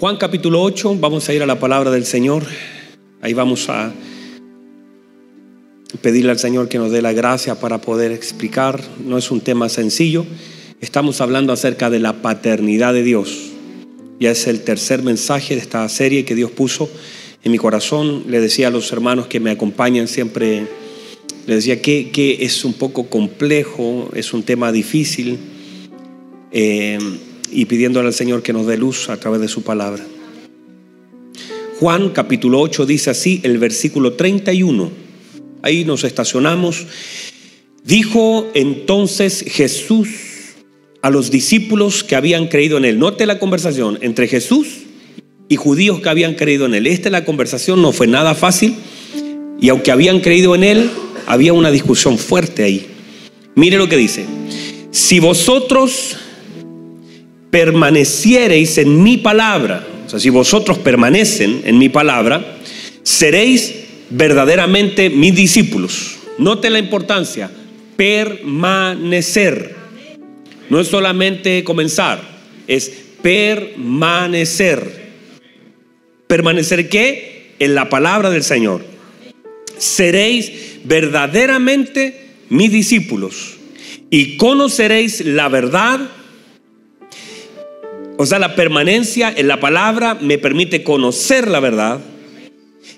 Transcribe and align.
Juan 0.00 0.16
capítulo 0.16 0.62
8, 0.62 0.96
vamos 0.98 1.28
a 1.28 1.34
ir 1.34 1.42
a 1.42 1.46
la 1.46 1.60
palabra 1.60 1.90
del 1.90 2.06
Señor. 2.06 2.44
Ahí 3.20 3.34
vamos 3.34 3.68
a 3.68 3.92
pedirle 6.00 6.30
al 6.30 6.38
Señor 6.38 6.70
que 6.70 6.78
nos 6.78 6.90
dé 6.90 7.02
la 7.02 7.12
gracia 7.12 7.60
para 7.60 7.82
poder 7.82 8.10
explicar. 8.10 8.80
No 9.04 9.18
es 9.18 9.30
un 9.30 9.42
tema 9.42 9.68
sencillo. 9.68 10.24
Estamos 10.80 11.20
hablando 11.20 11.52
acerca 11.52 11.90
de 11.90 11.98
la 11.98 12.22
paternidad 12.22 12.94
de 12.94 13.02
Dios. 13.02 13.50
Ya 14.18 14.30
es 14.30 14.46
el 14.46 14.62
tercer 14.62 15.02
mensaje 15.02 15.54
de 15.54 15.60
esta 15.60 15.86
serie 15.90 16.24
que 16.24 16.34
Dios 16.34 16.50
puso 16.50 16.88
en 17.44 17.52
mi 17.52 17.58
corazón. 17.58 18.24
Le 18.26 18.40
decía 18.40 18.68
a 18.68 18.70
los 18.70 18.90
hermanos 18.92 19.26
que 19.26 19.38
me 19.38 19.50
acompañan 19.50 20.08
siempre, 20.08 20.66
le 21.46 21.54
decía 21.54 21.82
que, 21.82 22.10
que 22.10 22.42
es 22.42 22.64
un 22.64 22.72
poco 22.72 23.10
complejo, 23.10 24.08
es 24.14 24.32
un 24.32 24.44
tema 24.44 24.72
difícil. 24.72 25.38
Eh, 26.52 26.96
y 27.50 27.64
pidiéndole 27.66 28.08
al 28.08 28.14
Señor 28.14 28.42
que 28.42 28.52
nos 28.52 28.66
dé 28.66 28.76
luz 28.76 29.08
a 29.08 29.18
través 29.18 29.40
de 29.40 29.48
su 29.48 29.62
palabra. 29.62 30.04
Juan 31.78 32.10
capítulo 32.10 32.60
8 32.60 32.84
dice 32.86 33.10
así 33.10 33.40
el 33.42 33.58
versículo 33.58 34.12
31. 34.12 34.90
Ahí 35.62 35.84
nos 35.84 36.04
estacionamos. 36.04 36.86
Dijo 37.84 38.46
entonces 38.54 39.44
Jesús 39.48 40.08
a 41.02 41.10
los 41.10 41.30
discípulos 41.30 42.04
que 42.04 42.16
habían 42.16 42.48
creído 42.48 42.76
en 42.76 42.84
él. 42.84 42.98
Note 42.98 43.24
la 43.26 43.38
conversación 43.38 43.98
entre 44.02 44.28
Jesús 44.28 44.68
y 45.48 45.56
judíos 45.56 46.00
que 46.00 46.08
habían 46.10 46.34
creído 46.34 46.66
en 46.66 46.74
él. 46.74 46.86
Esta 46.86 47.08
la 47.10 47.24
conversación 47.24 47.80
no 47.80 47.92
fue 47.92 48.06
nada 48.06 48.34
fácil 48.34 48.74
y 49.60 49.68
aunque 49.70 49.90
habían 49.90 50.20
creído 50.20 50.54
en 50.54 50.64
él, 50.64 50.90
había 51.26 51.52
una 51.52 51.70
discusión 51.70 52.18
fuerte 52.18 52.62
ahí. 52.62 52.86
Mire 53.54 53.78
lo 53.78 53.88
que 53.88 53.96
dice. 53.96 54.24
Si 54.90 55.18
vosotros 55.20 56.16
permaneciereis 57.50 58.78
en 58.78 59.02
mi 59.02 59.16
palabra, 59.16 59.86
o 60.06 60.08
sea, 60.08 60.18
si 60.18 60.30
vosotros 60.30 60.78
permanecen 60.78 61.62
en 61.64 61.78
mi 61.78 61.88
palabra, 61.88 62.58
seréis 63.02 63.74
verdaderamente 64.10 65.10
mis 65.10 65.34
discípulos. 65.34 66.16
Note 66.38 66.70
la 66.70 66.78
importancia, 66.78 67.50
permanecer. 67.96 69.74
No 70.68 70.80
es 70.80 70.88
solamente 70.88 71.64
comenzar, 71.64 72.20
es 72.66 72.90
permanecer. 73.22 75.10
¿Permanecer 76.26 76.88
qué? 76.88 77.54
En 77.58 77.74
la 77.74 77.88
palabra 77.88 78.30
del 78.30 78.44
Señor. 78.44 78.84
Seréis 79.76 80.52
verdaderamente 80.84 82.26
mis 82.48 82.70
discípulos 82.70 83.56
y 84.10 84.36
conoceréis 84.36 85.24
la 85.24 85.48
verdad 85.48 86.00
o 88.20 88.26
sea, 88.26 88.38
la 88.38 88.54
permanencia 88.54 89.32
en 89.34 89.48
la 89.48 89.60
palabra 89.60 90.14
me 90.20 90.36
permite 90.36 90.82
conocer 90.82 91.48
la 91.48 91.58
verdad 91.58 92.00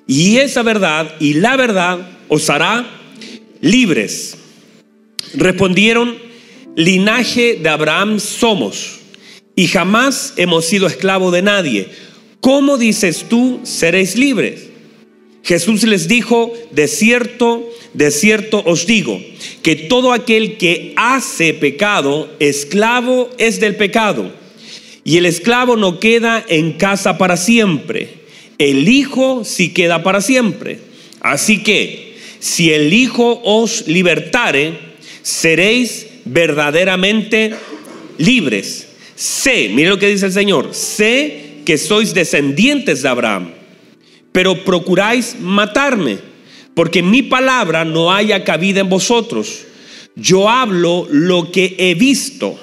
y 0.09 0.39
esa 0.39 0.65
verdad 0.65 1.15
y 1.21 1.35
la 1.35 1.57
verdad 1.57 2.01
os 2.27 2.51
hará 2.51 2.85
libres. 3.61 4.37
Respondieron, 5.35 6.19
linaje 6.75 7.55
de 7.55 7.69
Abraham 7.69 8.19
somos 8.19 8.99
y 9.55 9.69
jamás 9.69 10.35
hemos 10.39 10.65
sido 10.65 10.89
esclavos 10.89 11.33
de 11.33 11.43
nadie. 11.43 11.89
¿Cómo 12.41 12.77
dices 12.77 13.27
tú 13.29 13.61
seréis 13.63 14.17
libres? 14.17 14.71
Jesús 15.45 15.85
les 15.85 16.09
dijo, 16.09 16.53
de 16.73 16.89
cierto, 16.89 17.71
de 17.95 18.11
cierto 18.11 18.61
os 18.67 18.89
digo, 18.89 19.23
que 19.63 19.77
todo 19.77 20.13
aquel 20.13 20.57
que 20.57 20.95
hace 20.97 21.55
pecado, 21.55 22.29
esclavo 22.41 23.31
es 23.39 23.61
del 23.61 23.77
pecado. 23.77 24.42
Y 25.05 25.17
el 25.17 25.27
esclavo 25.27 25.77
no 25.77 25.99
queda 25.99 26.45
en 26.49 26.73
casa 26.73 27.19
para 27.19 27.37
siempre. 27.37 28.23
El 28.59 28.89
Hijo 28.89 29.45
sí 29.45 29.73
queda 29.73 30.03
para 30.03 30.21
siempre. 30.21 30.79
Así 31.21 31.63
que, 31.63 32.17
si 32.39 32.73
el 32.73 32.93
Hijo 32.93 33.41
os 33.45 33.87
libertare, 33.89 34.75
seréis 35.23 36.07
verdaderamente 36.25 37.55
libres. 38.19 38.89
Sé, 39.15 39.69
mire 39.69 39.89
lo 39.89 39.99
que 39.99 40.09
dice 40.09 40.27
el 40.27 40.33
Señor, 40.33 40.75
sé 40.75 41.63
que 41.65 41.79
sois 41.79 42.15
descendientes 42.15 43.03
de 43.03 43.09
Abraham, 43.09 43.53
pero 44.33 44.65
procuráis 44.65 45.37
matarme, 45.39 46.19
porque 46.75 47.03
mi 47.03 47.23
palabra 47.23 47.85
no 47.85 48.13
haya 48.13 48.45
cabida 48.45 48.81
en 48.81 48.89
vosotros. 48.89 49.65
Yo 50.17 50.49
hablo 50.49 51.07
lo 51.11 51.51
que 51.53 51.77
he 51.79 51.95
visto 51.95 52.59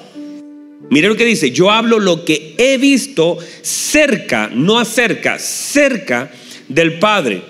Mire 0.90 1.08
lo 1.08 1.16
que 1.16 1.26
dice, 1.26 1.52
yo 1.52 1.70
hablo 1.70 2.00
lo 2.00 2.26
que 2.26 2.56
he 2.58 2.78
visto 2.78 3.38
cerca, 3.62 4.50
no 4.54 4.80
acerca, 4.80 5.38
cerca 5.38 6.32
del 6.68 7.00
Padre. 7.00 7.42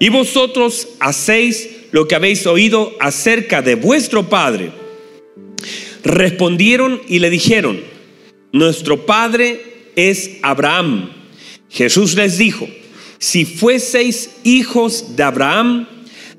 Y 0.00 0.08
vosotros 0.08 0.88
hacéis 0.98 1.68
lo 1.92 2.08
que 2.08 2.14
habéis 2.14 2.46
oído 2.46 2.92
acerca 3.00 3.62
de 3.62 3.76
vuestro 3.76 4.28
Padre. 4.28 4.72
Respondieron 6.02 7.00
y 7.08 7.20
le 7.20 7.30
dijeron, 7.30 7.80
nuestro 8.52 9.06
Padre 9.06 9.90
es 9.94 10.38
Abraham. 10.42 11.10
Jesús 11.70 12.14
les 12.14 12.38
dijo, 12.38 12.68
si 13.18 13.44
fueseis 13.44 14.30
hijos 14.42 15.16
de 15.16 15.22
Abraham, 15.22 15.88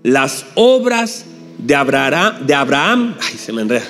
las 0.04 0.46
obras 0.56 1.26
de 1.58 1.76
Abraham, 1.76 2.46
de 2.46 2.54
Abraham, 2.54 3.16
ay, 3.22 3.38
se 3.38 3.52
me 3.54 3.62
enreda, 3.62 3.88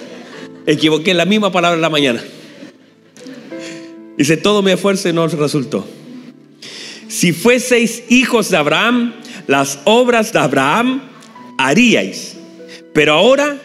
equivoqué 0.65 1.13
la 1.13 1.25
misma 1.25 1.51
palabra 1.51 1.75
en 1.75 1.81
la 1.81 1.89
mañana 1.89 2.23
Dice, 4.17 4.37
todo 4.37 4.61
mi 4.61 4.71
esfuerzo 4.71 5.11
no 5.11 5.27
resultó. 5.27 5.85
Si 7.07 7.33
fueseis 7.33 8.03
hijos 8.09 8.49
de 8.49 8.57
Abraham, 8.57 9.13
las 9.47 9.79
obras 9.83 10.31
de 10.31 10.39
Abraham 10.39 11.01
haríais. 11.57 12.37
Pero 12.93 13.13
ahora 13.13 13.57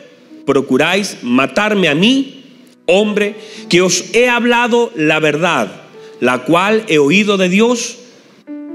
procuráis 0.47 1.19
matarme 1.23 1.89
a 1.89 1.95
mí, 1.95 2.45
hombre, 2.87 3.37
que 3.69 3.81
os 3.81 4.13
he 4.13 4.29
hablado 4.29 4.91
la 4.97 5.21
verdad, 5.21 5.71
la 6.19 6.43
cual 6.45 6.85
he 6.89 6.99
oído 6.99 7.37
de 7.37 7.49
Dios. 7.49 7.99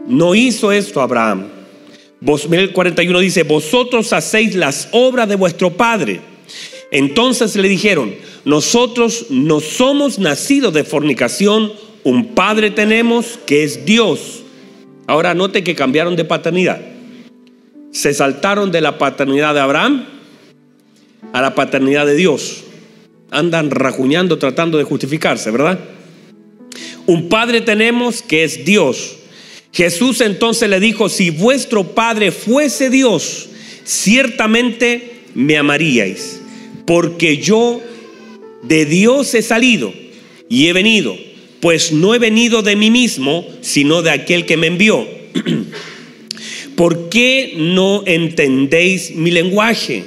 No 0.07 0.33
hizo 0.33 0.71
esto 0.71 1.01
Abraham. 1.01 1.47
Vos, 2.21 2.47
el 2.49 2.71
41 2.71 3.19
dice, 3.19 3.43
vosotros 3.43 4.13
hacéis 4.13 4.55
las 4.55 4.87
obras 4.91 5.27
de 5.27 5.35
vuestro 5.35 5.73
padre. 5.73 6.21
Entonces 6.95 7.57
le 7.57 7.67
dijeron, 7.67 8.15
nosotros 8.45 9.25
no 9.29 9.59
somos 9.59 10.17
nacidos 10.17 10.73
de 10.73 10.85
fornicación, 10.85 11.73
un 12.05 12.27
padre 12.27 12.71
tenemos 12.71 13.37
que 13.45 13.65
es 13.65 13.85
Dios. 13.85 14.43
Ahora 15.05 15.33
note 15.33 15.61
que 15.61 15.75
cambiaron 15.75 16.15
de 16.15 16.23
paternidad. 16.23 16.79
Se 17.91 18.13
saltaron 18.13 18.71
de 18.71 18.79
la 18.79 18.97
paternidad 18.97 19.53
de 19.53 19.59
Abraham 19.59 20.05
a 21.33 21.41
la 21.41 21.53
paternidad 21.53 22.05
de 22.05 22.15
Dios. 22.15 22.63
Andan 23.29 23.71
rajuñando 23.71 24.37
tratando 24.37 24.77
de 24.77 24.85
justificarse, 24.85 25.51
¿verdad? 25.51 25.77
Un 27.07 27.27
padre 27.27 27.59
tenemos 27.59 28.21
que 28.21 28.45
es 28.45 28.63
Dios. 28.63 29.17
Jesús 29.73 30.21
entonces 30.21 30.69
le 30.69 30.79
dijo, 30.79 31.09
si 31.09 31.29
vuestro 31.29 31.93
padre 31.93 32.31
fuese 32.31 32.89
Dios, 32.89 33.49
ciertamente 33.83 35.23
me 35.33 35.57
amaríais 35.57 36.44
porque 36.85 37.37
yo 37.37 37.81
de 38.63 38.85
Dios 38.85 39.33
he 39.33 39.41
salido 39.41 39.93
y 40.49 40.67
he 40.67 40.73
venido, 40.73 41.15
pues 41.59 41.91
no 41.91 42.13
he 42.13 42.19
venido 42.19 42.61
de 42.61 42.75
mí 42.75 42.91
mismo, 42.91 43.45
sino 43.61 44.01
de 44.01 44.11
aquel 44.11 44.45
que 44.45 44.57
me 44.57 44.67
envió. 44.67 45.07
¿Por 46.75 47.09
qué 47.09 47.53
no 47.57 48.03
entendéis 48.05 49.15
mi 49.15 49.31
lenguaje? 49.31 50.03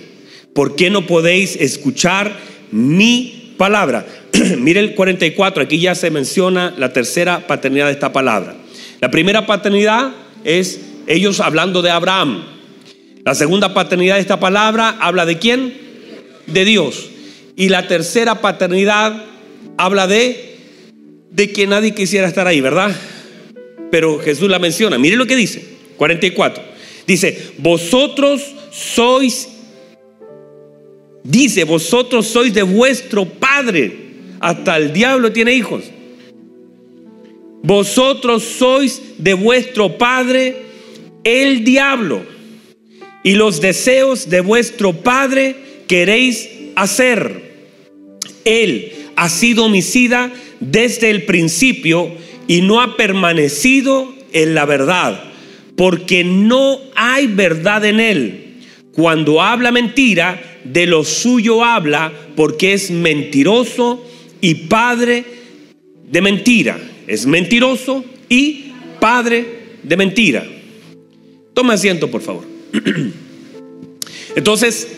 ¿Por 0.52 0.76
qué 0.76 0.90
no 0.90 1.06
podéis 1.06 1.56
escuchar 1.56 2.38
mi 2.70 3.54
palabra? 3.56 4.06
Mire 4.58 4.80
el 4.80 4.94
44, 4.94 5.62
aquí 5.62 5.78
ya 5.78 5.94
se 5.94 6.10
menciona 6.10 6.74
la 6.76 6.92
tercera 6.92 7.46
paternidad 7.46 7.86
de 7.86 7.92
esta 7.92 8.12
palabra. 8.12 8.56
La 9.00 9.10
primera 9.10 9.46
paternidad 9.46 10.12
es 10.44 10.80
ellos 11.06 11.40
hablando 11.40 11.82
de 11.82 11.90
Abraham. 11.90 12.44
La 13.24 13.34
segunda 13.34 13.74
paternidad 13.74 14.16
de 14.16 14.20
esta 14.20 14.40
palabra 14.40 14.96
habla 15.00 15.26
de 15.26 15.38
quién? 15.38 15.87
De 16.52 16.64
Dios. 16.64 17.10
Y 17.56 17.68
la 17.68 17.88
tercera 17.88 18.40
paternidad 18.40 19.24
habla 19.76 20.06
de 20.06 20.48
de 21.30 21.52
que 21.52 21.66
nadie 21.66 21.94
quisiera 21.94 22.26
estar 22.26 22.46
ahí, 22.46 22.60
¿verdad? 22.60 22.94
Pero 23.90 24.18
Jesús 24.18 24.48
la 24.48 24.58
menciona. 24.58 24.98
Mire 24.98 25.16
lo 25.16 25.26
que 25.26 25.36
dice, 25.36 25.62
44. 25.96 26.62
Dice, 27.06 27.52
vosotros 27.58 28.42
sois, 28.70 29.48
dice, 31.22 31.64
vosotros 31.64 32.26
sois 32.26 32.52
de 32.52 32.62
vuestro 32.62 33.24
Padre. 33.24 34.08
Hasta 34.40 34.76
el 34.76 34.92
diablo 34.92 35.32
tiene 35.32 35.54
hijos. 35.54 35.84
Vosotros 37.62 38.42
sois 38.42 39.00
de 39.18 39.34
vuestro 39.34 39.96
Padre 39.98 40.56
el 41.24 41.64
diablo. 41.64 42.22
Y 43.24 43.32
los 43.32 43.60
deseos 43.60 44.30
de 44.30 44.40
vuestro 44.40 44.92
Padre 44.92 45.56
queréis 45.88 46.48
hacer. 46.76 47.48
Él 48.44 48.92
ha 49.16 49.28
sido 49.28 49.64
homicida 49.64 50.32
desde 50.60 51.10
el 51.10 51.24
principio 51.24 52.12
y 52.46 52.60
no 52.62 52.80
ha 52.80 52.96
permanecido 52.96 54.14
en 54.32 54.54
la 54.54 54.64
verdad, 54.64 55.24
porque 55.76 56.22
no 56.24 56.78
hay 56.94 57.26
verdad 57.26 57.84
en 57.84 58.00
él. 58.00 58.44
Cuando 58.92 59.42
habla 59.42 59.72
mentira, 59.72 60.40
de 60.64 60.86
lo 60.86 61.04
suyo 61.04 61.64
habla, 61.64 62.12
porque 62.36 62.72
es 62.72 62.90
mentiroso 62.90 64.04
y 64.40 64.54
padre 64.54 65.24
de 66.10 66.20
mentira. 66.20 66.78
Es 67.06 67.26
mentiroso 67.26 68.04
y 68.28 68.72
padre 69.00 69.46
de 69.82 69.96
mentira. 69.96 70.46
Toma 71.54 71.74
asiento, 71.74 72.10
por 72.10 72.22
favor. 72.22 72.44
Entonces, 74.36 74.97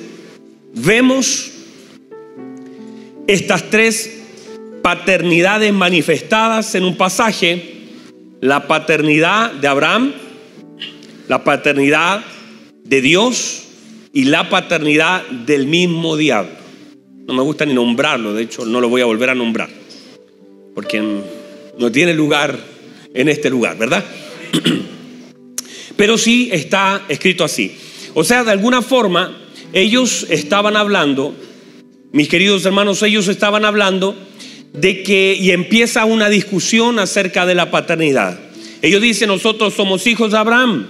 vemos 0.75 1.53
estas 3.27 3.71
tres 3.71 4.21
paternidades 4.83 5.73
manifestadas 5.73 6.75
en 6.75 6.85
un 6.85 6.97
pasaje. 6.97 7.79
La 8.41 8.67
paternidad 8.67 9.53
de 9.53 9.69
Abraham, 9.69 10.13
la 11.29 11.45
paternidad 11.45 12.25
de 12.85 13.01
Dios 13.01 13.65
y 14.13 14.25
la 14.25 14.49
paternidad 14.49 15.27
del 15.29 15.67
mismo 15.67 16.17
diablo. 16.17 16.53
No 17.27 17.35
me 17.35 17.43
gusta 17.43 17.65
ni 17.67 17.75
nombrarlo, 17.75 18.35
de 18.35 18.43
hecho 18.43 18.65
no 18.65 18.81
lo 18.81 18.89
voy 18.89 19.03
a 19.03 19.05
volver 19.05 19.31
a 19.31 19.35
nombrar, 19.35 19.69
porque 20.75 21.01
no 21.79 21.93
tiene 21.93 22.15
lugar 22.15 22.59
en 23.15 23.29
este 23.29 23.51
lugar, 23.51 23.77
¿verdad? 23.77 24.05
Pero 25.97 26.19
sí 26.19 26.49
está 26.51 27.05
escrito 27.09 27.45
así. 27.45 27.77
O 28.15 28.25
sea, 28.25 28.43
de 28.43 28.51
alguna 28.51 28.83
forma, 28.83 29.39
ellos 29.73 30.27
estaban 30.31 30.77
hablando, 30.77 31.35
mis 32.13 32.29
queridos 32.29 32.65
hermanos, 32.65 33.03
ellos 33.03 33.29
estaban 33.29 33.65
hablando 33.65 34.17
de 34.73 35.03
que, 35.03 35.37
y 35.39 35.51
empieza 35.51 36.05
una 36.05 36.29
discusión 36.29 36.99
acerca 36.99 37.47
de 37.47 37.55
la 37.55 37.71
paternidad. 37.71 38.39
Ellos 38.83 39.03
dicen, 39.03 39.29
nosotros 39.29 39.75
somos 39.75 40.07
hijos 40.07 40.33
de 40.33 40.39
Abraham. 40.39 40.87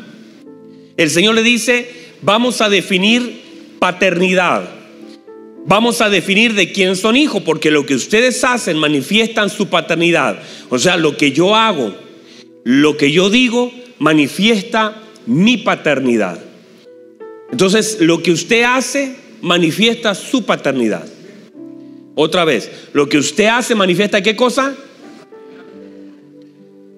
El 0.96 1.10
Señor 1.10 1.34
le 1.34 1.42
dice, 1.42 1.90
vamos 2.22 2.60
a 2.60 2.68
definir 2.68 3.40
paternidad. 3.78 4.68
Vamos 5.66 6.00
a 6.00 6.08
definir 6.08 6.54
de 6.54 6.72
quién 6.72 6.96
son 6.96 7.16
hijos, 7.16 7.42
porque 7.42 7.70
lo 7.70 7.84
que 7.84 7.94
ustedes 7.94 8.42
hacen 8.44 8.78
manifiestan 8.78 9.50
su 9.50 9.68
paternidad. 9.68 10.40
O 10.68 10.78
sea, 10.78 10.96
lo 10.96 11.16
que 11.16 11.32
yo 11.32 11.54
hago, 11.54 11.94
lo 12.64 12.96
que 12.96 13.12
yo 13.12 13.28
digo, 13.28 13.72
manifiesta 13.98 15.02
mi 15.26 15.58
paternidad. 15.58 16.49
Entonces, 17.52 17.98
lo 18.00 18.22
que 18.22 18.32
usted 18.32 18.62
hace 18.62 19.16
manifiesta 19.42 20.14
su 20.14 20.44
paternidad. 20.44 21.06
Otra 22.14 22.44
vez, 22.44 22.70
lo 22.92 23.08
que 23.08 23.18
usted 23.18 23.46
hace 23.46 23.74
manifiesta 23.74 24.22
qué 24.22 24.36
cosa? 24.36 24.74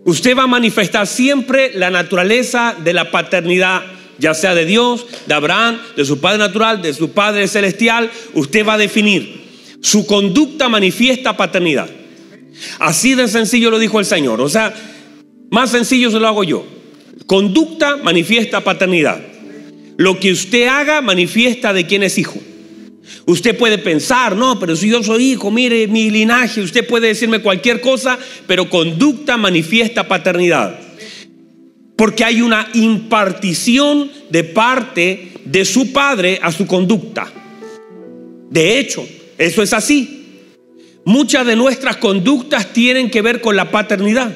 Usted 0.05 0.37
va 0.37 0.45
a 0.45 0.49
manifestar 0.49 1.07
siempre 1.07 1.73
la 1.75 1.91
naturaleza 1.91 2.75
de 2.83 2.93
la 2.93 3.11
paternidad, 3.11 3.83
ya 4.19 4.35
sea 4.35 4.55
de 4.55 4.67
Dios, 4.67 5.07
de 5.27 5.35
Abraham, 5.35 5.79
de 5.97 6.05
su 6.05 6.21
Padre 6.21 6.39
natural, 6.39 6.83
de 6.83 6.93
su 6.93 7.13
Padre 7.13 7.47
celestial. 7.47 8.11
Usted 8.35 8.67
va 8.67 8.75
a 8.75 8.79
definir. 8.79 9.43
Su 9.81 10.07
conducta 10.07 10.69
manifiesta 10.69 11.37
paternidad. 11.37 11.89
Así 12.79 13.15
de 13.15 13.29
sencillo 13.29 13.71
lo 13.71 13.79
dijo 13.79 14.01
el 14.01 14.07
Señor. 14.07 14.41
O 14.41 14.49
sea, 14.49 14.75
más 15.51 15.71
sencillo 15.71 16.11
se 16.11 16.19
lo 16.19 16.27
hago 16.27 16.45
yo. 16.45 16.67
Conducta 17.27 17.97
manifiesta 17.97 18.63
paternidad. 18.63 19.32
Lo 19.97 20.19
que 20.19 20.33
usted 20.33 20.67
haga 20.67 21.01
manifiesta 21.01 21.73
de 21.73 21.87
quién 21.87 22.03
es 22.03 22.19
hijo. 22.19 22.41
Usted 23.27 23.57
puede 23.57 23.79
pensar, 23.79 24.37
no, 24.37 24.59
pero 24.59 24.75
si 24.75 24.89
yo 24.89 25.03
soy 25.03 25.33
hijo, 25.33 25.51
mire 25.51 25.87
mi 25.87 26.11
linaje, 26.11 26.61
usted 26.61 26.87
puede 26.87 27.09
decirme 27.09 27.41
cualquier 27.41 27.81
cosa, 27.81 28.19
pero 28.47 28.69
conducta 28.69 29.37
manifiesta 29.37 30.09
paternidad. 30.09 30.79
Porque 31.97 32.25
hay 32.25 32.43
una 32.43 32.69
impartición 32.75 34.11
de 34.31 34.45
parte 34.45 35.33
de 35.45 35.65
su 35.65 35.93
padre 35.93 36.41
a 36.43 36.51
su 36.51 36.67
conducta. 36.67 37.31
De 38.51 38.79
hecho, 38.79 39.07
eso 39.39 39.63
es 39.63 39.73
así. 39.73 40.23
Muchas 41.05 41.47
de 41.47 41.57
nuestras 41.57 41.97
conductas 41.97 42.73
tienen 42.73 43.11
que 43.11 43.23
ver 43.23 43.41
con 43.41 43.57
la 43.57 43.71
paternidad. 43.71 44.35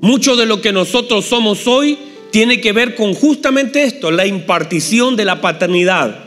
Mucho 0.00 0.36
de 0.36 0.46
lo 0.46 0.60
que 0.60 0.72
nosotros 0.72 1.24
somos 1.24 1.66
hoy 1.66 1.98
tiene 2.34 2.60
que 2.60 2.72
ver 2.72 2.96
con 2.96 3.14
justamente 3.14 3.84
esto, 3.84 4.10
la 4.10 4.26
impartición 4.26 5.14
de 5.14 5.24
la 5.24 5.40
paternidad. 5.40 6.24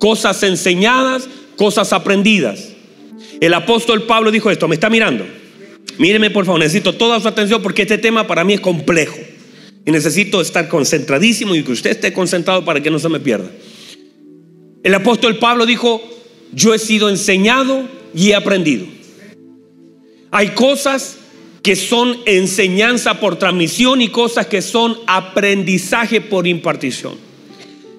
Cosas 0.00 0.42
enseñadas, 0.42 1.28
cosas 1.54 1.92
aprendidas. 1.92 2.70
El 3.40 3.54
apóstol 3.54 4.02
Pablo 4.08 4.32
dijo 4.32 4.50
esto, 4.50 4.66
me 4.66 4.74
está 4.74 4.90
mirando. 4.90 5.24
Míreme 5.98 6.30
por 6.30 6.46
favor, 6.46 6.58
necesito 6.58 6.94
toda 6.94 7.20
su 7.20 7.28
atención 7.28 7.62
porque 7.62 7.82
este 7.82 7.96
tema 7.96 8.26
para 8.26 8.42
mí 8.42 8.54
es 8.54 8.60
complejo. 8.60 9.16
Y 9.84 9.92
necesito 9.92 10.40
estar 10.40 10.66
concentradísimo 10.68 11.54
y 11.54 11.62
que 11.62 11.70
usted 11.70 11.92
esté 11.92 12.12
concentrado 12.12 12.64
para 12.64 12.80
que 12.80 12.90
no 12.90 12.98
se 12.98 13.08
me 13.08 13.20
pierda. 13.20 13.48
El 14.82 14.94
apóstol 14.94 15.38
Pablo 15.38 15.64
dijo, 15.64 16.02
yo 16.54 16.74
he 16.74 16.80
sido 16.80 17.08
enseñado 17.08 17.88
y 18.12 18.30
he 18.30 18.34
aprendido. 18.34 18.84
Hay 20.32 20.48
cosas 20.48 21.18
que 21.66 21.74
son 21.74 22.20
enseñanza 22.26 23.18
por 23.18 23.40
transmisión 23.40 24.00
y 24.00 24.06
cosas 24.06 24.46
que 24.46 24.62
son 24.62 24.96
aprendizaje 25.08 26.20
por 26.20 26.46
impartición. 26.46 27.14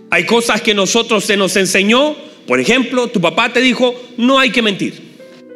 Hay 0.09 0.25
cosas 0.25 0.61
que 0.61 0.73
nosotros 0.73 1.25
se 1.25 1.35
nos 1.35 1.53
enseñó, 1.57 2.15
por 2.47 2.61
ejemplo, 2.61 3.09
tu 3.09 3.19
papá 3.19 3.51
te 3.51 3.59
dijo, 3.59 3.93
no 4.15 4.39
hay 4.39 4.51
que 4.51 4.61
mentir. 4.61 4.93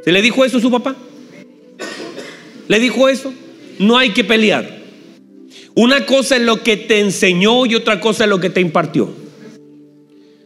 ¿Se 0.03 0.11
le 0.11 0.21
dijo 0.21 0.43
eso 0.43 0.57
a 0.57 0.59
su 0.59 0.69
papá? 0.69 0.97
¿Le 2.67 2.79
dijo 2.81 3.07
eso? 3.07 3.33
No 3.79 3.97
hay 3.97 4.09
que 4.09 4.25
pelear. 4.25 4.81
Una 5.73 6.05
cosa 6.05 6.35
es 6.35 6.41
lo 6.41 6.63
que 6.63 6.75
te 6.75 6.99
enseñó 6.99 7.65
y 7.65 7.75
otra 7.75 8.01
cosa 8.01 8.25
es 8.25 8.29
lo 8.29 8.41
que 8.41 8.49
te 8.49 8.59
impartió. 8.59 9.09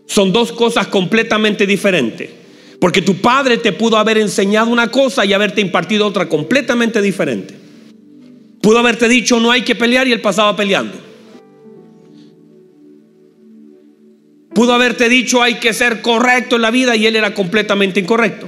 Son 0.05 0.31
dos 0.31 0.51
cosas 0.51 0.85
completamente 0.85 1.65
diferentes. 1.65 2.29
Porque 2.85 3.01
tu 3.01 3.15
padre 3.15 3.57
te 3.57 3.71
pudo 3.71 3.97
haber 3.97 4.19
enseñado 4.19 4.69
una 4.69 4.91
cosa 4.91 5.25
y 5.25 5.33
haberte 5.33 5.59
impartido 5.59 6.05
otra 6.05 6.29
completamente 6.29 7.01
diferente. 7.01 7.55
Pudo 8.61 8.77
haberte 8.77 9.09
dicho 9.09 9.39
no 9.39 9.49
hay 9.49 9.63
que 9.63 9.73
pelear 9.73 10.07
y 10.07 10.11
él 10.11 10.21
pasaba 10.21 10.55
peleando. 10.55 10.95
Pudo 14.53 14.71
haberte 14.71 15.09
dicho 15.09 15.41
hay 15.41 15.55
que 15.55 15.73
ser 15.73 16.03
correcto 16.03 16.57
en 16.57 16.61
la 16.61 16.69
vida 16.69 16.95
y 16.95 17.07
él 17.07 17.15
era 17.15 17.33
completamente 17.33 17.99
incorrecto. 17.99 18.47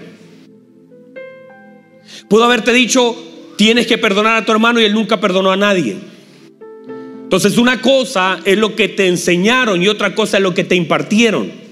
Pudo 2.30 2.44
haberte 2.44 2.72
dicho 2.74 3.18
tienes 3.58 3.88
que 3.88 3.98
perdonar 3.98 4.36
a 4.36 4.46
tu 4.46 4.52
hermano 4.52 4.80
y 4.80 4.84
él 4.84 4.94
nunca 4.94 5.20
perdonó 5.20 5.52
a 5.52 5.58
nadie. 5.58 5.98
Entonces 7.24 7.58
una 7.58 7.82
cosa 7.82 8.40
es 8.46 8.60
lo 8.60 8.76
que 8.76 8.88
te 8.88 9.08
enseñaron 9.08 9.82
y 9.82 9.88
otra 9.88 10.14
cosa 10.14 10.38
es 10.38 10.44
lo 10.44 10.54
que 10.54 10.64
te 10.64 10.76
impartieron. 10.76 11.67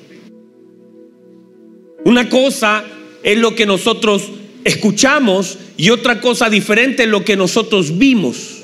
Una 2.05 2.29
cosa 2.29 2.85
es 3.23 3.35
lo 3.39 3.55
que 3.55 3.65
nosotros 3.65 4.29
escuchamos 4.63 5.57
y 5.75 5.89
otra 5.89 6.21
cosa 6.21 6.51
diferente 6.51 7.03
es 7.03 7.09
lo 7.09 7.25
que 7.25 7.35
nosotros 7.35 7.97
vimos. 7.97 8.61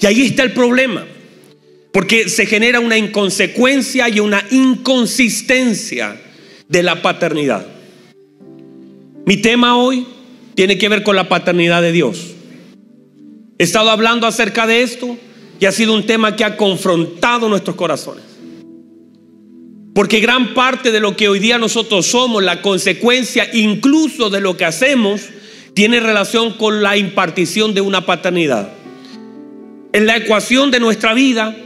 Y 0.00 0.06
ahí 0.06 0.22
está 0.22 0.42
el 0.42 0.54
problema, 0.54 1.04
porque 1.92 2.30
se 2.30 2.46
genera 2.46 2.80
una 2.80 2.96
inconsecuencia 2.96 4.08
y 4.08 4.20
una 4.20 4.42
inconsistencia 4.50 6.18
de 6.66 6.82
la 6.82 7.02
paternidad. 7.02 7.66
Mi 9.26 9.36
tema 9.36 9.76
hoy 9.76 10.06
tiene 10.54 10.78
que 10.78 10.88
ver 10.88 11.02
con 11.02 11.14
la 11.14 11.28
paternidad 11.28 11.82
de 11.82 11.92
Dios. 11.92 12.36
He 13.58 13.64
estado 13.64 13.90
hablando 13.90 14.26
acerca 14.26 14.66
de 14.66 14.80
esto 14.80 15.18
y 15.60 15.66
ha 15.66 15.72
sido 15.72 15.92
un 15.92 16.06
tema 16.06 16.36
que 16.36 16.44
ha 16.44 16.56
confrontado 16.56 17.50
nuestros 17.50 17.76
corazones. 17.76 18.27
Porque 19.98 20.20
gran 20.20 20.54
parte 20.54 20.92
de 20.92 21.00
lo 21.00 21.16
que 21.16 21.28
hoy 21.28 21.40
día 21.40 21.58
nosotros 21.58 22.06
somos, 22.06 22.40
la 22.40 22.62
consecuencia 22.62 23.50
incluso 23.52 24.30
de 24.30 24.40
lo 24.40 24.56
que 24.56 24.64
hacemos, 24.64 25.22
tiene 25.74 25.98
relación 25.98 26.52
con 26.52 26.84
la 26.84 26.96
impartición 26.96 27.74
de 27.74 27.80
una 27.80 28.06
paternidad. 28.06 28.74
En 29.92 30.06
la 30.06 30.16
ecuación 30.16 30.70
de 30.70 30.78
nuestra 30.78 31.14
vida 31.14 31.56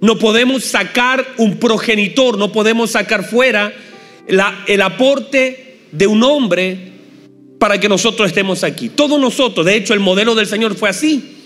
no 0.00 0.18
podemos 0.18 0.64
sacar 0.64 1.26
un 1.36 1.58
progenitor, 1.58 2.38
no 2.38 2.52
podemos 2.52 2.92
sacar 2.92 3.22
fuera 3.28 3.70
el 4.66 4.80
aporte 4.80 5.80
de 5.92 6.06
un 6.06 6.22
hombre 6.22 6.92
para 7.58 7.78
que 7.78 7.90
nosotros 7.90 8.28
estemos 8.28 8.64
aquí. 8.64 8.88
Todos 8.88 9.20
nosotros, 9.20 9.66
de 9.66 9.76
hecho 9.76 9.92
el 9.92 10.00
modelo 10.00 10.34
del 10.34 10.46
Señor 10.46 10.74
fue 10.74 10.88
así. 10.88 11.36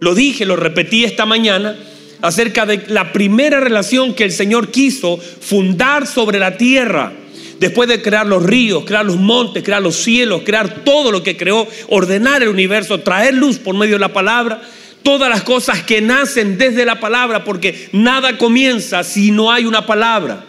Lo 0.00 0.16
dije, 0.16 0.44
lo 0.44 0.56
repetí 0.56 1.04
esta 1.04 1.26
mañana 1.26 1.76
acerca 2.22 2.64
de 2.64 2.84
la 2.88 3.12
primera 3.12 3.60
relación 3.60 4.14
que 4.14 4.24
el 4.24 4.32
Señor 4.32 4.70
quiso 4.70 5.18
fundar 5.18 6.06
sobre 6.06 6.38
la 6.38 6.56
tierra. 6.56 7.12
Después 7.58 7.88
de 7.88 8.00
crear 8.00 8.26
los 8.26 8.42
ríos, 8.42 8.84
crear 8.84 9.04
los 9.04 9.18
montes, 9.18 9.62
crear 9.62 9.82
los 9.82 9.96
cielos, 9.96 10.42
crear 10.44 10.82
todo 10.84 11.12
lo 11.12 11.22
que 11.22 11.36
creó, 11.36 11.68
ordenar 11.88 12.42
el 12.42 12.48
universo, 12.48 13.00
traer 13.00 13.34
luz 13.34 13.58
por 13.58 13.76
medio 13.76 13.94
de 13.94 14.00
la 14.00 14.12
palabra, 14.12 14.62
todas 15.02 15.28
las 15.28 15.42
cosas 15.42 15.82
que 15.82 16.00
nacen 16.00 16.58
desde 16.58 16.84
la 16.84 16.98
palabra, 16.98 17.44
porque 17.44 17.88
nada 17.92 18.38
comienza 18.38 19.04
si 19.04 19.30
no 19.30 19.52
hay 19.52 19.64
una 19.64 19.86
palabra. 19.86 20.44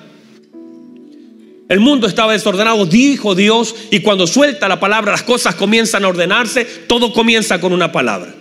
El 1.70 1.80
mundo 1.80 2.08
estaba 2.08 2.34
desordenado, 2.34 2.86
dijo 2.86 3.36
Dios, 3.36 3.75
y 3.89 4.01
cuando 4.01 4.27
suelta 4.27 4.68
la 4.68 4.80
palabra 4.80 5.12
las 5.12 5.24
cosas 5.24 5.56
comienzan 5.56 6.06
a 6.06 6.08
ordenarse, 6.08 6.65
todo 6.88 7.13
comienza 7.13 7.60
con 7.60 7.74
una 7.74 7.92
palabra. 7.92 8.34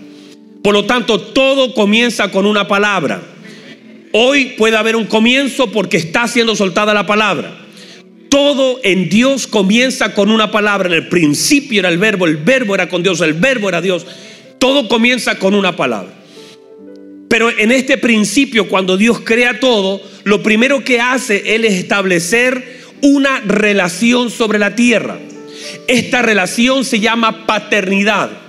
Por 0.63 0.75
lo 0.75 0.85
tanto, 0.85 1.21
todo 1.21 1.75
comienza 1.75 2.31
con 2.31 2.47
una 2.47 2.69
palabra. 2.69 3.23
Hoy 4.13 4.55
puede 4.57 4.77
haber 4.77 4.95
un 4.95 5.07
comienzo 5.07 5.73
porque 5.73 5.97
está 5.97 6.29
siendo 6.29 6.55
soltada 6.55 6.95
la 6.95 7.07
palabra. 7.07 7.59
Todo 8.29 8.79
en 8.83 9.09
Dios 9.09 9.47
comienza 9.47 10.15
con 10.15 10.31
una 10.31 10.51
palabra. 10.51 10.89
En 10.89 10.95
el 10.95 11.09
principio 11.09 11.81
era 11.81 11.89
el 11.89 11.99
verbo, 11.99 12.27
el 12.27 12.37
verbo 12.37 12.75
era 12.75 12.89
con 12.89 13.03
Dios, 13.03 13.21
el 13.21 13.35
verbo 13.35 13.69
era 13.69 13.81
Dios. 13.81 14.07
Todo 14.59 14.87
comienza 14.89 15.39
con 15.39 15.55
una 15.55 15.75
palabra. 15.75 16.13
Pero 17.29 17.51
en 17.51 17.73
este 17.73 17.97
principio, 17.97 18.69
cuando 18.69 18.99
Dios 18.99 19.21
crea 19.21 19.59
todo, 19.59 20.03
lo 20.25 20.43
primero 20.43 20.85
que 20.85 21.01
hace 21.01 21.55
Él 21.55 21.65
es 21.65 21.75
establecer 21.75 22.83
una 23.01 23.41
relación 23.41 24.31
sobre 24.31 24.59
la 24.59 24.77
tierra. 24.77 25.19
Esta 25.89 26.21
relación 26.21 26.85
se 26.85 27.01
llama 27.01 27.47
paternidad. 27.47 28.42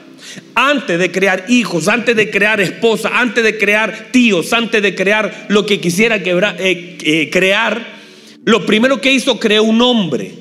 Antes 0.56 1.00
de 1.00 1.12
crear 1.12 1.46
hijos, 1.50 1.88
antes 1.88 2.16
de 2.16 2.30
crear 2.30 2.62
esposa, 2.62 3.12
antes 3.14 3.44
de 3.44 3.58
crear 3.58 4.10
tíos, 4.12 4.54
antes 4.54 4.82
de 4.82 4.96
crear 4.96 5.48
lo 5.50 5.66
que 5.66 5.80
quisiera 5.80 6.18
eh, 6.18 6.98
eh, 7.04 7.30
crear, 7.32 7.86
lo 8.46 8.66
primero 8.66 9.02
que 9.02 9.14
hizo 9.14 9.40
creó 9.40 9.64
un 9.64 9.82
hombre. 9.82 10.32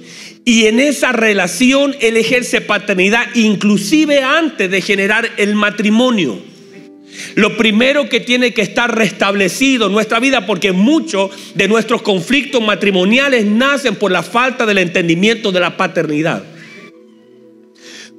Y 0.45 0.67
en 0.67 0.81
esa 0.81 1.13
relación 1.13 1.95
él 2.01 2.17
ejerce 2.17 2.61
paternidad, 2.61 3.27
inclusive 3.35 4.23
antes 4.23 4.71
de 4.71 4.81
generar 4.81 5.31
el 5.37 5.55
matrimonio. 5.55 6.53
Lo 7.35 7.57
primero 7.57 8.09
que 8.09 8.21
tiene 8.21 8.53
que 8.53 8.63
estar 8.63 8.95
restablecido 8.97 9.87
en 9.87 9.93
nuestra 9.93 10.19
vida, 10.19 10.47
porque 10.47 10.73
muchos 10.73 11.31
de 11.55 11.69
nuestros 11.69 12.03
conflictos 12.03 12.63
matrimoniales 12.63 13.45
nacen 13.45 13.97
por 13.97 14.11
la 14.11 14.23
falta 14.23 14.67
del 14.67 14.79
entendimiento 14.79 15.53
de 15.53 15.61
la 15.61 15.77
paternidad. 15.77 16.43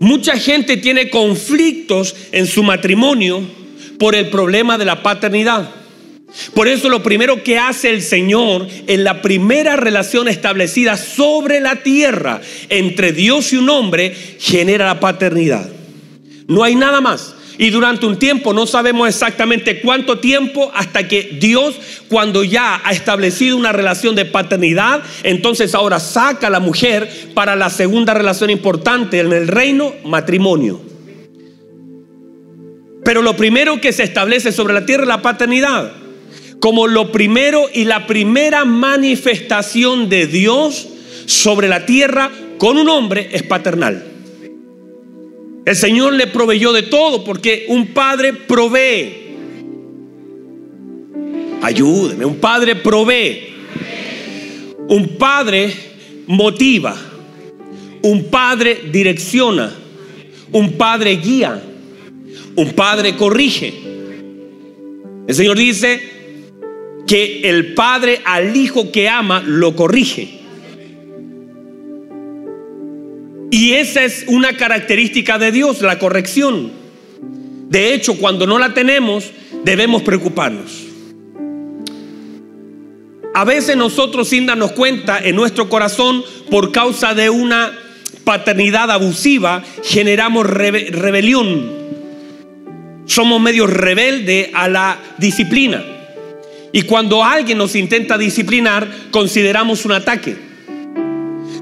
Mucha 0.03 0.35
gente 0.35 0.75
tiene 0.75 1.09
conflictos 1.09 2.13
en 2.33 2.45
su 2.45 2.61
matrimonio 2.61 3.41
por 3.97 4.15
el 4.15 4.29
problema 4.29 4.77
de 4.77 4.83
la 4.83 5.01
paternidad. 5.01 5.69
Por 6.53 6.67
eso 6.67 6.89
lo 6.89 7.01
primero 7.01 7.41
que 7.41 7.57
hace 7.57 7.89
el 7.89 8.01
Señor 8.01 8.67
en 8.87 9.05
la 9.05 9.21
primera 9.21 9.77
relación 9.77 10.27
establecida 10.27 10.97
sobre 10.97 11.61
la 11.61 11.83
tierra 11.83 12.41
entre 12.67 13.13
Dios 13.13 13.53
y 13.53 13.55
un 13.55 13.69
hombre 13.69 14.13
genera 14.39 14.87
la 14.87 14.99
paternidad. 14.99 15.69
No 16.47 16.65
hay 16.65 16.75
nada 16.75 16.99
más. 16.99 17.35
Y 17.57 17.69
durante 17.69 18.05
un 18.05 18.17
tiempo, 18.17 18.53
no 18.53 18.65
sabemos 18.65 19.07
exactamente 19.07 19.81
cuánto 19.81 20.19
tiempo, 20.19 20.71
hasta 20.73 21.07
que 21.07 21.37
Dios, 21.39 21.75
cuando 22.07 22.43
ya 22.43 22.81
ha 22.83 22.91
establecido 22.91 23.57
una 23.57 23.71
relación 23.71 24.15
de 24.15 24.25
paternidad, 24.25 25.03
entonces 25.23 25.75
ahora 25.75 25.99
saca 25.99 26.47
a 26.47 26.49
la 26.49 26.59
mujer 26.59 27.09
para 27.33 27.55
la 27.55 27.69
segunda 27.69 28.13
relación 28.13 28.49
importante 28.49 29.19
en 29.19 29.31
el 29.31 29.47
reino, 29.47 29.93
matrimonio. 30.03 30.81
Pero 33.03 33.21
lo 33.21 33.35
primero 33.35 33.81
que 33.81 33.91
se 33.91 34.03
establece 34.03 34.51
sobre 34.51 34.73
la 34.73 34.85
tierra 34.85 35.03
es 35.03 35.09
la 35.09 35.21
paternidad. 35.21 35.91
Como 36.59 36.87
lo 36.87 37.11
primero 37.11 37.65
y 37.73 37.83
la 37.83 38.07
primera 38.07 38.63
manifestación 38.63 40.07
de 40.07 40.27
Dios 40.27 40.87
sobre 41.25 41.67
la 41.67 41.85
tierra 41.85 42.31
con 42.57 42.77
un 42.77 42.87
hombre 42.87 43.29
es 43.33 43.43
paternal. 43.43 44.12
El 45.65 45.75
Señor 45.75 46.13
le 46.13 46.27
proveyó 46.27 46.73
de 46.73 46.83
todo 46.83 47.23
porque 47.23 47.65
un 47.69 47.87
padre 47.87 48.33
provee. 48.33 49.23
Ayúdeme, 51.61 52.25
un 52.25 52.35
padre 52.35 52.75
provee. 52.75 53.53
Un 54.89 55.15
padre 55.17 55.73
motiva. 56.27 56.95
Un 58.01 58.25
padre 58.25 58.81
direcciona. 58.91 59.73
Un 60.51 60.73
padre 60.73 61.15
guía. 61.15 61.63
Un 62.55 62.73
padre 62.73 63.15
corrige. 63.15 63.73
El 65.25 65.33
Señor 65.33 65.57
dice 65.57 66.01
que 67.07 67.49
el 67.49 67.73
padre 67.73 68.19
al 68.25 68.55
hijo 68.55 68.91
que 68.91 69.07
ama 69.07 69.41
lo 69.45 69.75
corrige. 69.77 70.42
Y 73.53 73.73
esa 73.73 74.03
es 74.03 74.25
una 74.25 74.57
característica 74.57 75.37
de 75.37 75.51
Dios, 75.51 75.83
la 75.83 75.99
corrección. 75.99 76.71
De 77.69 77.93
hecho, 77.93 78.17
cuando 78.17 78.47
no 78.47 78.57
la 78.57 78.73
tenemos, 78.73 79.29
debemos 79.63 80.01
preocuparnos. 80.01 80.85
A 83.35 83.45
veces 83.45 83.77
nosotros 83.77 84.27
sin 84.27 84.47
darnos 84.47 84.71
cuenta 84.71 85.19
en 85.19 85.35
nuestro 85.35 85.69
corazón, 85.69 86.23
por 86.49 86.71
causa 86.71 87.13
de 87.13 87.29
una 87.29 87.71
paternidad 88.23 88.89
abusiva, 88.89 89.63
generamos 89.83 90.47
rebelión. 90.47 91.73
Somos 93.05 93.39
medio 93.39 93.67
rebelde 93.67 94.49
a 94.55 94.67
la 94.67 94.97
disciplina. 95.19 95.85
Y 96.71 96.81
cuando 96.81 97.23
alguien 97.23 97.59
nos 97.59 97.75
intenta 97.75 98.17
disciplinar, 98.17 98.87
consideramos 99.11 99.85
un 99.85 99.91
ataque. 99.91 100.37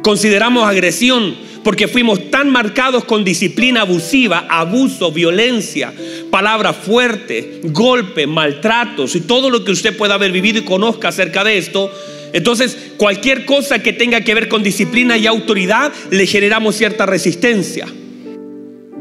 Consideramos 0.02 0.64
agresión 0.64 1.51
porque 1.64 1.88
fuimos 1.88 2.32
tan 2.32 2.50
marcados 2.50 3.04
con 3.04 3.24
disciplina 3.24 3.82
abusiva, 3.82 4.46
abuso, 4.50 5.12
violencia, 5.12 5.94
palabras 6.30 6.76
fuertes, 6.76 7.46
golpes, 7.72 8.28
maltratos 8.28 9.16
y 9.16 9.22
todo 9.22 9.50
lo 9.50 9.64
que 9.64 9.72
usted 9.72 9.96
pueda 9.96 10.16
haber 10.16 10.32
vivido 10.32 10.60
y 10.60 10.64
conozca 10.64 11.10
acerca 11.10 11.44
de 11.44 11.58
esto. 11.58 11.92
Entonces, 12.34 12.78
cualquier 12.98 13.46
cosa 13.46 13.80
que 13.80 13.94
tenga 13.94 14.22
que 14.22 14.34
ver 14.34 14.48
con 14.48 14.64
disciplina 14.64 15.18
y 15.18 15.28
autoridad, 15.28 15.92
le 16.10 16.26
generamos 16.26 16.76
cierta 16.76 17.06
resistencia. 17.06 17.88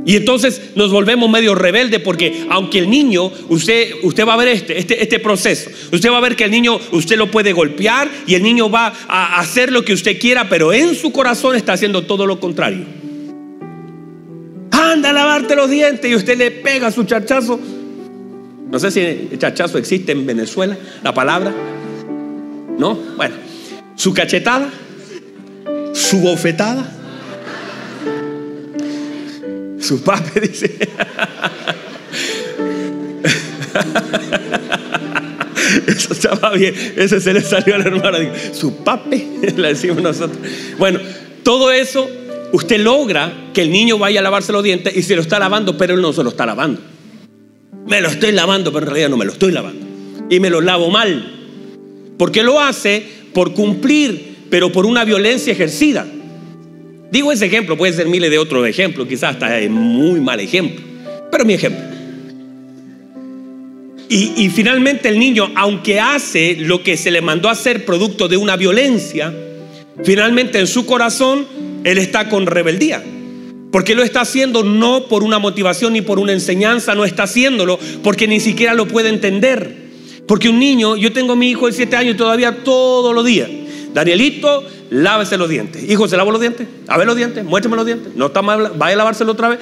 Y 0.05 0.17
entonces 0.17 0.73
nos 0.77 0.91
volvemos 0.91 1.31
medio 1.31 1.55
rebeldes 1.55 2.01
porque 2.01 2.47
aunque 2.49 2.79
el 2.79 2.89
niño, 2.89 3.31
usted, 3.49 3.93
usted 4.03 4.27
va 4.27 4.35
a 4.35 4.37
ver 4.37 4.49
este, 4.49 4.79
este, 4.79 5.03
este 5.03 5.19
proceso, 5.19 5.71
usted 5.93 6.11
va 6.11 6.19
a 6.19 6.21
ver 6.21 6.37
que 6.37 6.45
el 6.45 6.51
niño 6.51 6.81
usted 6.93 7.17
lo 7.17 7.31
puede 7.31 7.53
golpear 7.53 8.11
y 8.27 8.35
el 8.35 8.43
niño 8.43 8.71
va 8.71 8.93
a 9.09 9.39
hacer 9.39 9.71
lo 9.71 9.85
que 9.85 9.93
usted 9.93 10.19
quiera, 10.19 10.49
pero 10.49 10.73
en 10.73 10.95
su 10.95 11.13
corazón 11.13 11.55
está 11.55 11.75
haciendo 11.75 12.03
todo 12.03 12.27
lo 12.27 12.41
contrario. 12.41 12.85
Anda 14.71 15.11
a 15.11 15.13
lavarte 15.13 15.55
los 15.55 15.69
dientes 15.69 16.11
y 16.11 16.15
usted 16.15 16.39
le 16.39 16.51
pega 16.51 16.91
su 16.91 17.05
chachazo. 17.05 17.61
No 18.71 18.79
sé 18.79 18.91
si 18.91 19.01
el 19.01 19.39
chachazo 19.39 19.79
existe 19.79 20.13
en 20.13 20.25
Venezuela, 20.25 20.79
la 21.03 21.13
palabra. 21.13 21.53
¿No? 22.79 22.95
Bueno, 23.17 23.35
su 23.97 24.15
cachetada, 24.15 24.71
su 25.93 26.21
bofetada 26.21 27.00
su 29.91 30.01
pape 30.05 30.41
dice. 30.49 30.71
Eso 35.89 36.13
estaba 36.13 36.53
bien. 36.53 36.75
Ese 36.97 37.21
se 37.21 37.33
le 37.33 37.41
salió 37.41 37.75
a 37.75 37.79
la 37.79 37.85
hermana. 37.87 38.19
Su 38.53 38.85
pape, 38.85 39.27
le 39.57 39.69
decimos 39.69 40.01
nosotros. 40.01 40.39
Bueno, 40.79 41.01
todo 41.43 41.73
eso 41.73 42.09
usted 42.53 42.79
logra 42.79 43.51
que 43.53 43.63
el 43.63 43.73
niño 43.73 43.99
vaya 43.99 44.21
a 44.21 44.23
lavarse 44.23 44.53
los 44.53 44.63
dientes 44.63 44.97
y 44.97 45.03
se 45.03 45.17
lo 45.17 45.23
está 45.23 45.41
lavando, 45.41 45.77
pero 45.77 45.95
él 45.95 46.01
no 46.01 46.13
se 46.13 46.23
lo 46.23 46.31
está 46.31 46.47
lavando. 46.47 46.81
Me 47.89 48.01
lo 48.01 48.11
estoy 48.11 48.31
lavando, 48.31 48.73
pero 48.73 48.87
en 48.87 48.91
realidad 48.93 49.09
no 49.09 49.17
me 49.17 49.25
lo 49.25 49.33
estoy 49.33 49.51
lavando. 49.51 49.85
Y 50.31 50.39
me 50.39 50.51
lo 50.51 50.61
lavo 50.61 50.89
mal. 50.91 52.15
Porque 52.17 52.45
lo 52.45 52.61
hace 52.61 53.05
por 53.35 53.55
cumplir, 53.55 54.37
pero 54.51 54.71
por 54.71 54.87
una 54.87 55.05
violencia 55.05 55.53
ejercida. 55.53 56.07
Digo 57.11 57.33
ese 57.33 57.47
ejemplo, 57.47 57.77
puede 57.77 57.93
ser 57.93 58.07
miles 58.07 58.31
de 58.31 58.39
otros 58.39 58.67
ejemplos, 58.67 59.09
quizás 59.09 59.35
hasta 59.35 59.59
es 59.59 59.71
muy 59.71 60.21
mal 60.21 60.39
ejemplo, 60.41 60.85
pero 61.31 61.45
mi 61.45 61.55
ejemplo. 61.55 61.83
Y, 64.09 64.33
y, 64.37 64.51
finalmente 64.51 65.09
el 65.09 65.19
niño, 65.19 65.53
aunque 65.55 66.01
hace 66.01 66.57
lo 66.57 66.83
que 66.83 66.97
se 66.97 67.13
le 67.13 67.21
mandó 67.21 67.49
a 67.49 67.53
hacer 67.53 67.85
producto 67.85 68.27
de 68.27 68.37
una 68.37 68.57
violencia, 68.57 69.33
finalmente 70.05 70.59
en 70.59 70.67
su 70.67 70.85
corazón 70.85 71.47
él 71.85 71.99
está 71.99 72.29
con 72.29 72.47
rebeldía. 72.47 73.03
Porque 73.71 73.95
lo 73.95 74.03
está 74.03 74.23
haciendo 74.23 74.65
no 74.65 75.05
por 75.05 75.23
una 75.23 75.39
motivación 75.39 75.93
ni 75.93 76.03
por 76.03 76.19
una 76.19 76.33
enseñanza, 76.33 76.95
no 76.95 77.05
está 77.05 77.25
haciéndolo 77.25 77.79
porque 78.03 78.27
ni 78.27 78.41
siquiera 78.41 78.75
lo 78.75 78.89
puede 78.89 79.11
entender. 79.11 79.91
Porque 80.27 80.49
un 80.49 80.59
niño, 80.59 80.97
yo 80.97 81.13
tengo 81.13 81.37
mi 81.37 81.51
hijo 81.51 81.67
de 81.67 81.73
7 81.73 81.97
años 81.97 82.17
todavía 82.17 82.65
todos 82.65 83.15
los 83.15 83.25
días. 83.25 83.49
Danielito, 83.95 84.65
lávese 84.91 85.39
los 85.39 85.49
dientes. 85.49 85.83
Hijo, 85.89 86.07
¿se 86.09 86.17
lava 86.17 86.31
los 86.31 86.41
dientes? 86.41 86.67
A 86.89 86.99
ver 86.99 87.07
los 87.07 87.17
dientes, 87.17 87.45
muéstrame 87.45 87.77
los 87.77 87.87
dientes. 87.87 88.13
No 88.15 88.27
está 88.27 88.43
mal, 88.43 88.73
vaya 88.77 88.95
a 88.95 88.97
lavárselo 88.99 89.33
otra 89.33 89.49
vez. 89.49 89.61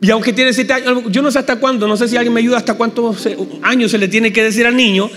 Y 0.00 0.10
aunque 0.10 0.32
tiene 0.32 0.52
siete 0.52 0.72
años, 0.72 1.04
yo 1.10 1.22
no 1.22 1.30
sé 1.30 1.38
hasta 1.38 1.56
cuándo, 1.56 1.86
no 1.86 1.96
sé 1.96 2.08
si 2.08 2.16
alguien 2.16 2.32
me 2.32 2.40
ayuda 2.40 2.56
hasta 2.56 2.74
cuántos 2.74 3.28
años 3.62 3.90
se 3.90 3.98
le 3.98 4.08
tiene 4.08 4.32
que 4.32 4.42
decir 4.42 4.66
al 4.66 4.76
niño. 4.76 5.08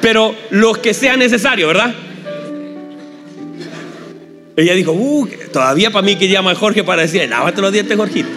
Pero 0.00 0.34
los 0.50 0.78
que 0.78 0.94
sea 0.94 1.16
necesario, 1.16 1.68
¿verdad? 1.68 1.94
Ella 4.56 4.74
dijo, 4.74 4.92
uh, 4.92 5.28
todavía 5.52 5.90
para 5.90 6.04
mí 6.04 6.16
que 6.16 6.28
llama 6.28 6.50
a 6.50 6.54
Jorge 6.56 6.82
para 6.82 7.02
decir, 7.02 7.28
lávate 7.28 7.60
los 7.60 7.72
dientes, 7.72 7.96
Jorgito. 7.96 8.28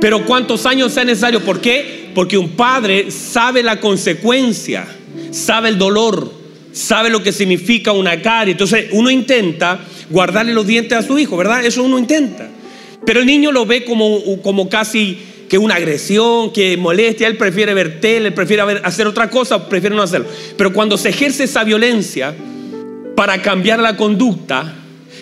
Pero 0.00 0.24
cuántos 0.24 0.66
años 0.66 0.92
sea 0.92 1.04
necesario, 1.04 1.40
¿por 1.40 1.60
qué? 1.60 2.10
Porque 2.14 2.36
un 2.36 2.50
padre 2.50 3.10
sabe 3.10 3.62
la 3.62 3.78
consecuencia 3.78 4.97
sabe 5.30 5.68
el 5.68 5.78
dolor, 5.78 6.32
sabe 6.72 7.10
lo 7.10 7.22
que 7.22 7.32
significa 7.32 7.92
una 7.92 8.20
carie. 8.22 8.52
Entonces 8.52 8.86
uno 8.92 9.10
intenta 9.10 9.80
guardarle 10.10 10.52
los 10.52 10.66
dientes 10.66 10.96
a 10.96 11.02
su 11.02 11.18
hijo, 11.18 11.36
¿verdad? 11.36 11.64
Eso 11.64 11.82
uno 11.82 11.98
intenta. 11.98 12.48
Pero 13.04 13.20
el 13.20 13.26
niño 13.26 13.52
lo 13.52 13.66
ve 13.66 13.84
como, 13.84 14.40
como 14.42 14.68
casi 14.68 15.18
que 15.48 15.58
una 15.58 15.76
agresión, 15.76 16.52
que 16.52 16.76
molestia, 16.76 17.26
él 17.26 17.36
prefiere 17.36 17.72
ver 17.74 18.00
tele, 18.00 18.28
él 18.28 18.34
prefiere 18.34 18.62
hacer 18.84 19.06
otra 19.06 19.30
cosa, 19.30 19.68
prefiere 19.68 19.96
no 19.96 20.02
hacerlo. 20.02 20.26
Pero 20.56 20.72
cuando 20.72 20.98
se 20.98 21.08
ejerce 21.08 21.44
esa 21.44 21.64
violencia 21.64 22.34
para 23.16 23.40
cambiar 23.40 23.78
la 23.80 23.96
conducta, 23.96 24.74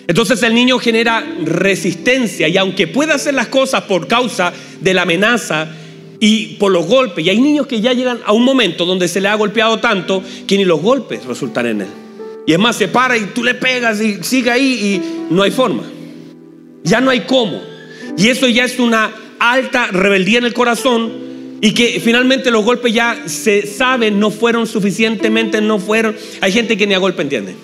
entonces 0.07 0.41
el 0.43 0.53
niño 0.53 0.79
genera 0.79 1.25
resistencia 1.43 2.47
y 2.47 2.57
aunque 2.57 2.87
pueda 2.87 3.15
hacer 3.15 3.33
las 3.33 3.47
cosas 3.47 3.83
por 3.83 4.07
causa 4.07 4.53
de 4.79 4.93
la 4.93 5.03
amenaza 5.03 5.69
y 6.19 6.55
por 6.55 6.71
los 6.71 6.85
golpes, 6.85 7.25
y 7.25 7.29
hay 7.29 7.39
niños 7.39 7.67
que 7.67 7.79
ya 7.79 7.93
llegan 7.93 8.19
a 8.25 8.33
un 8.33 8.43
momento 8.43 8.85
donde 8.85 9.07
se 9.07 9.21
le 9.21 9.27
ha 9.27 9.35
golpeado 9.35 9.79
tanto 9.79 10.23
que 10.47 10.57
ni 10.57 10.65
los 10.65 10.81
golpes 10.81 11.25
resultan 11.25 11.67
en 11.67 11.81
él. 11.81 11.87
Y 12.47 12.53
es 12.53 12.59
más, 12.59 12.77
se 12.77 12.87
para 12.87 13.17
y 13.17 13.25
tú 13.25 13.43
le 13.43 13.53
pegas 13.53 14.01
y 14.01 14.23
sigue 14.23 14.49
ahí 14.49 14.63
y 15.29 15.33
no 15.33 15.43
hay 15.43 15.51
forma. 15.51 15.83
Ya 16.83 17.01
no 17.01 17.11
hay 17.11 17.21
cómo. 17.21 17.61
Y 18.17 18.29
eso 18.29 18.47
ya 18.47 18.63
es 18.63 18.79
una 18.79 19.11
alta 19.37 19.87
rebeldía 19.87 20.39
en 20.39 20.45
el 20.45 20.53
corazón 20.53 21.11
y 21.61 21.73
que 21.73 21.99
finalmente 22.03 22.49
los 22.49 22.63
golpes 22.63 22.93
ya 22.93 23.23
se 23.25 23.67
saben 23.67 24.19
no 24.19 24.31
fueron 24.31 24.65
suficientemente, 24.65 25.59
no 25.61 25.77
fueron. 25.77 26.15
Hay 26.41 26.51
gente 26.51 26.77
que 26.77 26.87
ni 26.87 26.93
a 26.93 26.99
golpe 26.99 27.21
entiende. 27.21 27.55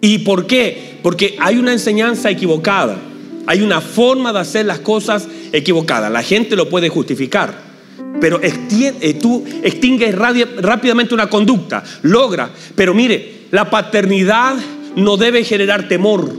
¿Y 0.00 0.18
por 0.18 0.46
qué? 0.46 0.98
Porque 1.02 1.36
hay 1.38 1.56
una 1.56 1.72
enseñanza 1.72 2.30
equivocada. 2.30 2.98
Hay 3.46 3.62
una 3.62 3.80
forma 3.80 4.32
de 4.32 4.38
hacer 4.38 4.66
las 4.66 4.78
cosas 4.78 5.26
equivocada. 5.52 6.10
La 6.10 6.22
gente 6.22 6.56
lo 6.56 6.68
puede 6.68 6.88
justificar. 6.88 7.72
Pero 8.20 8.40
eh, 8.42 9.18
tú 9.20 9.44
extingues 9.62 10.14
rápidamente 10.14 11.14
una 11.14 11.28
conducta, 11.28 11.82
logra. 12.02 12.50
Pero 12.74 12.94
mire, 12.94 13.42
la 13.50 13.68
paternidad 13.68 14.56
no 14.96 15.16
debe 15.16 15.44
generar 15.44 15.88
temor, 15.88 16.32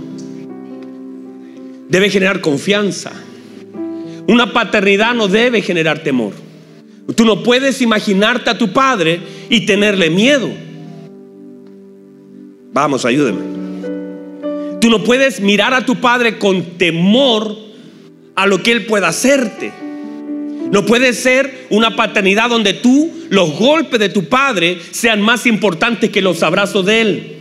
debe 1.89 2.10
generar 2.10 2.41
confianza. 2.41 3.12
Una 4.27 4.53
paternidad 4.53 5.13
no 5.13 5.27
debe 5.27 5.62
generar 5.62 6.00
temor. 6.00 6.34
Tú 7.15 7.25
no 7.25 7.43
puedes 7.43 7.82
imaginarte 7.82 8.50
a 8.50 8.58
tu 8.58 8.72
padre 8.72 9.20
y 9.50 9.65
tenerle 9.65 10.10
miedo. 10.10 10.50
Vamos, 12.72 13.03
ayúdeme. 13.03 13.41
Tú 14.79 14.89
no 14.89 15.03
puedes 15.03 15.41
mirar 15.41 15.74
a 15.74 15.86
tu 15.86 15.96
padre 15.98 16.39
con 16.39 16.77
temor 16.77 17.55
a 18.35 18.47
lo 18.47 18.61
que 18.61 18.71
él 18.71 18.85
pueda 18.85 19.09
hacerte. 19.09 19.71
No 20.71 20.85
puede 20.85 21.13
ser 21.13 21.67
una 21.69 21.95
paternidad 21.95 22.49
donde 22.49 22.73
tú, 22.73 23.11
los 23.29 23.57
golpes 23.59 23.99
de 23.99 24.09
tu 24.09 24.25
padre 24.25 24.79
sean 24.91 25.21
más 25.21 25.45
importantes 25.45 26.09
que 26.09 26.21
los 26.21 26.41
abrazos 26.41 26.85
de 26.85 27.01
él. 27.01 27.35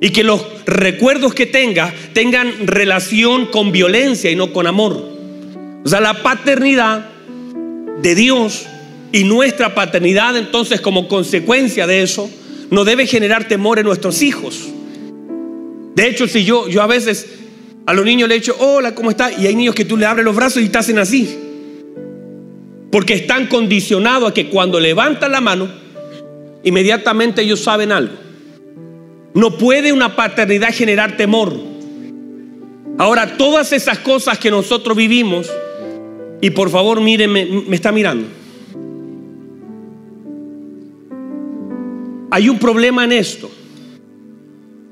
Y 0.00 0.10
que 0.10 0.24
los 0.24 0.44
recuerdos 0.66 1.34
que 1.34 1.46
tenga 1.46 1.92
tengan 2.12 2.66
relación 2.66 3.46
con 3.46 3.72
violencia 3.72 4.30
y 4.30 4.36
no 4.36 4.52
con 4.52 4.66
amor. 4.66 4.92
O 5.84 5.88
sea, 5.88 6.00
la 6.00 6.22
paternidad 6.22 7.06
de 8.02 8.14
Dios 8.14 8.66
y 9.12 9.24
nuestra 9.24 9.74
paternidad 9.74 10.36
entonces 10.36 10.80
como 10.80 11.08
consecuencia 11.08 11.86
de 11.86 12.02
eso 12.02 12.30
no 12.70 12.84
debe 12.84 13.06
generar 13.06 13.48
temor 13.48 13.78
en 13.78 13.86
nuestros 13.86 14.22
hijos. 14.22 14.68
De 15.94 16.06
hecho, 16.06 16.28
si 16.28 16.44
yo, 16.44 16.68
yo 16.68 16.82
a 16.82 16.86
veces 16.86 17.26
a 17.88 17.94
los 17.94 18.04
niños 18.04 18.28
le 18.28 18.34
he 18.34 18.38
dicho, 18.40 18.54
hola, 18.58 18.94
¿cómo 18.94 19.08
está? 19.08 19.32
Y 19.32 19.46
hay 19.46 19.54
niños 19.54 19.74
que 19.74 19.86
tú 19.86 19.96
le 19.96 20.04
abres 20.04 20.22
los 20.22 20.36
brazos 20.36 20.62
y 20.62 20.68
te 20.68 20.76
hacen 20.76 20.98
así. 20.98 21.38
Porque 22.92 23.14
están 23.14 23.46
condicionados 23.46 24.30
a 24.30 24.34
que 24.34 24.50
cuando 24.50 24.78
levantan 24.78 25.32
la 25.32 25.40
mano, 25.40 25.66
inmediatamente 26.64 27.40
ellos 27.40 27.60
saben 27.60 27.90
algo. 27.90 28.12
No 29.32 29.56
puede 29.56 29.90
una 29.90 30.14
paternidad 30.14 30.68
generar 30.74 31.16
temor. 31.16 31.54
Ahora, 32.98 33.38
todas 33.38 33.72
esas 33.72 34.00
cosas 34.00 34.38
que 34.38 34.50
nosotros 34.50 34.94
vivimos, 34.94 35.50
y 36.42 36.50
por 36.50 36.68
favor, 36.68 37.00
míreme, 37.00 37.46
me 37.46 37.74
está 37.74 37.90
mirando. 37.90 38.28
Hay 42.30 42.50
un 42.50 42.58
problema 42.58 43.04
en 43.04 43.12
esto. 43.12 43.50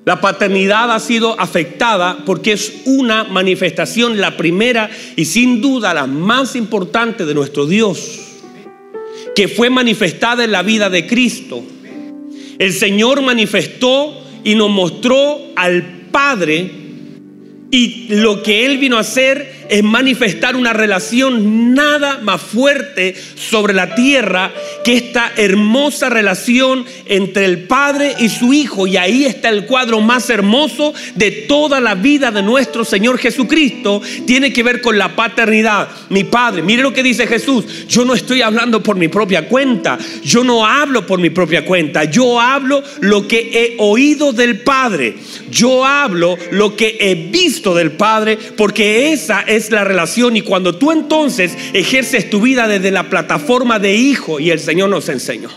La 0.07 0.21
paternidad 0.21 0.93
ha 0.93 1.01
sido 1.01 1.39
afectada 1.41 2.19
porque 2.25 2.53
es 2.53 2.83
una 2.85 3.25
manifestación, 3.25 4.21
la 4.21 4.37
primera 4.37 4.89
y 5.17 5.25
sin 5.25 5.61
duda 5.61 5.93
la 5.95 6.07
más 6.07 6.55
importante 6.55 7.27
de 7.27 7.35
nuestro 7.35 7.67
Dios, 7.67 8.21
que 9.35 9.49
fue 9.49 9.69
manifestada 9.69 10.45
en 10.45 10.53
la 10.53 10.63
vida 10.63 10.91
de 10.91 11.09
Cristo. 11.09 11.61
El 12.57 12.73
Señor 12.73 13.21
manifestó 13.21 14.23
y 14.45 14.55
nos 14.55 14.71
mostró 14.71 15.41
al 15.57 15.83
Padre 16.13 16.71
y 17.73 18.07
lo 18.11 18.45
que 18.45 18.65
Él 18.65 18.79
vino 18.79 18.99
a 18.99 19.01
hacer 19.01 19.56
es 19.69 19.83
manifestar 19.83 20.57
una 20.57 20.73
relación 20.73 21.75
nada 21.75 22.19
más 22.23 22.41
fuerte 22.41 23.15
sobre 23.35 23.75
la 23.75 23.95
tierra 23.95 24.53
que 24.85 24.97
esta 24.97 25.33
hermosa 25.37 26.09
relación 26.09 26.85
entre 27.07 27.45
el 27.45 27.65
Padre 27.65 28.15
y 28.19 28.29
su 28.29 28.53
Hijo. 28.53 28.87
Y 28.87 28.97
ahí 28.97 29.25
está 29.25 29.49
el 29.49 29.67
cuadro 29.67 30.01
más 30.01 30.31
hermoso 30.31 30.95
de 31.15 31.31
toda 31.31 31.81
la 31.81 31.95
vida 31.95 32.31
de 32.31 32.43
nuestro 32.43 32.85
Señor 32.85 33.19
Jesucristo. 33.19 34.01
Tiene 34.27 34.53
que 34.53 34.63
ver 34.63 34.81
con 34.81 34.99
la 34.99 35.17
paternidad. 35.17 35.89
Mi 36.11 36.25
Padre, 36.25 36.63
mire 36.63 36.83
lo 36.83 36.93
que 36.93 37.03
dice 37.03 37.27
Jesús. 37.27 37.87
Yo 37.89 38.05
no 38.05 38.15
estoy 38.15 38.43
hablando 38.43 38.83
por 38.83 38.97
mi 38.97 39.09
propia 39.09 39.49
cuenta. 39.49 39.99
Yo 40.23 40.45
no 40.45 40.67
hablo 40.67 41.07
por 41.07 41.19
mi 41.19 41.31
propia 41.31 41.65
cuenta. 41.65 42.05
Yo 42.05 42.41
hablo 42.41 42.83
lo 43.01 43.27
que 43.27 43.51
he 43.53 43.77
oído 43.79 44.33
del 44.33 44.61
Padre. 44.61 45.17
Yo 45.51 45.85
hablo 45.85 46.37
lo 46.51 46.77
que 46.77 46.97
he 47.01 47.15
visto 47.15 47.75
del 47.75 47.93
Padre 47.93 48.39
porque 48.57 49.13
esa 49.13 49.41
es 49.41 49.56
es 49.57 49.71
la 49.71 49.85
relación 49.85 50.37
y 50.37 50.43
cuando 50.43 50.77
tú 50.77 50.93
entonces 50.93 51.57
ejerces 51.73 52.31
tu 52.31 52.41
vida 52.41 52.69
desde 52.69 52.91
la 52.91 53.11
plataforma 53.11 53.79
de 53.79 53.95
hijo 53.95 54.39
y 54.41 54.51
el 54.51 54.61
Señor 54.61 54.91
nos 54.91 55.09
enseñó. 55.09 55.51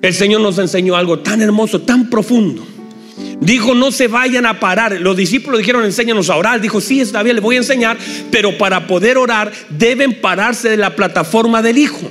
El 0.00 0.14
Señor 0.14 0.40
nos 0.40 0.58
enseñó 0.58 0.96
algo 0.96 1.20
tan 1.20 1.42
hermoso, 1.42 1.80
tan 1.80 2.08
profundo. 2.08 2.64
Dijo, 3.40 3.74
no 3.74 3.90
se 3.92 4.08
vayan 4.08 4.46
a 4.46 4.60
parar. 4.60 5.00
Los 5.00 5.16
discípulos 5.16 5.58
dijeron, 5.58 5.84
enséñanos 5.84 6.30
a 6.30 6.36
orar. 6.36 6.60
Dijo, 6.60 6.80
sí, 6.80 7.00
está 7.00 7.22
bien, 7.22 7.36
les 7.36 7.42
voy 7.42 7.56
a 7.56 7.58
enseñar, 7.58 7.96
pero 8.30 8.56
para 8.58 8.86
poder 8.86 9.18
orar 9.18 9.52
deben 9.70 10.20
pararse 10.20 10.68
de 10.68 10.76
la 10.76 10.94
plataforma 10.94 11.62
del 11.62 11.78
Hijo. 11.78 12.10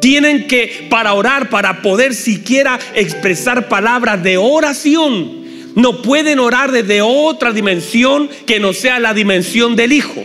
Tienen 0.00 0.46
que, 0.46 0.86
para 0.90 1.14
orar, 1.14 1.48
para 1.48 1.82
poder 1.82 2.14
siquiera 2.14 2.78
expresar 2.94 3.68
palabras 3.68 4.22
de 4.22 4.36
oración, 4.36 5.45
no 5.76 6.02
pueden 6.02 6.40
orar 6.40 6.72
desde 6.72 7.02
otra 7.02 7.52
dimensión 7.52 8.28
que 8.46 8.58
no 8.58 8.72
sea 8.72 8.98
la 8.98 9.14
dimensión 9.14 9.76
del 9.76 9.92
Hijo. 9.92 10.24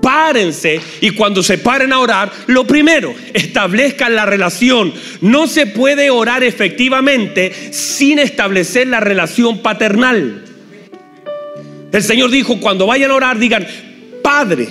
Párense 0.00 0.80
y 1.00 1.10
cuando 1.10 1.42
se 1.42 1.56
paren 1.56 1.92
a 1.92 1.98
orar, 1.98 2.30
lo 2.46 2.66
primero, 2.66 3.14
establezcan 3.32 4.14
la 4.14 4.26
relación. 4.26 4.92
No 5.22 5.46
se 5.46 5.66
puede 5.66 6.10
orar 6.10 6.44
efectivamente 6.44 7.72
sin 7.72 8.18
establecer 8.18 8.86
la 8.86 9.00
relación 9.00 9.62
paternal. 9.62 10.44
El 11.90 12.02
Señor 12.02 12.30
dijo, 12.30 12.60
cuando 12.60 12.86
vayan 12.86 13.10
a 13.10 13.14
orar, 13.14 13.38
digan, 13.38 13.66
Padre, 14.22 14.68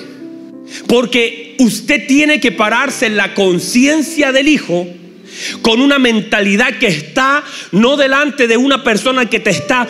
porque 0.87 1.55
usted 1.57 2.05
tiene 2.05 2.39
que 2.39 2.51
pararse 2.51 3.07
en 3.07 3.17
la 3.17 3.33
conciencia 3.33 4.31
del 4.31 4.47
Hijo 4.47 4.87
con 5.61 5.81
una 5.81 5.99
mentalidad 5.99 6.77
que 6.77 6.87
está 6.87 7.43
no 7.71 7.97
delante 7.97 8.47
de 8.47 8.57
una 8.57 8.83
persona 8.83 9.29
que 9.29 9.39
te 9.39 9.49
está 9.49 9.87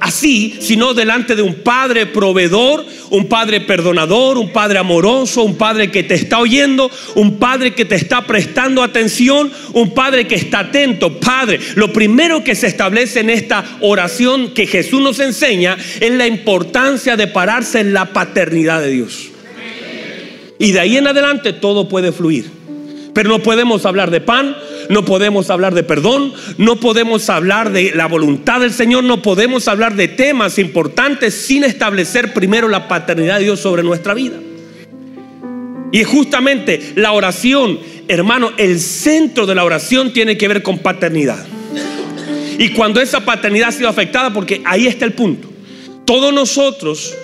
así, 0.00 0.56
sino 0.60 0.94
delante 0.94 1.34
de 1.34 1.42
un 1.42 1.54
padre 1.56 2.06
proveedor, 2.06 2.84
un 3.10 3.28
padre 3.28 3.60
perdonador, 3.60 4.38
un 4.38 4.52
padre 4.52 4.78
amoroso, 4.78 5.42
un 5.42 5.56
padre 5.56 5.90
que 5.90 6.02
te 6.02 6.14
está 6.14 6.38
oyendo, 6.38 6.90
un 7.14 7.38
padre 7.38 7.74
que 7.74 7.84
te 7.84 7.94
está 7.94 8.26
prestando 8.26 8.82
atención, 8.82 9.50
un 9.72 9.94
padre 9.94 10.26
que 10.26 10.34
está 10.34 10.60
atento. 10.60 11.18
Padre, 11.18 11.58
lo 11.74 11.92
primero 11.92 12.44
que 12.44 12.54
se 12.54 12.66
establece 12.66 13.20
en 13.20 13.30
esta 13.30 13.64
oración 13.80 14.52
que 14.54 14.66
Jesús 14.66 15.00
nos 15.00 15.18
enseña 15.20 15.76
es 16.00 16.10
la 16.12 16.26
importancia 16.26 17.16
de 17.16 17.26
pararse 17.26 17.80
en 17.80 17.92
la 17.92 18.12
paternidad 18.12 18.80
de 18.80 18.90
Dios. 18.90 19.30
Y 20.58 20.72
de 20.72 20.80
ahí 20.80 20.96
en 20.96 21.06
adelante 21.06 21.52
todo 21.52 21.88
puede 21.88 22.12
fluir. 22.12 22.55
Pero 23.16 23.30
no 23.30 23.38
podemos 23.38 23.86
hablar 23.86 24.10
de 24.10 24.20
pan, 24.20 24.54
no 24.90 25.06
podemos 25.06 25.48
hablar 25.48 25.72
de 25.72 25.82
perdón, 25.82 26.34
no 26.58 26.76
podemos 26.76 27.30
hablar 27.30 27.72
de 27.72 27.92
la 27.94 28.08
voluntad 28.08 28.60
del 28.60 28.74
Señor, 28.74 29.04
no 29.04 29.22
podemos 29.22 29.68
hablar 29.68 29.96
de 29.96 30.06
temas 30.06 30.58
importantes 30.58 31.32
sin 31.32 31.64
establecer 31.64 32.34
primero 32.34 32.68
la 32.68 32.88
paternidad 32.88 33.38
de 33.38 33.44
Dios 33.44 33.60
sobre 33.60 33.82
nuestra 33.82 34.12
vida. 34.12 34.36
Y 35.92 36.04
justamente 36.04 36.92
la 36.96 37.12
oración, 37.12 37.80
hermano, 38.06 38.52
el 38.58 38.78
centro 38.78 39.46
de 39.46 39.54
la 39.54 39.64
oración 39.64 40.12
tiene 40.12 40.36
que 40.36 40.48
ver 40.48 40.62
con 40.62 40.80
paternidad. 40.80 41.42
Y 42.58 42.68
cuando 42.74 43.00
esa 43.00 43.24
paternidad 43.24 43.70
ha 43.70 43.72
sido 43.72 43.88
afectada, 43.88 44.30
porque 44.34 44.60
ahí 44.66 44.86
está 44.86 45.06
el 45.06 45.14
punto, 45.14 45.50
todos 46.04 46.34
nosotros, 46.34 47.14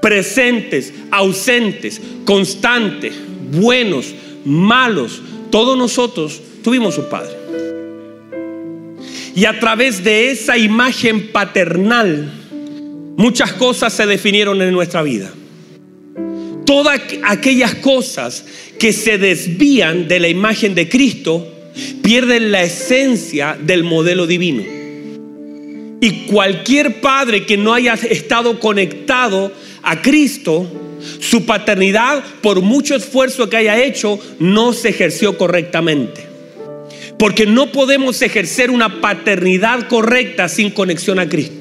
presentes, 0.00 0.94
ausentes, 1.10 2.00
constantes, 2.24 3.14
buenos, 3.50 4.14
malos, 4.44 5.22
todos 5.50 5.76
nosotros 5.76 6.40
tuvimos 6.62 6.98
un 6.98 7.08
padre. 7.08 7.40
Y 9.34 9.44
a 9.44 9.58
través 9.58 10.02
de 10.02 10.30
esa 10.30 10.58
imagen 10.58 11.28
paternal, 11.28 12.32
muchas 13.16 13.52
cosas 13.52 13.92
se 13.92 14.06
definieron 14.06 14.60
en 14.60 14.72
nuestra 14.72 15.02
vida. 15.02 15.30
Todas 16.66 17.00
aquellas 17.24 17.74
cosas 17.76 18.44
que 18.78 18.92
se 18.92 19.18
desvían 19.18 20.08
de 20.08 20.20
la 20.20 20.28
imagen 20.28 20.74
de 20.74 20.88
Cristo 20.88 21.46
pierden 22.02 22.52
la 22.52 22.62
esencia 22.62 23.58
del 23.60 23.84
modelo 23.84 24.26
divino. 24.26 24.62
Y 26.00 26.26
cualquier 26.26 27.00
padre 27.00 27.44
que 27.44 27.56
no 27.56 27.74
haya 27.74 27.94
estado 27.94 28.58
conectado 28.58 29.52
a 29.82 30.00
Cristo, 30.00 30.66
su 31.20 31.46
paternidad, 31.46 32.22
por 32.40 32.60
mucho 32.60 32.94
esfuerzo 32.94 33.48
que 33.48 33.56
haya 33.56 33.82
hecho, 33.82 34.18
no 34.38 34.72
se 34.72 34.90
ejerció 34.90 35.36
correctamente. 35.38 36.26
Porque 37.18 37.46
no 37.46 37.70
podemos 37.70 38.22
ejercer 38.22 38.70
una 38.70 39.00
paternidad 39.00 39.88
correcta 39.88 40.48
sin 40.48 40.70
conexión 40.70 41.18
a 41.18 41.28
Cristo 41.28 41.59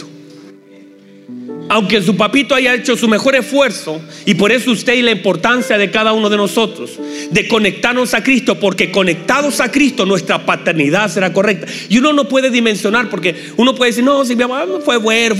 aunque 1.70 2.02
su 2.02 2.18
papito 2.18 2.56
haya 2.56 2.74
hecho 2.74 2.98
su 2.98 3.08
mejor 3.08 3.36
esfuerzo, 3.36 4.02
y 4.26 4.34
por 4.34 4.52
eso 4.52 4.72
usted 4.72 4.96
y 4.96 5.04
la 5.04 5.12
importancia 5.12 5.78
de 5.78 5.92
cada 5.92 6.14
uno 6.14 6.28
de 6.30 6.36
nosotros, 6.36 7.00
de 7.30 7.48
conectarnos 7.48 8.16
a 8.16 8.24
Cristo, 8.24 8.60
porque 8.60 8.90
conectados 8.90 9.60
a 9.62 9.72
Cristo 9.72 10.04
nuestra 10.06 10.48
paternidad 10.48 11.12
será 11.12 11.32
correcta. 11.32 11.68
Y 11.88 12.00
uno 12.00 12.12
no 12.12 12.28
puede 12.28 12.50
dimensionar, 12.50 13.10
porque 13.10 13.36
uno 13.56 13.76
puede 13.76 13.92
decir, 13.92 14.04
no, 14.04 14.26
si 14.26 14.36
mi 14.36 14.46
mamá 14.46 14.66
fue 14.84 14.98
bueno, 14.98 15.36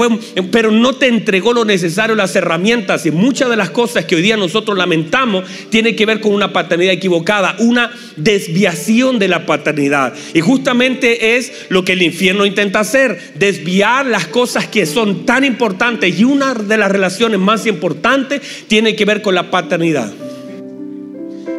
pero 0.52 0.70
no 0.70 0.94
te 0.94 1.08
entregó 1.08 1.52
lo 1.52 1.66
necesario, 1.66 2.16
las 2.16 2.36
herramientas, 2.36 3.08
y 3.08 3.12
muchas 3.12 3.50
de 3.50 3.58
las 3.58 3.72
cosas 3.72 4.06
que 4.06 4.16
hoy 4.16 4.22
día 4.22 4.38
nosotros 4.38 4.78
lamentamos 4.78 5.46
tiene 5.72 5.96
que 5.96 6.06
ver 6.06 6.20
con 6.20 6.34
una 6.34 6.54
paternidad 6.54 6.94
equivocada, 6.94 7.56
una 7.58 7.92
desviación 8.18 9.18
de 9.18 9.30
la 9.30 9.48
paternidad. 9.48 10.14
Y 10.36 10.42
justamente 10.42 11.38
es 11.38 11.66
lo 11.70 11.84
que 11.84 11.94
el 11.94 12.04
infierno 12.04 12.46
intenta 12.46 12.82
hacer, 12.82 13.34
desviar 13.34 14.06
las 14.06 14.28
cosas 14.28 14.68
que 14.68 14.86
son 14.86 15.26
tan 15.26 15.44
importantes 15.44 16.19
y 16.20 16.26
una 16.26 16.54
de 16.54 16.78
las 16.78 16.92
relaciones 16.92 17.40
más 17.40 17.66
importantes 17.66 18.42
tiene 18.68 18.94
que 18.94 19.06
ver 19.06 19.22
con 19.22 19.34
la 19.36 19.50
paternidad. 19.50 20.12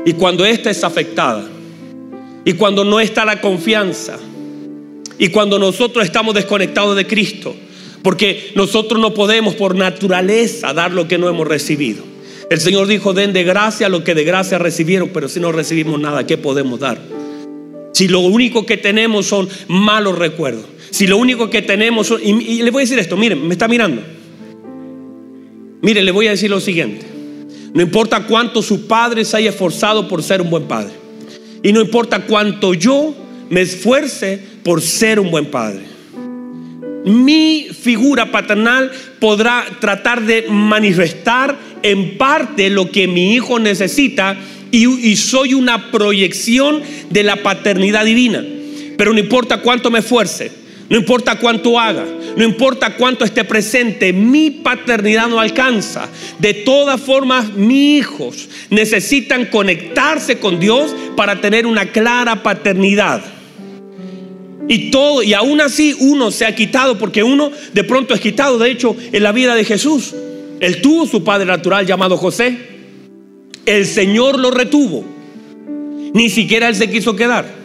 Y 0.05 0.13
cuando 0.13 0.45
esta 0.45 0.69
es 0.69 0.85
afectada, 0.85 1.49
y 2.45 2.53
cuando 2.53 2.85
no 2.85 3.01
está 3.01 3.25
la 3.25 3.41
confianza, 3.41 4.19
y 5.19 5.29
cuando 5.29 5.59
nosotros 5.59 6.05
estamos 6.05 6.35
desconectados 6.35 6.95
de 6.95 7.07
Cristo, 7.07 7.57
porque 8.03 8.53
nosotros 8.55 9.01
no 9.01 9.15
podemos 9.15 9.55
por 9.55 9.75
naturaleza 9.77 10.75
dar 10.75 10.93
lo 10.93 11.09
que 11.09 11.17
no 11.17 11.31
hemos 11.31 11.49
recibido. 11.49 12.05
El 12.51 12.61
Señor 12.61 12.87
dijo, 12.87 13.15
den 13.15 13.33
de 13.33 13.45
gracia 13.45 13.89
lo 13.89 14.05
que 14.05 14.15
de 14.15 14.25
gracia 14.25 14.59
recibieron, 14.59 15.09
pero 15.09 15.31
si 15.31 15.41
no 15.41 15.53
recibimos 15.53 15.99
nada, 15.99 16.27
¿qué 16.27 16.37
podemos 16.37 16.81
dar? 16.81 17.01
Si 17.95 18.09
lo 18.09 18.21
único 18.21 18.67
que 18.67 18.77
tenemos 18.77 19.25
son 19.25 19.49
malos 19.69 20.19
recuerdos, 20.19 20.67
si 20.91 21.07
lo 21.07 21.17
único 21.17 21.49
que 21.49 21.63
tenemos 21.63 22.09
son... 22.09 22.21
Y, 22.23 22.33
y 22.33 22.63
le 22.63 22.71
voy 22.71 22.83
a 22.83 22.85
decir 22.85 22.99
esto, 22.99 23.17
miren, 23.17 23.49
me 23.49 23.55
está 23.55 23.67
mirando. 23.67 24.20
Mire, 25.83 26.03
le 26.03 26.11
voy 26.11 26.27
a 26.27 26.31
decir 26.31 26.51
lo 26.51 26.61
siguiente. 26.61 27.07
No 27.73 27.83
importa 27.83 28.27
cuánto 28.27 28.63
su 28.63 28.87
padre 28.87 29.25
se 29.25 29.37
haya 29.37 29.51
esforzado 29.51 30.09
por 30.09 30.23
ser 30.23 30.43
un 30.43 30.51
buen 30.51 30.65
padre. 30.65 30.93
Y 31.63 31.73
no 31.73 31.81
importa 31.81 32.27
cuánto 32.27 32.75
yo 32.75 33.15
me 33.49 33.63
esfuerce 33.63 34.41
por 34.63 34.83
ser 34.83 35.21
un 35.21 35.31
buen 35.31 35.47
padre. 35.47 35.83
Mi 37.05 37.69
figura 37.71 38.31
paternal 38.31 38.91
podrá 39.19 39.65
tratar 39.81 40.23
de 40.23 40.47
manifestar 40.51 41.57
en 41.83 42.19
parte 42.19 42.69
lo 42.69 42.91
que 42.91 43.09
mi 43.09 43.35
hijo 43.35 43.59
necesita 43.59 44.37
y, 44.71 44.87
y 44.87 45.17
soy 45.17 45.55
una 45.55 45.91
proyección 45.91 46.83
de 47.09 47.23
la 47.23 47.37
paternidad 47.37 48.05
divina. 48.05 48.45
Pero 48.99 49.13
no 49.15 49.19
importa 49.19 49.63
cuánto 49.63 49.91
me 49.91 50.01
esfuerce, 50.01 50.51
no 50.91 50.97
importa 50.97 51.37
cuánto 51.39 51.79
haga, 51.79 52.05
no 52.37 52.43
importa 52.45 52.97
cuánto 52.97 53.25
esté 53.25 53.45
presente, 53.45 54.13
mi 54.13 54.51
paternidad 54.51 55.29
no 55.29 55.39
alcanza. 55.39 56.09
De 56.41 56.53
todas 56.53 57.01
formas, 57.01 57.53
mis 57.55 58.01
hijos 58.01 58.49
necesitan 58.71 59.47
conectarse 59.47 60.41
con 60.41 60.59
Dios 60.59 60.93
para 61.17 61.41
tener 61.41 61.65
una 61.65 61.93
clara 61.93 62.43
paternidad. 62.43 63.23
Y 64.67 64.91
todo, 64.91 65.23
y 65.23 65.33
aún 65.33 65.61
así 65.61 65.97
uno 66.01 66.33
se 66.33 66.45
ha 66.45 66.57
quitado, 66.57 66.99
porque 66.99 67.23
uno 67.23 67.53
de 67.73 67.85
pronto 67.85 68.13
es 68.13 68.21
quitado. 68.21 68.59
De 68.59 68.73
hecho, 68.73 68.97
en 69.13 69.23
la 69.23 69.31
vida 69.31 69.55
de 69.55 69.65
Jesús, 69.65 70.13
él 70.59 70.83
tuvo 70.83 71.07
su 71.07 71.23
padre 71.23 71.47
natural 71.47 71.87
llamado 71.87 72.17
José. 72.17 72.59
El 73.65 73.87
Señor 73.87 74.41
lo 74.41 74.51
retuvo. 74.51 75.05
Ni 76.15 76.29
siquiera 76.31 76.69
él 76.69 76.75
se 76.75 76.91
quiso 76.91 77.15
quedar. 77.15 77.60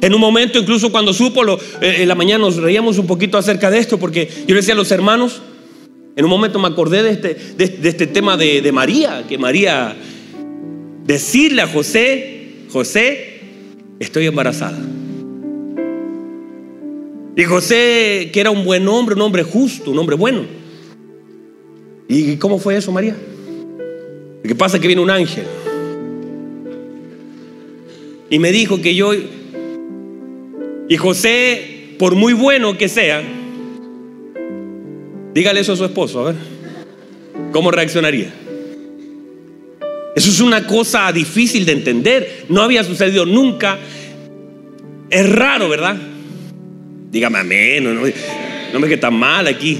En 0.00 0.14
un 0.14 0.20
momento, 0.20 0.58
incluso 0.58 0.90
cuando 0.90 1.12
supo, 1.12 1.42
lo, 1.42 1.58
eh, 1.80 1.96
en 1.98 2.08
la 2.08 2.14
mañana 2.14 2.44
nos 2.44 2.56
reíamos 2.56 2.98
un 2.98 3.06
poquito 3.06 3.38
acerca 3.38 3.70
de 3.70 3.78
esto, 3.78 3.98
porque 3.98 4.28
yo 4.46 4.54
le 4.54 4.60
decía 4.60 4.74
a 4.74 4.76
los 4.76 4.90
hermanos, 4.90 5.40
en 6.14 6.24
un 6.24 6.30
momento 6.30 6.58
me 6.58 6.68
acordé 6.68 7.02
de 7.02 7.10
este, 7.10 7.34
de, 7.34 7.88
este 7.88 8.06
tema 8.06 8.36
de, 8.36 8.62
de 8.62 8.72
María, 8.72 9.24
que 9.28 9.38
María 9.38 9.96
decirle 11.04 11.62
a 11.62 11.68
José, 11.68 12.66
José, 12.70 13.40
estoy 13.98 14.26
embarazada. 14.26 14.78
Y 17.36 17.44
José, 17.44 18.30
que 18.32 18.40
era 18.40 18.50
un 18.50 18.64
buen 18.64 18.88
hombre, 18.88 19.14
un 19.14 19.20
hombre 19.20 19.42
justo, 19.42 19.90
un 19.90 19.98
hombre 19.98 20.16
bueno. 20.16 20.44
¿Y 22.08 22.36
cómo 22.36 22.58
fue 22.58 22.76
eso, 22.76 22.92
María? 22.92 23.14
Lo 24.42 24.48
que 24.48 24.54
pasa 24.54 24.76
es 24.76 24.80
que 24.80 24.86
viene 24.86 25.02
un 25.02 25.10
ángel. 25.10 25.44
Y 28.30 28.38
me 28.38 28.52
dijo 28.52 28.80
que 28.80 28.94
yo 28.94 29.12
y 30.88 30.96
José, 30.96 31.94
por 31.98 32.14
muy 32.14 32.32
bueno 32.32 32.76
que 32.78 32.88
sea, 32.88 33.22
dígale 35.34 35.60
eso 35.60 35.72
a 35.72 35.76
su 35.76 35.84
esposo, 35.84 36.20
a 36.20 36.32
ver, 36.32 36.36
¿cómo 37.52 37.70
reaccionaría? 37.70 38.32
Eso 40.14 40.30
es 40.30 40.40
una 40.40 40.66
cosa 40.66 41.12
difícil 41.12 41.66
de 41.66 41.72
entender, 41.72 42.44
no 42.48 42.62
había 42.62 42.84
sucedido 42.84 43.26
nunca, 43.26 43.78
es 45.10 45.28
raro, 45.30 45.68
¿verdad? 45.68 45.96
Dígame 47.10 47.38
amén, 47.38 47.84
no, 47.84 47.92
no 48.72 48.80
me 48.80 48.88
que 48.88 48.96
tan 48.96 49.14
mal 49.14 49.46
aquí. 49.46 49.78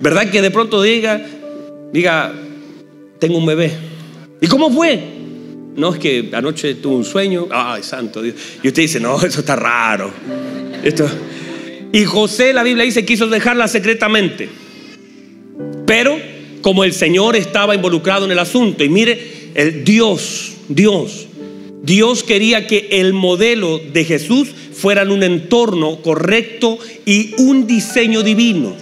¿Verdad 0.00 0.30
que 0.30 0.42
de 0.42 0.50
pronto 0.50 0.82
diga, 0.82 1.24
diga, 1.92 2.32
tengo 3.18 3.38
un 3.38 3.46
bebé? 3.46 3.72
¿Y 4.40 4.46
cómo 4.46 4.70
fue? 4.70 5.13
No 5.76 5.92
es 5.92 5.98
que 5.98 6.30
anoche 6.32 6.76
tuve 6.76 6.96
un 6.96 7.04
sueño, 7.04 7.48
ay, 7.50 7.82
santo 7.82 8.22
Dios. 8.22 8.36
Y 8.62 8.68
usted 8.68 8.82
dice, 8.82 9.00
no, 9.00 9.20
eso 9.20 9.40
está 9.40 9.56
raro. 9.56 10.12
Esto. 10.82 11.08
Y 11.92 12.04
José, 12.04 12.52
la 12.52 12.62
Biblia 12.62 12.84
dice, 12.84 13.04
quiso 13.04 13.26
dejarla 13.26 13.66
secretamente. 13.68 14.48
Pero 15.86 16.16
como 16.60 16.84
el 16.84 16.92
Señor 16.92 17.36
estaba 17.36 17.74
involucrado 17.74 18.24
en 18.24 18.32
el 18.32 18.38
asunto, 18.38 18.84
y 18.84 18.88
mire, 18.88 19.50
el 19.54 19.84
Dios, 19.84 20.52
Dios, 20.68 21.26
Dios 21.82 22.22
quería 22.22 22.66
que 22.66 22.88
el 22.92 23.12
modelo 23.12 23.78
de 23.78 24.04
Jesús 24.04 24.48
fuera 24.72 25.02
en 25.02 25.10
un 25.10 25.22
entorno 25.22 26.00
correcto 26.02 26.78
y 27.04 27.34
un 27.38 27.66
diseño 27.66 28.22
divino. 28.22 28.74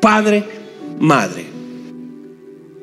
Padre, 0.00 0.44
madre. 1.00 1.44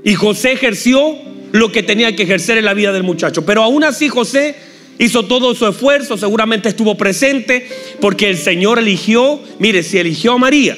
Y 0.04 0.16
José 0.16 0.54
ejerció 0.54 1.16
lo 1.54 1.72
que 1.72 1.84
tenía 1.84 2.16
que 2.16 2.24
ejercer 2.24 2.58
en 2.58 2.66
la 2.66 2.74
vida 2.74 2.92
del 2.92 3.04
muchacho. 3.04 3.46
Pero 3.46 3.64
aún 3.64 3.84
así 3.84 4.10
José 4.10 4.56
hizo 4.98 5.26
todo 5.26 5.54
su 5.54 5.68
esfuerzo, 5.68 6.18
seguramente 6.18 6.68
estuvo 6.68 6.98
presente, 6.98 7.70
porque 8.02 8.30
el 8.30 8.38
Señor 8.38 8.80
eligió, 8.80 9.40
mire, 9.60 9.84
si 9.84 10.00
eligió 10.00 10.34
a 10.34 10.38
María, 10.40 10.76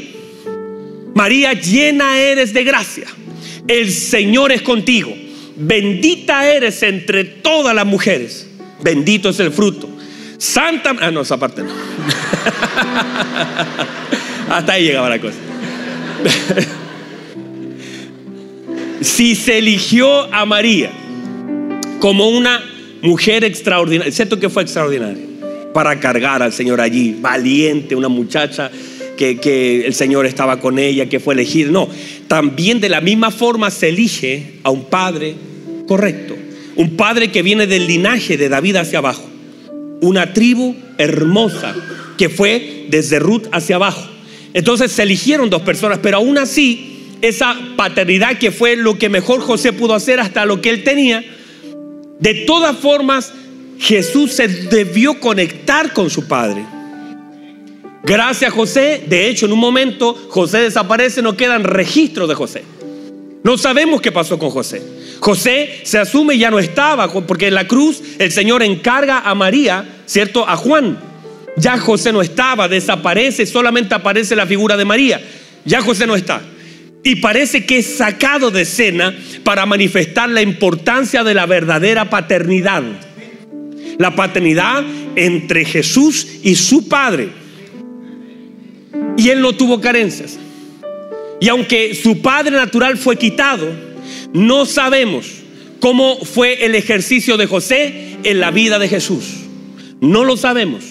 María 1.13 1.53
llena 1.53 2.19
eres 2.19 2.53
de 2.53 2.65
gracia, 2.65 3.05
el 3.69 3.89
Señor 3.89 4.51
es 4.51 4.61
contigo, 4.61 5.15
bendita 5.55 6.45
eres 6.45 6.83
entre 6.83 7.23
todas 7.23 7.73
las 7.73 7.85
mujeres, 7.85 8.45
bendito 8.83 9.29
es 9.29 9.39
el 9.39 9.51
fruto. 9.51 9.89
Santa, 10.37 10.93
ah, 10.99 11.09
no, 11.09 11.21
esa 11.21 11.37
parte 11.37 11.63
no. 11.63 11.69
Hasta 14.49 14.73
ahí 14.73 14.83
llegaba 14.83 15.07
la 15.07 15.19
cosa. 15.19 15.37
si 19.01 19.35
se 19.35 19.57
eligió 19.57 20.33
a 20.33 20.45
María 20.45 20.91
como 21.99 22.29
una 22.29 22.63
mujer 23.01 23.43
extraordinaria, 23.43 24.11
¿cierto 24.11 24.39
que 24.39 24.49
fue 24.49 24.63
extraordinaria? 24.63 25.23
Para 25.73 25.99
cargar 25.99 26.41
al 26.41 26.53
Señor 26.53 26.79
allí, 26.81 27.17
valiente, 27.19 27.95
una 27.95 28.07
muchacha 28.07 28.71
que, 29.17 29.37
que, 29.37 29.85
el 29.85 29.93
Señor 29.93 30.25
estaba 30.25 30.59
con 30.59 30.79
ella, 30.79 31.07
que 31.07 31.19
fue 31.19 31.33
elegida. 31.33 31.71
No, 31.71 31.89
también 32.27 32.79
de 32.79 32.89
la 32.89 33.01
misma 33.01 33.31
forma 33.31 33.69
se 33.71 33.89
elige 33.89 34.53
a 34.63 34.69
un 34.69 34.85
padre 34.85 35.35
correcto, 35.87 36.35
un 36.75 36.95
padre 36.95 37.31
que 37.31 37.41
viene 37.41 37.67
del 37.67 37.87
linaje 37.87 38.37
de 38.37 38.49
David 38.49 38.77
hacia 38.77 38.99
abajo, 38.99 39.29
una 40.01 40.33
tribu 40.33 40.75
hermosa 40.97 41.75
que 42.17 42.29
fue 42.29 42.85
desde 42.89 43.19
Ruth 43.19 43.47
hacia 43.51 43.75
abajo. 43.75 44.07
Entonces 44.53 44.91
se 44.93 45.03
eligieron 45.03 45.49
dos 45.49 45.63
personas, 45.63 45.99
pero 46.01 46.17
aún 46.17 46.37
así 46.37 46.94
esa 47.21 47.57
paternidad 47.75 48.37
que 48.37 48.51
fue 48.51 48.75
lo 48.75 48.97
que 48.97 49.09
mejor 49.09 49.41
José 49.41 49.73
pudo 49.73 49.93
hacer 49.93 50.19
hasta 50.19 50.45
lo 50.45 50.61
que 50.61 50.69
él 50.69 50.83
tenía, 50.83 51.23
de 52.19 52.33
todas 52.45 52.77
formas 52.77 53.33
Jesús 53.79 54.33
se 54.33 54.47
debió 54.47 55.19
conectar 55.19 55.93
con 55.93 56.09
su 56.09 56.27
padre. 56.27 56.65
Gracias 58.03 58.51
a 58.51 58.55
José, 58.55 59.03
de 59.07 59.27
hecho 59.27 59.47
en 59.47 59.53
un 59.53 59.59
momento 59.59 60.13
José 60.29 60.59
desaparece, 60.59 61.21
no 61.21 61.35
quedan 61.35 61.63
registros 61.63 62.29
de 62.29 62.35
José. 62.35 62.63
No 63.43 63.57
sabemos 63.57 64.01
qué 64.01 64.11
pasó 64.11 64.39
con 64.39 64.49
José. 64.49 64.81
José 65.19 65.81
se 65.83 65.97
asume 65.97 66.37
ya 66.37 66.49
no 66.51 66.59
estaba, 66.59 67.11
porque 67.11 67.47
en 67.47 67.55
la 67.55 67.67
cruz 67.67 68.01
el 68.17 68.31
Señor 68.31 68.63
encarga 68.63 69.19
a 69.19 69.35
María, 69.35 70.01
¿cierto? 70.05 70.47
A 70.47 70.55
Juan. 70.55 70.97
Ya 71.57 71.77
José 71.77 72.11
no 72.11 72.21
estaba, 72.21 72.67
desaparece, 72.67 73.45
solamente 73.45 73.93
aparece 73.95 74.35
la 74.35 74.45
figura 74.45 74.75
de 74.75 74.85
María. 74.85 75.21
Ya 75.63 75.81
José 75.81 76.05
no 76.05 76.15
está. 76.15 76.41
Y 77.05 77.17
parece 77.17 77.67
que 77.67 77.77
es 77.77 77.97
sacado 77.97 78.49
de 78.49 78.63
escena 78.63 79.15
para 79.43 79.67
manifestar 79.67 80.27
la 80.27 80.41
importancia 80.41 81.23
de 81.23 81.35
la 81.35 81.45
verdadera 81.45 82.09
paternidad. 82.09 82.81
La 83.99 84.15
paternidad 84.15 84.83
entre 85.15 85.65
Jesús 85.65 86.27
y 86.41 86.55
su 86.55 86.87
Padre. 86.89 87.29
Y 89.17 89.29
él 89.29 89.39
no 89.39 89.53
tuvo 89.53 89.79
carencias. 89.79 90.39
Y 91.39 91.47
aunque 91.47 91.93
su 91.93 92.23
Padre 92.23 92.57
natural 92.57 92.97
fue 92.97 93.17
quitado, 93.17 93.71
no 94.33 94.65
sabemos 94.65 95.27
cómo 95.79 96.17
fue 96.17 96.65
el 96.65 96.73
ejercicio 96.73 97.37
de 97.37 97.45
José 97.45 98.17
en 98.23 98.39
la 98.39 98.49
vida 98.49 98.79
de 98.79 98.89
Jesús. 98.89 99.25
No 100.01 100.23
lo 100.23 100.37
sabemos. 100.37 100.83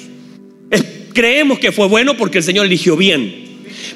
Creemos 1.12 1.58
que 1.58 1.72
fue 1.72 1.88
bueno 1.88 2.16
porque 2.16 2.38
el 2.38 2.44
Señor 2.44 2.66
eligió 2.66 2.96
bien. 2.96 3.43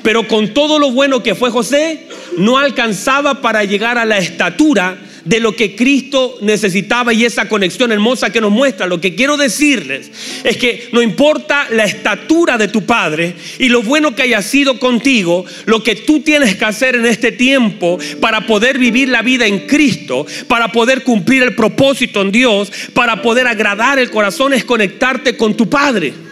Pero 0.03 0.27
con 0.27 0.55
todo 0.55 0.79
lo 0.79 0.91
bueno 0.91 1.23
que 1.23 1.35
fue 1.35 1.51
José, 1.51 2.07
no 2.37 2.59
alcanzaba 2.59 3.41
para 3.41 3.65
llegar 3.65 3.99
a 3.99 4.05
la 4.05 4.19
estatura 4.19 4.99
de 5.29 5.41
lo 5.41 5.55
que 5.55 5.77
Cristo 5.77 6.39
necesitaba 6.41 7.13
y 7.13 7.27
esa 7.27 7.49
conexión 7.49 7.93
hermosa 7.93 8.31
que 8.31 8.41
nos 8.41 8.51
muestra. 8.51 8.87
Lo 8.87 9.01
que 9.01 9.15
quiero 9.15 9.37
decirles 9.37 10.11
es 10.43 10.57
que 10.57 10.89
no 10.93 11.03
importa 11.03 11.69
la 11.71 11.85
estatura 11.85 12.57
de 12.57 12.69
tu 12.69 12.87
Padre 12.87 13.35
y 13.59 13.69
lo 13.69 13.83
bueno 13.83 14.15
que 14.15 14.23
haya 14.23 14.41
sido 14.41 14.79
contigo, 14.79 15.45
lo 15.67 15.83
que 15.83 15.97
tú 15.97 16.21
tienes 16.21 16.57
que 16.57 16.65
hacer 16.65 16.97
en 16.97 17.05
este 17.05 17.31
tiempo 17.31 17.99
para 18.21 18.47
poder 18.47 18.79
vivir 18.79 19.11
la 19.11 19.21
vida 19.21 19.47
en 19.47 19.67
Cristo, 19.67 20.27
para 20.47 20.73
poder 20.73 21.03
cumplir 21.03 21.43
el 21.43 21.55
propósito 21.55 22.23
en 22.23 22.33
Dios, 22.33 22.73
para 22.95 23.21
poder 23.21 23.47
agradar 23.47 23.99
el 23.99 24.11
corazón 24.11 24.55
es 24.55 24.65
conectarte 24.65 25.37
con 25.37 25.55
tu 25.55 25.69
Padre 25.69 26.28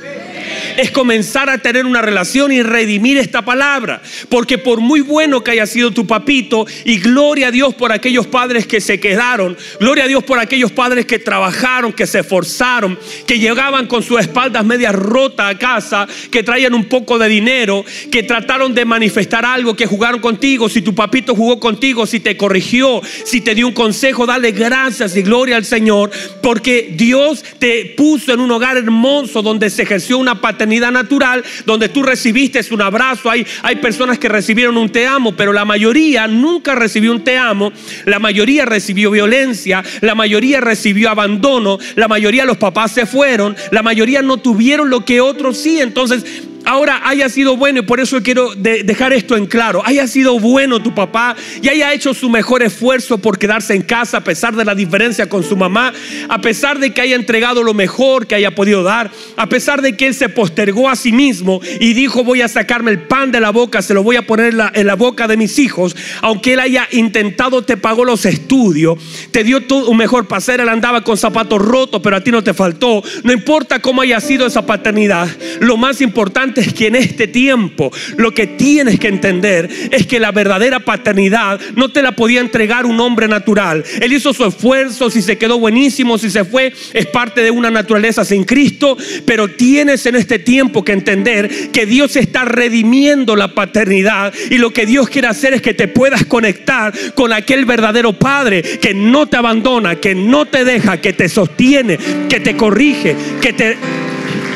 es 0.77 0.91
comenzar 0.91 1.49
a 1.49 1.59
tener 1.59 1.87
una 1.87 2.03
relación 2.03 2.53
y 2.53 2.63
redimir 2.63 3.19
esta 3.19 3.43
palabra. 3.43 4.03
Porque 4.29 4.59
por 4.59 4.81
muy 4.81 5.01
bueno 5.01 5.43
que 5.43 5.53
haya 5.53 5.67
sido 5.67 5.91
tu 5.91 6.07
papito, 6.07 6.67
y 6.85 6.99
gloria 6.99 7.49
a 7.49 7.51
Dios 7.51 7.75
por 7.75 7.93
aquellos 7.93 8.27
padres 8.27 8.67
que 8.67 8.81
se 8.81 9.01
quedaron, 9.01 9.57
gloria 9.81 10.05
a 10.05 10.09
Dios 10.09 10.25
por 10.25 10.39
aquellos 10.39 10.73
padres 10.73 11.07
que 11.07 11.19
trabajaron, 11.19 11.93
que 11.93 12.07
se 12.07 12.21
esforzaron, 12.21 12.99
que 13.27 13.39
llegaban 13.39 13.87
con 13.87 14.03
sus 14.03 14.21
espaldas 14.21 14.65
medias 14.65 14.95
rotas 14.95 15.55
a 15.55 15.59
casa, 15.59 16.07
que 16.31 16.43
traían 16.43 16.75
un 16.75 16.85
poco 16.85 17.19
de 17.19 17.29
dinero, 17.29 17.85
que 18.11 18.23
trataron 18.23 18.75
de 18.75 18.85
manifestar 18.85 19.45
algo, 19.45 19.77
que 19.77 19.87
jugaron 19.87 20.21
contigo, 20.21 20.69
si 20.69 20.83
tu 20.83 20.95
papito 20.95 21.35
jugó 21.35 21.59
contigo, 21.59 22.07
si 22.07 22.21
te 22.21 22.37
corrigió, 22.37 23.01
si 23.25 23.41
te 23.41 23.55
dio 23.55 23.69
un 23.69 23.75
consejo, 23.75 24.27
dale 24.27 24.53
gracias 24.53 25.17
y 25.17 25.23
gloria 25.23 25.57
al 25.57 25.65
Señor, 25.65 26.11
porque 26.43 26.93
Dios 26.97 27.45
te 27.59 27.95
puso 27.97 28.33
en 28.33 28.41
un 28.41 28.51
hogar 28.51 28.77
hermoso 28.77 29.43
donde 29.43 29.71
se 29.71 29.83
ejerció 29.83 30.19
una 30.19 30.41
paternidad 30.41 30.66
natural 30.67 31.45
donde 31.65 31.89
tú 31.89 32.03
recibiste 32.03 32.61
un 32.71 32.83
abrazo. 32.83 33.31
Hay, 33.31 33.47
hay 33.63 33.77
personas 33.77 34.19
que 34.19 34.29
recibieron 34.29 34.77
un 34.77 34.89
te 34.89 35.07
amo, 35.07 35.37
pero 35.37 35.53
la 35.53 35.65
mayoría 35.65 36.27
nunca 36.27 36.75
recibió 36.75 37.13
un 37.13 37.23
te 37.23 37.37
amo. 37.37 37.73
La 38.05 38.19
mayoría 38.19 38.65
recibió 38.65 39.11
violencia, 39.11 39.85
la 40.01 40.15
mayoría 40.15 40.61
recibió 40.61 41.11
abandono, 41.11 41.79
la 41.95 42.09
mayoría 42.09 42.45
los 42.45 42.57
papás 42.57 42.93
se 42.93 43.07
fueron, 43.07 43.57
la 43.71 43.83
mayoría 43.83 44.23
no 44.23 44.39
tuvieron 44.39 44.91
lo 44.91 45.05
que 45.05 45.21
otros 45.21 45.59
sí. 45.59 45.81
Entonces 45.81 46.25
ahora 46.67 47.01
haya 47.05 47.29
sido 47.29 47.57
bueno, 47.57 47.79
y 47.79 47.83
por 47.83 48.01
eso 48.01 48.23
quiero 48.23 48.55
dejar 48.55 49.13
esto 49.13 49.37
en 49.37 49.47
claro, 49.47 49.83
haya 49.85 50.07
sido 50.09 50.39
bueno 50.39 50.83
tu 50.83 50.95
papá 50.95 51.37
y 51.63 51.69
haya 51.69 51.93
hecho 51.93 52.13
su 52.13 52.29
mejor 52.29 52.63
esfuerzo 52.63 53.19
por 53.19 53.39
quedarse 53.39 53.75
en 53.75 53.83
casa 53.83 54.19
a 54.19 54.25
pesar 54.25 54.55
de 54.57 54.65
la 54.65 54.75
diferencia 54.75 55.29
con 55.29 55.45
su 55.45 55.57
mamá, 55.57 55.93
a 56.29 56.41
pesar 56.41 56.81
de 56.81 56.93
que 56.93 57.01
haya 57.01 57.15
entregado 57.15 57.63
lo 57.63 57.73
mejor 57.73 58.27
que 58.27 58.35
haya 58.35 58.55
podido 58.55 58.83
dar, 58.83 59.13
a 59.37 59.49
pesar 59.49 59.81
de 59.81 59.97
que 59.97 60.09
él 60.09 60.15
se 60.15 60.29
postergó 60.29 60.91
a 60.91 60.97
sí 60.97 61.13
mismo 61.13 61.61
y 61.81 61.93
dijo 61.93 62.25
voy 62.25 62.43
a 62.43 62.49
sacarme 62.49 62.91
el 62.91 63.03
pan 63.03 63.31
de 63.31 63.41
la 63.41 63.51
boca, 63.51 63.81
se 63.81 63.95
lo 63.95 64.03
voy 64.03 64.17
a 64.17 64.27
poner 64.27 64.53
en 64.75 64.87
la, 64.87 64.97
boca 64.97 65.29
de 65.29 65.37
mis 65.37 65.61
hijos, 65.61 65.95
aunque 66.21 66.55
él 66.55 66.61
haya 66.61 66.89
intentado, 66.91 67.63
te 67.63 67.77
pagó 67.77 68.05
los 68.05 68.25
estudios, 68.25 68.99
te 69.31 69.45
dio 69.45 69.61
un 69.87 69.97
mejor 69.97 70.27
pasar, 70.27 70.61
él 70.61 70.69
andaba 70.69 71.05
con 71.05 71.17
zapatos 71.17 71.63
rotos, 71.63 72.01
pero 72.03 72.17
a 72.17 72.25
ti 72.25 72.33
no 72.33 72.43
te 72.43 72.55
faltó, 72.55 73.05
no 73.23 73.33
importa 73.33 73.81
cómo 73.81 74.03
haya 74.03 74.19
sido 74.21 74.47
esa 74.47 74.67
paternidad, 74.67 75.29
lo 75.61 75.77
más 75.77 76.01
importante 76.01 76.56
es 76.61 76.73
que 76.73 76.89
en 76.89 76.97
este 76.97 77.27
tiempo 77.27 77.93
lo 78.17 78.33
que 78.33 78.47
tienes 78.47 78.99
que 78.99 79.09
entender 79.09 79.69
es 79.91 80.07
que 80.07 80.21
la 80.21 80.33
verdadera 80.33 80.81
paternidad 80.81 81.61
no 81.75 81.91
te 81.91 82.03
la 82.03 82.13
podía 82.13 82.41
entregar 82.41 82.87
un 82.87 83.01
hombre 83.01 83.29
natural. 83.29 83.85
Él 84.01 84.13
hizo 84.13 84.33
su 84.33 84.45
esfuerzo, 84.45 85.11
si 85.11 85.23
se 85.23 85.39
quedó 85.39 85.59
buenísimo, 85.59 86.19
si 86.19 86.31
se 86.31 86.45
fue, 86.45 86.73
es 86.93 87.07
parte 87.07 87.43
de 87.43 87.51
una 87.51 87.71
naturaleza 87.71 88.25
sin 88.25 88.45
Cristo, 88.45 88.97
pero 89.25 89.49
tienes 89.49 90.07
en 90.07 90.17
este 90.17 90.39
tiempo 90.39 90.85
que 90.85 90.93
entender 90.93 91.71
que 91.71 91.87
Dios 91.87 92.17
está 92.17 92.45
redimiendo 92.45 93.37
la 93.37 93.55
paternidad 93.55 94.33
y 94.51 94.59
lo 94.59 94.73
que 94.73 94.87
Dios 94.87 95.09
quiere 95.09 95.29
hacer 95.29 95.55
es 95.55 95.63
que 95.63 95.75
te 95.75 95.89
puedas 95.89 96.25
conectar 96.25 96.93
con 97.15 97.33
aquel 97.33 97.65
verdadero 97.65 98.13
Padre 98.13 98.63
que 98.63 98.95
no 98.95 99.27
te 99.27 99.37
abandona, 99.37 99.97
que 99.97 100.15
no 100.15 100.47
te 100.47 100.65
deja, 100.65 101.01
que 101.01 101.13
te 101.13 101.29
sostiene, 101.29 101.99
que 102.29 102.41
te 102.41 102.57
corrige, 102.57 103.17
que 103.41 103.53
te, 103.53 103.77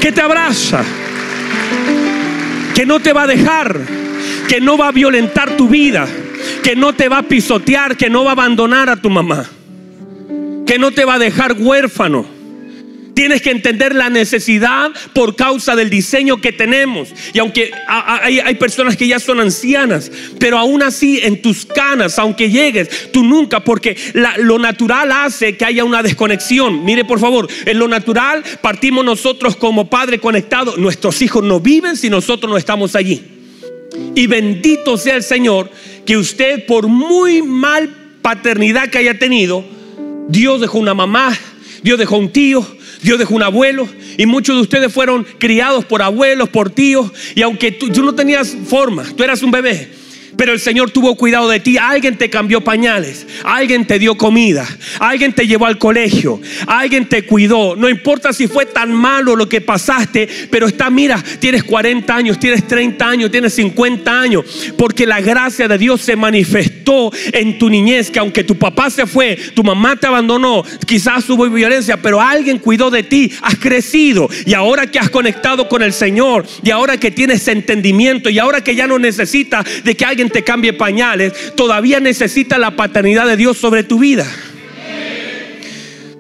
que 0.01 0.13
te 0.13 0.21
abraza 0.21 0.85
que 2.81 2.87
no 2.87 2.99
te 2.99 3.13
va 3.13 3.25
a 3.25 3.27
dejar, 3.27 3.79
que 4.49 4.59
no 4.59 4.79
va 4.79 4.89
a 4.89 4.91
violentar 4.91 5.55
tu 5.55 5.69
vida, 5.69 6.09
que 6.63 6.75
no 6.75 6.95
te 6.95 7.11
va 7.11 7.19
a 7.19 7.23
pisotear, 7.25 7.95
que 7.95 8.09
no 8.09 8.25
va 8.25 8.31
a 8.31 8.33
abandonar 8.33 8.89
a 8.89 8.97
tu 8.97 9.11
mamá, 9.11 9.45
que 10.67 10.79
no 10.79 10.91
te 10.91 11.05
va 11.05 11.17
a 11.17 11.19
dejar 11.19 11.57
huérfano 11.59 12.40
Tienes 13.15 13.43
que 13.43 13.51
entender 13.51 13.95
la 13.95 14.09
necesidad 14.09 14.91
por 15.13 15.37
causa 15.37 15.77
del 15.77 15.91
diseño 15.91 16.41
que 16.41 16.53
tenemos. 16.53 17.09
Y 17.33 17.39
aunque 17.39 17.71
hay, 17.89 18.55
personas 18.55 18.97
que 18.97 19.07
ya 19.07 19.19
son 19.19 19.41
ancianas, 19.41 20.11
pero 20.39 20.59
aún 20.59 20.83
así 20.83 21.21
en 21.23 21.43
tus 21.43 21.67
canas, 21.67 22.19
aunque 22.19 22.51
llegues, 22.51 23.13
tú 23.13 23.25
nunca, 23.25 23.61
porque 23.61 23.97
lo 24.39 24.59
natural 24.59 25.13
hace 25.13 25.57
que 25.57 25.65
haya 25.65 25.85
una 25.85 26.03
desconexión. 26.03 26.85
Mire 26.85 27.05
por 27.05 27.21
favor, 27.21 27.49
en 27.67 27.79
lo 27.79 27.89
natural 27.89 28.43
partimos 28.61 29.05
nosotros 29.05 29.57
como 29.57 29.89
padre 29.91 30.19
conectado. 30.19 30.77
Nuestros 30.77 31.21
hijos 31.23 31.43
no 31.45 31.61
viven 31.61 31.97
si 31.97 32.11
nosotros 32.11 32.51
no 32.51 32.57
estamos 32.57 32.95
allí. 32.95 33.23
Y 34.15 34.27
bendito 34.27 34.97
sea 34.97 35.17
el 35.17 35.23
Señor 35.23 35.71
que 36.05 36.17
usted 36.17 36.67
por 36.67 36.87
muy 36.87 37.43
mal 37.43 37.89
paternidad 38.23 38.89
que 38.89 38.99
haya 38.99 39.19
tenido, 39.19 39.65
Dios 40.29 40.61
dejó 40.61 40.79
una 40.79 40.95
mamá, 40.95 41.37
Dios 41.83 41.99
dejó 41.99 42.17
un 42.17 42.31
tío, 42.31 42.67
Dios 43.03 43.19
dejó 43.19 43.35
un 43.35 43.43
abuelo 43.43 43.89
y 44.19 44.27
muchos 44.27 44.57
de 44.57 44.63
ustedes 44.63 44.93
fueron 44.93 45.25
criados 45.39 45.85
por 45.85 46.03
abuelos, 46.03 46.49
por 46.49 46.71
tíos. 46.71 47.13
Y 47.35 47.43
aunque 47.43 47.73
tú, 47.73 47.89
no 48.03 48.15
tenías 48.15 48.57
forma, 48.67 49.05
tú 49.17 49.23
eras 49.23 49.43
un 49.43 49.51
bebé, 49.51 49.91
pero 50.41 50.55
el 50.55 50.61
Señor 50.61 50.91
tuvo 50.91 51.17
cuidado 51.17 51.51
de 51.51 51.61
ti. 51.61 51.77
Alguien 51.77 52.17
te 52.17 52.31
cambió 52.31 52.63
pañales, 52.63 53.27
alguien 53.45 53.87
te 53.87 53.99
dio 53.99 54.17
comida, 54.17 54.67
alguien 54.99 55.35
te 55.35 55.47
llevó 55.47 55.67
al 55.67 55.77
colegio, 55.77 56.41
alguien 56.67 57.07
te 57.11 57.27
cuidó. 57.27 57.77
No 57.77 57.91
importa 57.91 58.33
si 58.33 58.47
fue 58.47 58.65
tan 58.65 58.91
malo 58.91 59.37
lo 59.37 59.51
que 59.51 59.61
pasaste, 59.61 60.27
pero 60.51 60.67
está, 60.67 60.89
mira, 60.89 61.23
tienes 61.41 61.63
40 61.63 62.17
años, 62.17 62.41
tienes 62.41 62.67
30 62.67 63.07
años, 63.07 63.31
tienes 63.31 63.53
50 63.53 64.19
años, 64.19 64.73
porque 64.79 65.05
la 65.05 65.21
gracia 65.21 65.69
de 65.69 65.77
Dios 65.77 66.01
se 66.01 66.17
manifestó 66.17 67.13
en 67.35 67.59
tu 67.59 67.69
niñez, 67.69 68.11
que 68.11 68.19
aunque 68.19 68.43
tu 68.43 68.57
papá 68.57 68.89
se 68.89 69.05
fue, 69.05 69.37
tu 69.55 69.63
mamá 69.63 69.97
te 69.97 70.07
abandonó, 70.07 70.65
quizás 70.87 71.29
hubo 71.29 71.51
violencia, 71.51 71.99
pero 72.01 72.19
alguien 72.19 72.61
cuidó 72.61 72.91
de 72.91 73.03
ti, 73.03 73.31
has 73.43 73.57
crecido 73.57 74.27
y 74.47 74.55
ahora 74.55 74.87
que 74.87 74.99
has 74.99 75.11
conectado 75.11 75.69
con 75.69 75.83
el 75.83 75.93
Señor 75.93 76.47
y 76.65 76.71
ahora 76.71 76.97
que 76.97 77.11
tienes 77.11 77.47
entendimiento 77.47 78.31
y 78.31 78.39
ahora 78.39 78.65
que 78.65 78.75
ya 78.75 78.87
no 78.87 78.99
necesitas 78.99 79.67
de 79.85 79.95
que 79.95 80.07
alguien 80.07 80.30
te 80.31 80.45
cambie 80.45 80.73
pañales, 80.73 81.55
todavía 81.55 82.01
necesita 82.01 82.59
la 82.59 82.77
paternidad 82.77 83.27
de 83.27 83.37
Dios 83.37 83.59
sobre 83.59 83.83
tu 83.83 83.99
vida. 83.99 84.27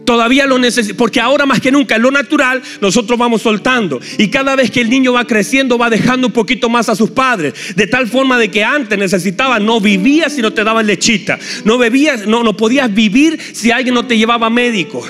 Todavía 0.05 0.45
lo 0.45 0.59
necesita, 0.59 0.97
porque 0.97 1.21
ahora 1.21 1.47
más 1.47 1.61
que 1.61 1.71
nunca 1.71 1.95
en 1.95 2.03
lo 2.03 2.11
natural 2.11 2.61
nosotros 2.81 3.17
vamos 3.17 3.43
soltando. 3.43 4.01
Y 4.19 4.27
cada 4.27 4.57
vez 4.57 4.73
que 4.73 4.81
el 4.81 4.91
niño 4.91 5.13
va 5.13 5.25
creciendo 5.25 5.79
va 5.79 5.89
dejando 5.89 6.27
un 6.27 6.33
poquito 6.33 6.69
más 6.69 6.89
a 6.89 6.97
sus 6.97 7.11
padres. 7.11 7.77
De 7.77 7.87
tal 7.87 8.09
forma 8.09 8.37
de 8.37 8.51
que 8.51 8.65
antes 8.65 8.99
necesitaba, 8.99 9.61
no 9.61 9.81
vivías 9.81 10.35
si 10.35 10.43
no 10.43 10.53
te 10.53 10.65
daban 10.65 10.89
lechita. 10.89 11.39
No 11.65 11.79
bebías, 11.79 12.27
no, 12.27 12.43
no 12.43 12.57
podías 12.57 12.93
vivir 12.93 13.39
si 13.53 13.71
alguien 13.71 13.95
no 13.95 14.05
te 14.05 14.19
llevaba 14.19 14.51
médico 14.51 15.07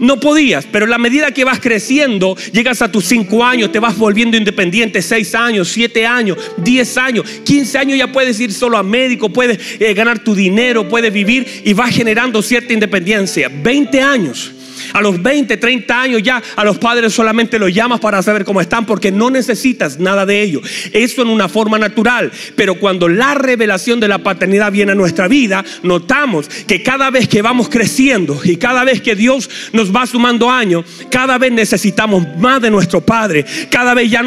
no 0.00 0.18
podías, 0.18 0.66
pero 0.66 0.86
la 0.86 0.98
medida 0.98 1.30
que 1.30 1.44
vas 1.44 1.60
creciendo, 1.60 2.36
llegas 2.52 2.82
a 2.82 2.90
tus 2.90 3.04
5 3.04 3.44
años, 3.44 3.70
te 3.70 3.78
vas 3.78 3.96
volviendo 3.96 4.36
independiente, 4.36 5.02
6 5.02 5.34
años, 5.34 5.68
7 5.68 6.06
años, 6.06 6.36
10 6.56 6.96
años, 6.96 7.26
15 7.44 7.78
años 7.78 7.98
ya 7.98 8.10
puedes 8.10 8.40
ir 8.40 8.52
solo 8.52 8.76
a 8.76 8.82
médico, 8.82 9.28
puedes 9.28 9.58
eh, 9.80 9.94
ganar 9.94 10.24
tu 10.24 10.34
dinero, 10.34 10.88
puedes 10.88 11.12
vivir 11.12 11.46
y 11.64 11.72
vas 11.72 11.94
generando 11.94 12.42
cierta 12.42 12.72
independencia. 12.72 13.48
20 13.48 14.00
años 14.00 14.52
A 14.92 15.00
los 15.00 15.22
20, 15.22 15.56
30 15.56 16.00
años 16.00 16.22
ya 16.22 16.42
a 16.56 16.64
los 16.64 16.78
padres 16.78 17.12
solamente 17.12 17.58
los 17.58 17.72
llamas 17.72 18.00
para 18.00 18.22
saber 18.22 18.44
cómo 18.44 18.60
están 18.60 18.86
porque 18.86 19.12
no 19.12 19.30
necesitas 19.30 19.98
nada 19.98 20.26
de 20.26 20.42
ellos. 20.42 20.62
Eso 20.92 21.22
en 21.22 21.28
una 21.28 21.48
forma 21.48 21.78
natural. 21.78 22.30
Pero 22.56 22.76
cuando 22.76 23.08
la 23.08 23.34
revelación 23.34 24.00
de 24.00 24.08
la 24.08 24.18
paternidad 24.18 24.72
viene 24.72 24.92
a 24.92 24.94
nuestra 24.94 25.28
vida, 25.28 25.64
notamos 25.82 26.48
que 26.66 26.82
cada 26.82 27.10
vez 27.10 27.28
que 27.28 27.42
vamos 27.42 27.68
creciendo 27.68 28.40
y 28.42 28.56
cada 28.56 28.84
vez 28.84 29.00
que 29.00 29.14
Dios 29.14 29.48
nos 29.72 29.94
va 29.94 30.06
sumando 30.06 30.50
años, 30.50 30.84
cada 31.10 31.38
vez 31.38 31.52
necesitamos 31.52 32.26
más 32.38 32.60
de 32.62 32.70
nuestro 32.70 33.00
Padre. 33.00 33.44
Cada 33.70 33.94
vez 33.94 34.10
ya, 34.10 34.22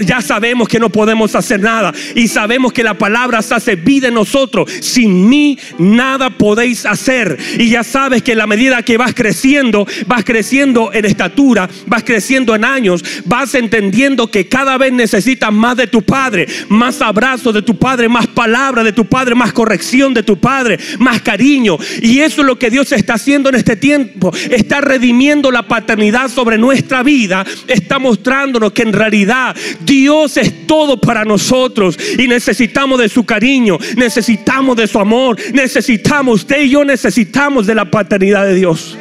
ya 0.00 0.20
sabemos 0.20 0.68
que 0.68 0.80
no 0.80 0.90
podemos 0.90 1.34
hacer 1.34 1.60
nada 1.60 1.92
y 2.14 2.28
sabemos 2.28 2.72
que 2.72 2.82
la 2.82 2.94
palabra 2.94 3.42
se 3.42 3.54
hace 3.54 3.76
vida 3.76 4.08
en 4.08 4.14
nosotros. 4.14 4.70
Sin 4.80 5.28
mí 5.28 5.58
nada 5.78 6.30
podéis 6.30 6.86
hacer. 6.86 7.36
Y 7.58 7.70
ya 7.70 7.84
sabes 7.84 8.22
que 8.22 8.32
en 8.32 8.38
la 8.38 8.46
medida 8.46 8.82
que 8.82 8.96
vas 8.96 9.14
creciendo, 9.14 9.86
vas 10.06 10.24
creciendo 10.24 10.92
en 10.92 11.04
estatura, 11.04 11.68
vas 11.86 12.02
creciendo 12.04 12.54
en 12.54 12.64
años, 12.64 13.04
vas 13.24 13.54
entendiendo 13.54 14.30
que 14.30 14.48
cada 14.48 14.78
vez 14.78 14.92
necesitas 14.92 15.52
más 15.52 15.76
de 15.76 15.86
tu 15.86 16.02
Padre, 16.02 16.46
más 16.68 17.00
abrazo 17.02 17.52
de 17.52 17.62
tu 17.62 17.76
Padre, 17.76 18.08
más 18.08 18.26
palabra 18.26 18.82
de 18.82 18.92
tu 18.92 19.06
Padre, 19.06 19.34
más 19.34 19.52
corrección 19.52 20.14
de 20.14 20.22
tu 20.22 20.38
Padre, 20.38 20.78
más 20.98 21.22
cariño. 21.22 21.76
Y 22.00 22.20
eso 22.20 22.40
es 22.40 22.46
lo 22.46 22.58
que 22.58 22.70
Dios 22.70 22.92
está 22.92 23.14
haciendo 23.14 23.48
en 23.48 23.56
este 23.56 23.76
tiempo. 23.76 24.32
Está 24.50 24.80
redimiendo 24.80 25.50
la 25.50 25.62
paternidad 25.62 26.28
sobre 26.28 26.58
nuestra 26.58 27.02
vida. 27.02 27.44
Está 27.66 27.98
mostrándonos 27.98 28.72
que 28.72 28.82
en 28.82 28.92
realidad 28.92 29.56
Dios 29.80 30.36
es 30.36 30.66
todo 30.66 31.00
para 31.00 31.24
nosotros 31.24 31.98
y 32.18 32.28
necesitamos 32.28 32.98
de 32.98 33.08
su 33.08 33.24
cariño, 33.24 33.78
necesitamos 33.96 34.76
de 34.76 34.86
su 34.86 34.98
amor, 34.98 35.36
necesitamos, 35.52 36.42
usted 36.42 36.62
y 36.62 36.70
yo 36.70 36.84
necesitamos 36.84 37.66
de 37.66 37.74
la 37.74 37.90
paternidad 37.90 38.46
de 38.46 38.54
Dios. 38.54 38.96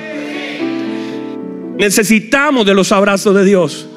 Necesitamos 1.78 2.66
de 2.66 2.74
los 2.74 2.92
abrazos 2.92 3.36
de 3.36 3.46
Dios. 3.46 3.88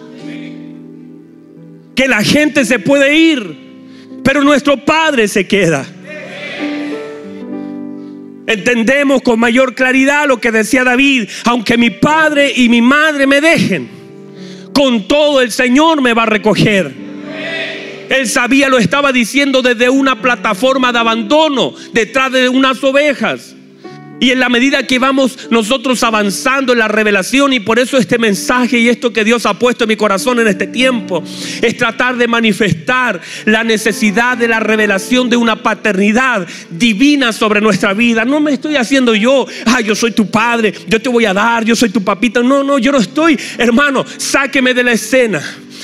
Que 1.95 2.09
la 2.09 2.23
gente 2.23 2.65
se 2.65 2.79
puede 2.79 3.17
ir, 3.17 3.57
pero 4.23 4.43
nuestro 4.43 4.85
Padre 4.85 5.29
se 5.29 5.47
queda. 5.47 5.87
Entendemos 8.49 9.21
con 9.21 9.39
mayor 9.39 9.75
claridad 9.75 10.27
lo 10.27 10.41
que 10.41 10.51
decía 10.51 10.83
David, 10.83 11.29
aunque 11.45 11.77
mi 11.77 11.91
padre 11.91 12.51
y 12.57 12.71
mi 12.71 12.81
madre 12.81 13.27
me 13.27 13.43
dejen, 13.43 13.91
con 14.73 15.07
todo 15.07 15.43
el 15.43 15.51
Señor 15.51 16.01
me 16.01 16.15
va 16.15 16.23
a 16.23 16.27
recoger. 16.27 16.95
Él 18.09 18.27
sabía, 18.27 18.71
lo 18.71 18.79
estaba 18.79 19.13
diciendo 19.13 19.61
desde 19.61 19.91
una 19.91 20.23
plataforma 20.23 20.93
de 20.93 20.99
abandono, 20.99 21.75
detrás 21.93 22.33
de 22.33 22.49
unas 22.49 22.83
ovejas. 22.83 23.55
Y 24.21 24.31
en 24.31 24.41
la 24.41 24.49
medida 24.49 24.87
que 24.87 24.99
vamos 24.99 25.49
nosotros 25.51 26.03
avanzando 26.03 26.73
en 26.73 26.81
la 26.81 26.89
revelación, 26.89 27.53
y 27.53 27.61
por 27.61 27.79
eso 27.79 27.97
este 27.99 28.19
mensaje 28.19 28.79
y 28.79 28.89
esto 28.89 29.13
que 29.13 29.25
Dios 29.25 29.47
ha 29.47 29.59
puesto 29.59 29.85
en 29.85 29.89
mi 29.89 29.97
corazón 29.97 30.41
en 30.41 30.49
este 30.49 30.67
tiempo, 30.67 31.23
es 31.63 31.77
tratar 31.77 32.17
de 32.17 32.27
manifestar 32.27 33.21
la 33.45 33.63
necesidad 33.63 34.37
de 34.37 34.49
la 34.49 34.61
revelación 34.61 35.31
de 35.31 35.37
una 35.37 35.63
paternidad 35.63 36.47
divina 36.71 37.33
sobre 37.33 37.61
nuestra 37.61 37.95
vida. 37.95 38.25
No 38.25 38.41
me 38.41 38.53
estoy 38.53 38.77
haciendo 38.77 39.15
yo, 39.15 39.47
ah, 39.67 39.81
yo 39.81 39.95
soy 39.95 40.11
tu 40.11 40.31
padre, 40.31 40.75
yo 40.89 41.01
te 41.01 41.09
voy 41.09 41.25
a 41.25 41.35
dar, 41.35 41.65
yo 41.65 41.77
soy 41.77 41.91
tu 41.91 42.03
papito. 42.03 42.43
No, 42.43 42.65
no, 42.65 42.79
yo 42.79 42.91
no 42.91 42.99
estoy, 42.99 43.39
hermano, 43.57 44.05
sáqueme 44.17 44.75
de 44.75 44.85
la 44.85 44.93
escena. 44.93 45.43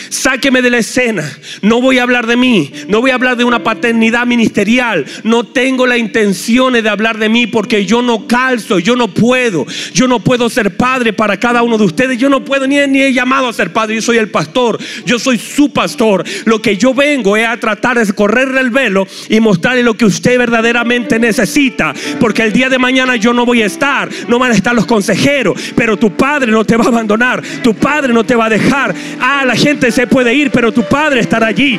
Sáqueme 0.09 0.63
de 0.63 0.71
la 0.71 0.79
escena. 0.79 1.31
No 1.63 1.81
voy 1.81 1.99
a 1.99 2.03
hablar 2.03 2.27
de 2.27 2.37
mí. 2.37 2.71
No 2.89 3.01
voy 3.01 3.11
a 3.11 3.15
hablar 3.15 3.37
de 3.37 3.45
una 3.45 3.63
paternidad 3.63 4.27
ministerial. 4.27 5.05
No 5.23 5.45
tengo 5.45 5.87
la 5.87 5.99
intención 5.99 6.73
de 6.73 6.89
hablar 6.89 7.19
de 7.19 7.29
mí 7.29 7.47
porque 7.47 7.87
yo 7.87 8.03
no 8.03 8.27
calzo. 8.27 8.79
Yo 8.79 8.97
no 8.97 9.09
puedo. 9.09 9.67
Yo 9.93 10.09
no 10.09 10.21
puedo 10.21 10.49
ser 10.49 10.77
padre 10.77 11.13
para 11.13 11.39
cada 11.39 11.63
uno 11.63 11.79
de 11.79 11.85
ustedes. 11.85 12.19
Yo 12.19 12.29
no 12.29 12.45
puedo 12.45 12.67
ni, 12.67 12.79
ni 12.87 13.03
he 13.03 13.13
llamado 13.13 13.49
a 13.49 13.53
ser 13.53 13.73
padre. 13.73 13.97
Yo 13.97 14.03
soy 14.03 14.19
el 14.19 14.31
pastor. 14.31 14.79
Yo 15.05 15.19
soy 15.19 15.39
su 15.39 15.73
pastor. 15.73 16.25
Lo 16.45 16.61
que 16.61 16.77
yo 16.77 16.95
vengo 16.95 17.37
es 17.37 17.47
a 17.47 17.57
tratar 17.57 17.99
de 17.99 18.13
correrle 18.13 18.61
el 18.61 18.71
velo 18.71 19.07
y 19.29 19.41
mostrarle 19.41 19.83
lo 19.83 19.95
que 19.95 20.05
usted 20.05 20.39
verdaderamente 20.39 21.19
necesita. 21.19 21.95
Porque 22.21 22.43
el 22.43 22.53
día 22.53 22.69
de 22.69 22.79
mañana 22.79 23.17
yo 23.17 23.33
no 23.33 23.47
voy 23.47 23.63
a 23.63 23.67
estar. 23.67 24.09
No 24.29 24.39
van 24.39 24.53
a 24.53 24.55
estar 24.55 24.75
los 24.75 24.87
consejeros. 24.87 25.61
Pero 25.77 25.97
tu 25.97 26.17
padre 26.17 26.51
no 26.51 26.65
te 26.65 26.77
va 26.77 26.85
a 26.85 26.89
abandonar. 26.89 27.43
Tu 27.63 27.75
padre 27.75 28.13
no 28.13 28.25
te 28.25 28.35
va 28.35 28.47
a 28.47 28.51
dejar. 28.51 28.95
Ah, 29.21 29.45
la 29.45 29.57
gente 29.57 29.84
se 29.91 30.07
puede 30.07 30.35
ir, 30.35 30.51
pero 30.51 30.73
tu 30.73 30.83
padre 30.83 31.21
estará 31.21 31.49
allí. 31.49 31.79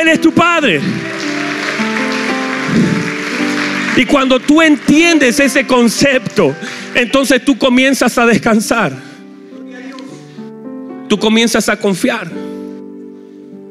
Él 0.00 0.08
es 0.08 0.20
tu 0.20 0.32
padre. 0.32 0.80
Y 3.96 4.04
cuando 4.04 4.38
tú 4.38 4.60
entiendes 4.60 5.40
ese 5.40 5.66
concepto, 5.66 6.54
entonces 6.94 7.44
tú 7.44 7.56
comienzas 7.56 8.18
a 8.18 8.26
descansar. 8.26 8.92
Tú 11.08 11.18
comienzas 11.18 11.68
a 11.68 11.78
confiar. 11.78 12.30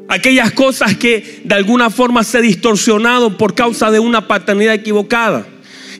Aquellas 0.08 0.52
cosas 0.52 0.96
que 0.96 1.40
de 1.44 1.54
alguna 1.54 1.90
forma 1.90 2.24
se 2.24 2.40
distorsionaron 2.40 3.36
por 3.36 3.54
causa 3.54 3.90
de 3.90 3.98
una 3.98 4.26
paternidad 4.26 4.74
equivocada 4.74 5.46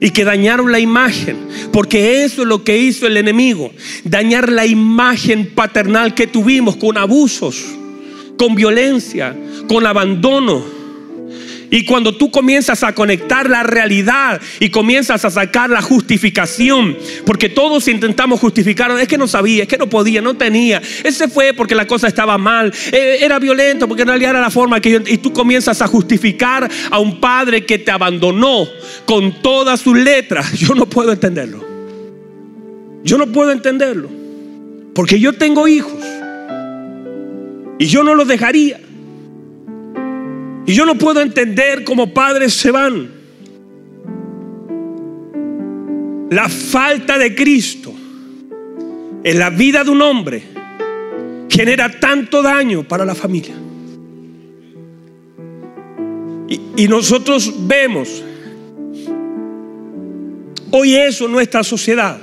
y 0.00 0.10
que 0.10 0.24
dañaron 0.24 0.72
la 0.72 0.80
imagen, 0.80 1.36
porque 1.72 2.24
eso 2.24 2.42
es 2.42 2.48
lo 2.48 2.64
que 2.64 2.78
hizo 2.78 3.06
el 3.06 3.16
enemigo, 3.16 3.72
dañar 4.04 4.50
la 4.50 4.66
imagen 4.66 5.46
paternal 5.54 6.14
que 6.14 6.26
tuvimos 6.26 6.76
con 6.76 6.98
abusos 6.98 7.64
con 8.36 8.54
violencia, 8.54 9.34
con 9.68 9.86
abandono. 9.86 10.75
Y 11.70 11.84
cuando 11.84 12.16
tú 12.16 12.30
comienzas 12.30 12.82
a 12.82 12.94
conectar 12.94 13.50
la 13.50 13.62
realidad 13.62 14.40
y 14.60 14.70
comienzas 14.70 15.24
a 15.24 15.30
sacar 15.30 15.70
la 15.70 15.82
justificación, 15.82 16.96
porque 17.24 17.48
todos 17.48 17.88
intentamos 17.88 18.40
justificar, 18.40 18.90
es 18.98 19.08
que 19.08 19.18
no 19.18 19.26
sabía, 19.26 19.64
es 19.64 19.68
que 19.68 19.78
no 19.78 19.88
podía, 19.88 20.22
no 20.22 20.36
tenía, 20.36 20.80
ese 21.02 21.28
fue 21.28 21.52
porque 21.54 21.74
la 21.74 21.86
cosa 21.86 22.06
estaba 22.06 22.38
mal, 22.38 22.72
eh, 22.92 23.18
era 23.20 23.38
violento, 23.38 23.88
porque 23.88 24.02
en 24.02 24.08
realidad 24.08 24.30
era 24.30 24.40
la 24.40 24.50
forma 24.50 24.80
que 24.80 24.90
yo, 24.90 24.98
y 25.06 25.18
tú 25.18 25.32
comienzas 25.32 25.82
a 25.82 25.86
justificar 25.86 26.70
a 26.90 26.98
un 26.98 27.20
padre 27.20 27.66
que 27.66 27.78
te 27.78 27.90
abandonó 27.90 28.66
con 29.04 29.42
todas 29.42 29.80
sus 29.80 29.96
letras, 29.96 30.52
yo 30.52 30.74
no 30.74 30.86
puedo 30.86 31.12
entenderlo. 31.12 31.76
Yo 33.02 33.18
no 33.18 33.28
puedo 33.28 33.52
entenderlo, 33.52 34.10
porque 34.92 35.20
yo 35.20 35.34
tengo 35.34 35.68
hijos 35.68 36.04
y 37.78 37.86
yo 37.86 38.02
no 38.02 38.16
los 38.16 38.26
dejaría. 38.26 38.80
Y 40.66 40.74
yo 40.74 40.84
no 40.84 40.96
puedo 40.96 41.20
entender 41.20 41.84
cómo 41.84 42.12
padres 42.12 42.54
se 42.54 42.70
van. 42.70 43.10
La 46.30 46.48
falta 46.48 47.18
de 47.18 47.34
Cristo 47.34 47.94
en 49.22 49.38
la 49.38 49.50
vida 49.50 49.84
de 49.84 49.90
un 49.90 50.02
hombre 50.02 50.42
genera 51.48 51.88
tanto 52.00 52.42
daño 52.42 52.82
para 52.82 53.04
la 53.04 53.14
familia. 53.14 53.54
Y, 56.48 56.86
nosotros 56.88 57.52
vemos 57.66 58.22
hoy 60.70 60.94
eso 60.94 61.26
en 61.26 61.32
nuestra 61.32 61.62
sociedad. 61.62 62.18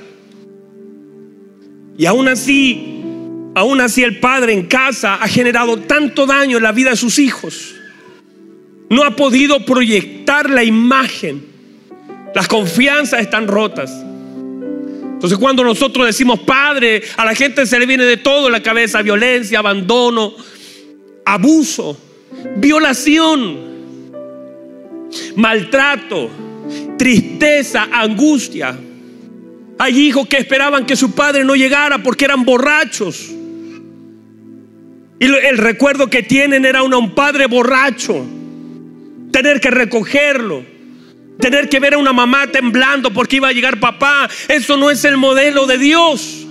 Y 1.98 2.06
aún 2.06 2.28
así 2.28 2.94
Aún 3.56 3.82
así 3.82 4.04
el 4.04 4.20
padre 4.20 4.54
en 4.54 4.66
casa 4.66 5.16
ha 5.16 5.28
generado 5.28 5.78
tanto 5.82 6.26
daño 6.26 6.58
en 6.58 6.64
la 6.64 6.72
vida 6.72 6.90
de 6.90 6.96
sus 6.96 7.20
hijos. 7.20 7.76
No 8.94 9.04
ha 9.04 9.16
podido 9.16 9.66
proyectar 9.66 10.52
la 10.52 10.64
imagen. 10.64 11.44
Las 12.36 12.48
confianzas 12.48 13.22
están 13.22 13.48
rotas. 13.48 13.92
Entonces 13.92 15.40
cuando 15.40 15.64
nosotros 15.64 16.06
decimos 16.06 16.42
padre, 16.42 17.02
a 17.18 17.26
la 17.26 17.34
gente 17.34 17.66
se 17.66 17.80
le 17.80 17.88
viene 17.88 18.04
de 18.04 18.18
todo 18.18 18.46
en 18.46 18.52
la 18.52 18.62
cabeza, 18.62 19.02
violencia, 19.02 19.58
abandono, 19.58 20.36
abuso, 21.26 21.98
violación, 22.58 23.58
maltrato, 25.38 26.30
tristeza, 26.96 27.88
angustia. 27.92 28.78
Hay 29.80 30.00
hijos 30.00 30.28
que 30.28 30.38
esperaban 30.38 30.86
que 30.86 30.96
su 30.96 31.16
padre 31.16 31.44
no 31.44 31.56
llegara 31.56 32.04
porque 32.04 32.26
eran 32.26 32.46
borrachos. 32.46 33.32
Y 35.20 35.26
el 35.26 35.58
recuerdo 35.58 36.12
que 36.12 36.22
tienen 36.22 36.64
era 36.64 36.84
un 36.84 37.16
padre 37.16 37.48
borracho. 37.48 38.24
Tener 39.34 39.60
que 39.60 39.72
recogerlo. 39.72 40.64
Tener 41.40 41.68
que 41.68 41.80
ver 41.80 41.96
a 41.96 41.98
una 41.98 42.14
mamá 42.14 42.46
temblando 42.48 43.12
porque 43.12 43.38
iba 43.38 43.48
a 43.48 43.52
llegar 43.52 43.80
papá. 43.80 44.30
Eso 44.48 44.78
no 44.78 44.92
es 44.92 45.04
el 45.06 45.18
modelo 45.18 45.66
de 45.66 45.80
Dios. 45.80 46.46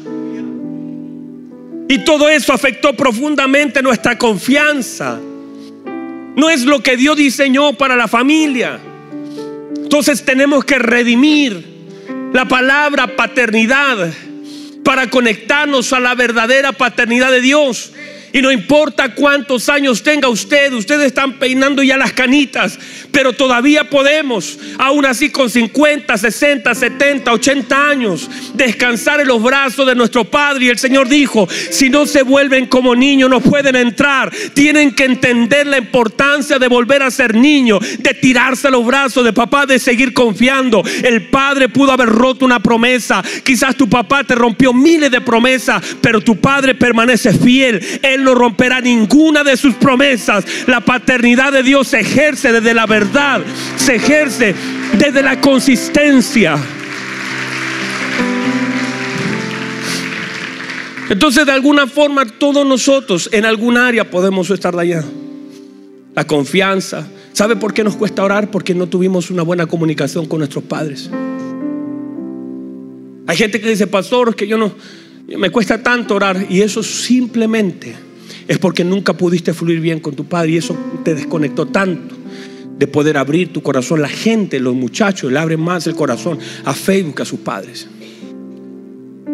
Y 1.88 1.98
todo 2.04 2.28
eso 2.28 2.52
afectó 2.52 2.94
profundamente 2.94 3.82
nuestra 3.82 4.18
confianza. 4.18 5.20
No 6.34 6.50
es 6.50 6.64
lo 6.64 6.82
que 6.82 6.96
Dios 6.96 7.16
diseñó 7.16 7.74
para 7.74 7.94
la 7.94 8.08
familia. 8.08 8.80
Entonces 9.76 10.24
tenemos 10.24 10.64
que 10.64 10.80
redimir 10.80 11.64
la 12.32 12.46
palabra 12.46 13.14
paternidad 13.14 14.12
para 14.82 15.08
conectarnos 15.08 15.92
a 15.92 16.00
la 16.00 16.16
verdadera 16.16 16.72
paternidad 16.72 17.30
de 17.30 17.42
Dios 17.42 17.92
Y 18.32 18.40
no 18.40 18.50
importa 18.50 19.14
cuántos 19.14 19.68
años 19.68 20.02
tenga 20.02 20.28
usted, 20.28 20.72
ustedes 20.72 21.06
están 21.06 21.38
peinando 21.38 21.82
ya 21.82 21.98
las 21.98 22.12
canitas, 22.12 22.78
pero 23.10 23.34
todavía 23.34 23.90
podemos, 23.90 24.58
aún 24.78 25.04
así 25.04 25.30
con 25.30 25.50
50, 25.50 26.16
60, 26.16 26.74
70, 26.74 27.32
80 27.32 27.88
años, 27.88 28.30
descansar 28.54 29.20
en 29.20 29.28
los 29.28 29.42
brazos 29.42 29.86
de 29.86 29.94
nuestro 29.94 30.24
Padre. 30.24 30.66
Y 30.66 30.68
el 30.70 30.78
Señor 30.78 31.08
dijo, 31.08 31.46
si 31.70 31.90
no 31.90 32.06
se 32.06 32.22
vuelven 32.22 32.66
como 32.66 32.94
niños, 32.94 33.28
no 33.28 33.40
pueden 33.40 33.76
entrar. 33.76 34.32
Tienen 34.54 34.94
que 34.94 35.04
entender 35.04 35.66
la 35.66 35.78
importancia 35.78 36.58
de 36.58 36.68
volver 36.68 37.02
a 37.02 37.10
ser 37.10 37.34
niños, 37.34 37.80
de 37.98 38.14
tirarse 38.14 38.68
a 38.68 38.70
los 38.70 38.86
brazos 38.86 39.24
de 39.24 39.32
papá, 39.32 39.66
de 39.66 39.78
seguir 39.78 40.14
confiando. 40.14 40.82
El 41.02 41.28
Padre 41.28 41.68
pudo 41.68 41.92
haber 41.92 42.08
roto 42.08 42.44
una 42.44 42.60
promesa. 42.60 43.22
Quizás 43.44 43.76
tu 43.76 43.88
papá 43.88 44.24
te 44.24 44.34
rompió 44.34 44.72
miles 44.72 45.10
de 45.10 45.20
promesas, 45.20 45.82
pero 46.00 46.20
tu 46.20 46.40
Padre 46.40 46.74
permanece 46.74 47.32
fiel. 47.32 47.80
Él 48.02 48.21
no 48.22 48.34
romperá 48.34 48.80
ninguna 48.80 49.44
de 49.44 49.56
sus 49.56 49.74
promesas. 49.74 50.44
La 50.66 50.80
paternidad 50.80 51.52
de 51.52 51.62
Dios 51.62 51.88
se 51.88 52.00
ejerce 52.00 52.52
desde 52.52 52.74
la 52.74 52.86
verdad, 52.86 53.42
se 53.76 53.96
ejerce 53.96 54.54
desde 54.98 55.22
la 55.22 55.40
consistencia. 55.40 56.56
Entonces, 61.08 61.44
de 61.44 61.52
alguna 61.52 61.86
forma, 61.86 62.24
todos 62.24 62.66
nosotros 62.66 63.28
en 63.32 63.44
algún 63.44 63.76
área 63.76 64.08
podemos 64.08 64.48
estar 64.50 64.78
allá. 64.78 65.04
La 66.14 66.26
confianza. 66.26 67.06
¿Sabe 67.32 67.56
por 67.56 67.74
qué 67.74 67.84
nos 67.84 67.96
cuesta 67.96 68.22
orar? 68.22 68.50
Porque 68.50 68.74
no 68.74 68.86
tuvimos 68.86 69.30
una 69.30 69.42
buena 69.42 69.66
comunicación 69.66 70.26
con 70.26 70.38
nuestros 70.38 70.64
padres. 70.64 71.10
Hay 73.26 73.36
gente 73.36 73.60
que 73.60 73.68
dice, 73.68 73.86
pastor, 73.86 74.34
que 74.34 74.46
yo 74.46 74.56
no, 74.56 74.72
me 75.26 75.50
cuesta 75.50 75.82
tanto 75.82 76.14
orar. 76.14 76.46
Y 76.48 76.62
eso 76.62 76.82
simplemente 76.82 77.94
es 78.48 78.58
porque 78.58 78.84
nunca 78.84 79.14
pudiste 79.14 79.54
fluir 79.54 79.80
bien 79.80 80.00
con 80.00 80.14
tu 80.14 80.24
padre 80.24 80.52
y 80.52 80.56
eso 80.56 80.76
te 81.04 81.14
desconectó 81.14 81.66
tanto 81.66 82.16
de 82.78 82.86
poder 82.86 83.16
abrir 83.16 83.52
tu 83.52 83.62
corazón. 83.62 84.02
La 84.02 84.08
gente, 84.08 84.58
los 84.58 84.74
muchachos, 84.74 85.30
le 85.30 85.38
abren 85.38 85.60
más 85.60 85.86
el 85.86 85.94
corazón 85.94 86.38
a 86.64 86.74
Facebook 86.74 87.16
que 87.16 87.22
a 87.22 87.26
sus 87.26 87.40
padres. 87.40 87.88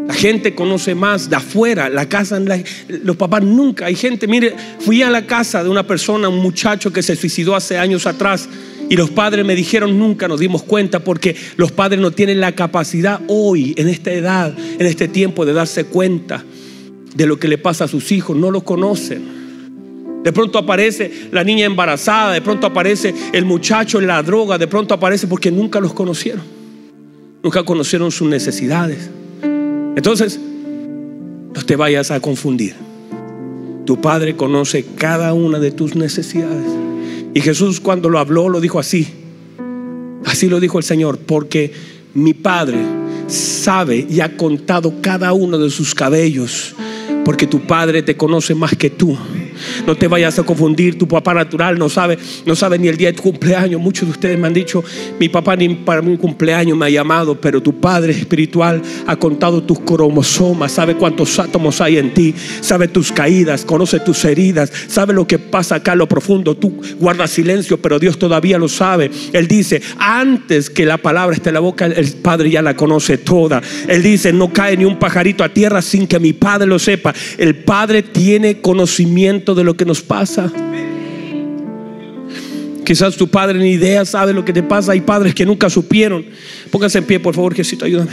La 0.07 0.15
gente 0.15 0.55
conoce 0.55 0.95
más 0.95 1.29
de 1.29 1.37
afuera, 1.37 1.91
la 1.91 2.09
casa, 2.09 2.41
los 2.89 3.17
papás 3.17 3.43
nunca. 3.43 3.87
Hay 3.87 3.95
gente, 3.95 4.27
mire, 4.27 4.55
fui 4.81 5.03
a 5.03 5.11
la 5.11 5.27
casa 5.27 5.63
de 5.63 5.69
una 5.69 5.87
persona, 5.87 6.29
un 6.31 6.39
muchacho 6.39 6.93
que 6.93 7.03
se 7.03 7.15
suicidó 7.15 7.55
hace 7.55 7.77
años 7.77 8.07
atrás 8.07 8.49
y 8.89 8.97
los 8.97 9.11
padres 9.11 9.45
me 9.45 9.55
dijeron, 9.55 9.99
nunca 9.99 10.27
nos 10.27 10.41
dimos 10.41 10.63
cuenta 10.63 11.01
porque 11.01 11.37
los 11.57 11.73
padres 11.73 12.01
no 12.01 12.11
tienen 12.11 12.41
la 12.41 12.53
capacidad 12.53 13.21
hoy, 13.29 13.75
en 13.77 13.89
esta 13.89 14.11
edad, 14.11 14.55
en 14.59 14.87
este 14.87 15.09
tiempo, 15.09 15.45
de 15.45 15.53
darse 15.53 15.85
cuenta 15.85 16.43
de 17.15 17.27
lo 17.27 17.39
que 17.39 17.49
le 17.49 17.59
pasa 17.59 17.85
a 17.85 17.89
sus 17.89 18.13
hijos, 18.13 18.37
no 18.37 18.51
lo 18.51 18.63
conocen. 18.63 19.39
De 20.23 20.33
pronto 20.33 20.59
aparece 20.59 21.29
la 21.33 21.45
niña 21.45 21.65
embarazada, 21.65 22.33
de 22.33 22.43
pronto 22.43 22.67
aparece 22.67 23.15
el 23.33 23.45
muchacho 23.45 23.99
en 23.99 24.07
la 24.07 24.23
droga, 24.23 24.59
de 24.59 24.67
pronto 24.67 24.95
aparece 24.95 25.27
porque 25.27 25.51
nunca 25.51 25.81
los 25.81 25.95
conocieron. 25.95 26.43
Nunca 27.43 27.63
conocieron 27.63 28.11
sus 28.11 28.29
necesidades. 28.29 29.09
Entonces, 29.97 30.39
no 31.55 31.65
te 31.65 31.77
vayas 31.77 32.11
a 32.11 32.21
confundir. 32.21 32.75
Tu 33.87 34.01
Padre 34.01 34.37
conoce 34.37 34.85
cada 34.97 35.33
una 35.33 35.59
de 35.59 35.71
tus 35.71 35.95
necesidades. 35.95 36.67
Y 37.33 37.41
Jesús 37.41 37.81
cuando 37.81 38.09
lo 38.09 38.19
habló 38.19 38.49
lo 38.49 38.61
dijo 38.61 38.79
así. 38.79 39.07
Así 40.25 40.49
lo 40.49 40.61
dijo 40.61 40.79
el 40.79 40.85
Señor, 40.85 41.19
porque 41.19 41.73
mi 42.15 42.35
Padre 42.35 42.79
sabe 43.29 44.05
y 44.11 44.21
ha 44.21 44.37
contado 44.37 44.95
cada 45.01 45.33
uno 45.33 45.59
de 45.59 45.71
sus 45.71 45.95
cabellos 45.95 46.75
porque 47.29 47.47
tu 47.47 47.61
padre 47.61 48.03
te 48.03 48.17
conoce 48.17 48.55
más 48.55 48.75
que 48.75 48.89
tú. 48.89 49.15
No 49.87 49.97
te 49.97 50.09
vayas 50.09 50.39
a 50.39 50.43
confundir, 50.43 50.99
tu 50.99 51.07
papá 51.09 51.35
natural 51.35 51.79
no 51.79 51.89
sabe, 51.89 52.19
no 52.47 52.55
sabe 52.55 52.79
ni 52.79 52.89
el 52.89 52.97
día 52.97 53.09
de 53.09 53.15
tu 53.15 53.23
cumpleaños. 53.23 53.81
Muchos 53.81 54.09
de 54.09 54.13
ustedes 54.13 54.39
me 54.39 54.47
han 54.47 54.55
dicho, 54.55 54.83
mi 55.19 55.29
papá 55.29 55.57
ni 55.57 55.69
para 55.71 56.03
mi 56.03 56.17
cumpleaños 56.17 56.77
me 56.77 56.87
ha 56.87 56.91
llamado, 56.91 57.41
pero 57.41 57.63
tu 57.63 57.81
padre 57.81 58.13
espiritual 58.13 58.83
ha 59.07 59.17
contado 59.17 59.63
tus 59.63 59.81
cromosomas, 59.81 60.73
sabe 60.73 60.95
cuántos 60.95 61.39
átomos 61.39 61.81
hay 61.81 61.99
en 61.99 62.15
ti, 62.15 62.35
sabe 62.61 62.89
tus 62.89 63.13
caídas, 63.13 63.65
conoce 63.65 64.01
tus 64.01 64.25
heridas, 64.25 64.73
sabe 64.89 65.13
lo 65.13 65.27
que 65.27 65.39
pasa 65.39 65.77
acá 65.77 65.93
en 65.93 65.99
lo 65.99 66.09
profundo. 66.09 66.57
Tú 66.57 66.81
guardas 66.99 67.31
silencio, 67.31 67.81
pero 67.81 67.99
Dios 67.99 68.19
todavía 68.19 68.59
lo 68.59 68.69
sabe. 68.69 69.11
Él 69.33 69.49
dice, 69.49 69.81
antes 69.99 70.71
que 70.71 70.85
la 70.85 70.99
palabra 70.99 71.37
esté 71.37 71.51
en 71.51 71.55
la 71.55 71.61
boca, 71.61 71.87
el 71.87 72.13
Padre 72.23 72.51
ya 72.51 72.63
la 72.63 72.75
conoce 72.75 73.19
toda. 73.19 73.63
Él 73.87 74.03
dice, 74.03 74.33
no 74.33 74.53
cae 74.53 74.77
ni 74.77 74.85
un 74.85 74.99
pajarito 74.99 75.45
a 75.45 75.49
tierra 75.49 75.83
sin 75.83 76.07
que 76.07 76.19
mi 76.19 76.33
Padre 76.33 76.67
lo 76.67 76.79
sepa. 76.79 77.15
El 77.37 77.57
Padre 77.57 78.03
tiene 78.03 78.61
conocimiento 78.61 79.48
de 79.55 79.65
lo 79.65 79.77
que 79.77 79.85
nos 79.85 80.03
pasa. 80.03 80.53
Quizás 82.85 83.17
tu 83.17 83.29
padre 83.29 83.59
ni 83.59 83.73
idea 83.73 84.05
sabe 84.07 84.33
lo 84.33 84.45
que 84.45 84.53
te 84.53 84.63
pasa. 84.63 84.93
Hay 84.93 85.03
padres 85.03 85.35
que 85.35 85.45
nunca 85.45 85.69
supieron. 85.69 86.25
Póngase 86.71 86.99
en 86.99 87.05
pie, 87.05 87.21
por 87.21 87.35
favor, 87.35 87.55
Jesús, 87.55 87.83
ayúdame. 87.83 88.13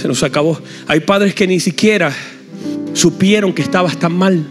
Se 0.00 0.08
nos 0.08 0.22
acabó. 0.22 0.58
Hay 0.86 1.00
padres 1.00 1.34
que 1.34 1.46
ni 1.46 1.60
siquiera 1.60 2.10
supieron 2.94 3.52
que 3.52 3.60
estabas 3.60 3.98
tan 3.98 4.16
mal. 4.16 4.42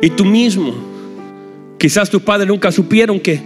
Y 0.00 0.10
tú 0.10 0.24
mismo, 0.24 0.74
quizás 1.76 2.08
tus 2.08 2.22
padres 2.22 2.46
nunca 2.46 2.70
supieron 2.70 3.18
que, 3.18 3.42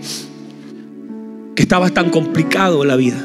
que 1.54 1.62
estabas 1.62 1.94
tan 1.94 2.10
complicado 2.10 2.84
la 2.84 2.96
vida. 2.96 3.24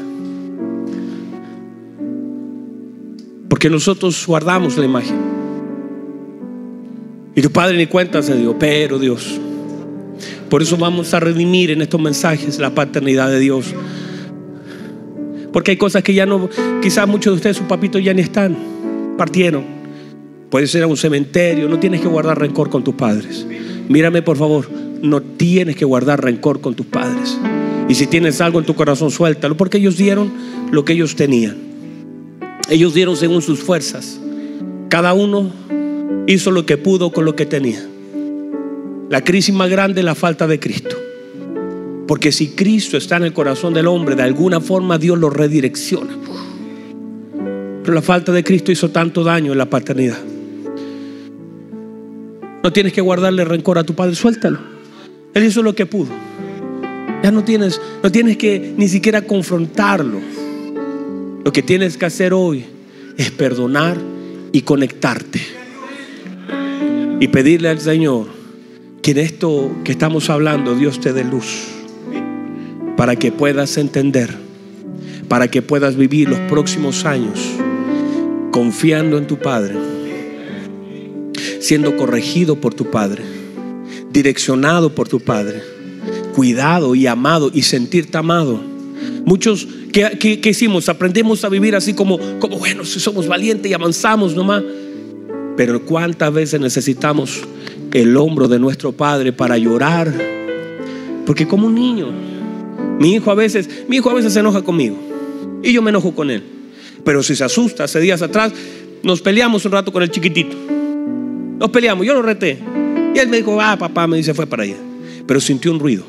Porque 3.50 3.68
nosotros 3.68 4.26
guardamos 4.26 4.78
la 4.78 4.86
imagen. 4.86 5.27
Y 7.38 7.40
tu 7.40 7.52
padre 7.52 7.76
ni 7.76 7.86
cuenta 7.86 8.20
se 8.20 8.34
pero 8.58 8.98
Dios. 8.98 9.38
Por 10.50 10.60
eso 10.60 10.76
vamos 10.76 11.14
a 11.14 11.20
redimir 11.20 11.70
en 11.70 11.80
estos 11.82 12.00
mensajes 12.00 12.58
la 12.58 12.74
paternidad 12.74 13.30
de 13.30 13.38
Dios. 13.38 13.72
Porque 15.52 15.70
hay 15.70 15.76
cosas 15.76 16.02
que 16.02 16.14
ya 16.14 16.26
no, 16.26 16.50
quizás 16.82 17.06
muchos 17.06 17.32
de 17.32 17.36
ustedes, 17.36 17.56
sus 17.58 17.66
papitos 17.66 18.02
ya 18.02 18.12
ni 18.12 18.22
están, 18.22 18.56
partieron. 19.16 19.62
Puede 20.50 20.66
ser 20.66 20.82
a 20.82 20.88
un 20.88 20.96
cementerio, 20.96 21.68
no 21.68 21.78
tienes 21.78 22.00
que 22.00 22.08
guardar 22.08 22.40
rencor 22.40 22.70
con 22.70 22.82
tus 22.82 22.96
padres. 22.96 23.46
Mírame 23.88 24.20
por 24.20 24.36
favor, 24.36 24.68
no 25.00 25.22
tienes 25.22 25.76
que 25.76 25.84
guardar 25.84 26.20
rencor 26.20 26.60
con 26.60 26.74
tus 26.74 26.86
padres. 26.86 27.38
Y 27.88 27.94
si 27.94 28.08
tienes 28.08 28.40
algo 28.40 28.58
en 28.58 28.66
tu 28.66 28.74
corazón, 28.74 29.12
suéltalo, 29.12 29.56
porque 29.56 29.78
ellos 29.78 29.96
dieron 29.96 30.32
lo 30.72 30.84
que 30.84 30.94
ellos 30.94 31.14
tenían. 31.14 31.56
Ellos 32.68 32.94
dieron 32.94 33.16
según 33.16 33.42
sus 33.42 33.60
fuerzas. 33.60 34.18
Cada 34.88 35.12
uno 35.12 35.52
hizo 36.26 36.50
lo 36.50 36.66
que 36.66 36.76
pudo 36.76 37.10
con 37.10 37.24
lo 37.24 37.34
que 37.34 37.46
tenía. 37.46 37.82
La 39.10 39.22
crisis 39.24 39.54
más 39.54 39.70
grande 39.70 40.00
es 40.00 40.04
la 40.04 40.14
falta 40.14 40.46
de 40.46 40.60
Cristo. 40.60 40.96
Porque 42.06 42.32
si 42.32 42.48
Cristo 42.48 42.96
está 42.96 43.16
en 43.16 43.24
el 43.24 43.32
corazón 43.32 43.74
del 43.74 43.86
hombre, 43.86 44.14
de 44.14 44.22
alguna 44.22 44.60
forma 44.60 44.98
Dios 44.98 45.18
lo 45.18 45.30
redirecciona. 45.30 46.16
Pero 47.82 47.94
la 47.94 48.02
falta 48.02 48.32
de 48.32 48.44
Cristo 48.44 48.70
hizo 48.70 48.90
tanto 48.90 49.24
daño 49.24 49.52
en 49.52 49.58
la 49.58 49.70
paternidad. 49.70 50.18
No 52.62 52.72
tienes 52.72 52.92
que 52.92 53.00
guardarle 53.00 53.44
rencor 53.44 53.78
a 53.78 53.84
tu 53.84 53.94
padre, 53.94 54.14
suéltalo. 54.14 54.58
Él 55.32 55.44
hizo 55.44 55.62
lo 55.62 55.74
que 55.74 55.86
pudo. 55.86 56.10
Ya 57.22 57.30
no 57.30 57.44
tienes, 57.44 57.80
no 58.02 58.12
tienes 58.12 58.36
que 58.36 58.74
ni 58.76 58.88
siquiera 58.88 59.22
confrontarlo. 59.22 60.18
Lo 61.44 61.52
que 61.52 61.62
tienes 61.62 61.96
que 61.96 62.06
hacer 62.06 62.34
hoy 62.34 62.64
es 63.16 63.30
perdonar 63.30 63.96
y 64.52 64.62
conectarte 64.62 65.57
y 67.20 67.28
pedirle 67.28 67.68
al 67.68 67.80
Señor 67.80 68.26
que 69.02 69.12
en 69.12 69.18
esto 69.18 69.70
que 69.84 69.92
estamos 69.92 70.30
hablando 70.30 70.74
Dios 70.74 71.00
te 71.00 71.12
dé 71.12 71.24
luz 71.24 71.68
para 72.96 73.16
que 73.16 73.32
puedas 73.32 73.76
entender, 73.76 74.34
para 75.28 75.48
que 75.48 75.62
puedas 75.62 75.96
vivir 75.96 76.28
los 76.28 76.40
próximos 76.40 77.04
años 77.04 77.38
confiando 78.50 79.18
en 79.18 79.26
tu 79.26 79.38
Padre, 79.38 79.76
siendo 81.60 81.96
corregido 81.96 82.56
por 82.60 82.74
tu 82.74 82.90
Padre, 82.90 83.22
direccionado 84.10 84.94
por 84.94 85.08
tu 85.08 85.20
Padre, 85.20 85.62
cuidado 86.34 86.94
y 86.94 87.06
amado 87.06 87.50
y 87.52 87.62
sentirte 87.62 88.18
amado. 88.18 88.60
Muchos 89.24 89.68
que, 89.92 90.40
hicimos, 90.44 90.88
aprendemos 90.88 91.44
a 91.44 91.48
vivir 91.48 91.76
así 91.76 91.94
como, 91.94 92.18
como 92.38 92.58
bueno, 92.58 92.84
si 92.84 92.98
somos 93.00 93.28
valientes 93.28 93.70
y 93.70 93.74
avanzamos 93.74 94.34
nomás. 94.34 94.62
Pero 95.58 95.84
cuántas 95.84 96.32
veces 96.32 96.60
necesitamos 96.60 97.40
el 97.92 98.16
hombro 98.16 98.46
de 98.46 98.60
nuestro 98.60 98.92
Padre 98.92 99.32
para 99.32 99.58
llorar. 99.58 100.14
Porque 101.26 101.48
como 101.48 101.66
un 101.66 101.74
niño, 101.74 102.12
mi 103.00 103.14
hijo 103.14 103.32
a 103.32 103.34
veces, 103.34 103.68
mi 103.88 103.96
hijo 103.96 104.08
a 104.08 104.14
veces 104.14 104.34
se 104.34 104.38
enoja 104.38 104.62
conmigo 104.62 104.96
y 105.60 105.72
yo 105.72 105.82
me 105.82 105.90
enojo 105.90 106.14
con 106.14 106.30
él. 106.30 106.44
Pero 107.04 107.24
si 107.24 107.34
se 107.34 107.42
asusta, 107.42 107.82
hace 107.82 107.98
días 107.98 108.22
atrás 108.22 108.52
nos 109.02 109.20
peleamos 109.20 109.64
un 109.64 109.72
rato 109.72 109.92
con 109.92 110.00
el 110.00 110.12
chiquitito. 110.12 110.56
Nos 111.58 111.70
peleamos, 111.70 112.06
yo 112.06 112.14
lo 112.14 112.22
reté. 112.22 112.56
Y 113.16 113.18
él 113.18 113.28
me 113.28 113.38
dijo, 113.38 113.60
ah, 113.60 113.76
papá, 113.76 114.06
me 114.06 114.16
dice, 114.16 114.34
fue 114.34 114.46
para 114.46 114.62
allá. 114.62 114.76
Pero 115.26 115.40
sintió 115.40 115.72
un 115.72 115.80
ruido. 115.80 116.04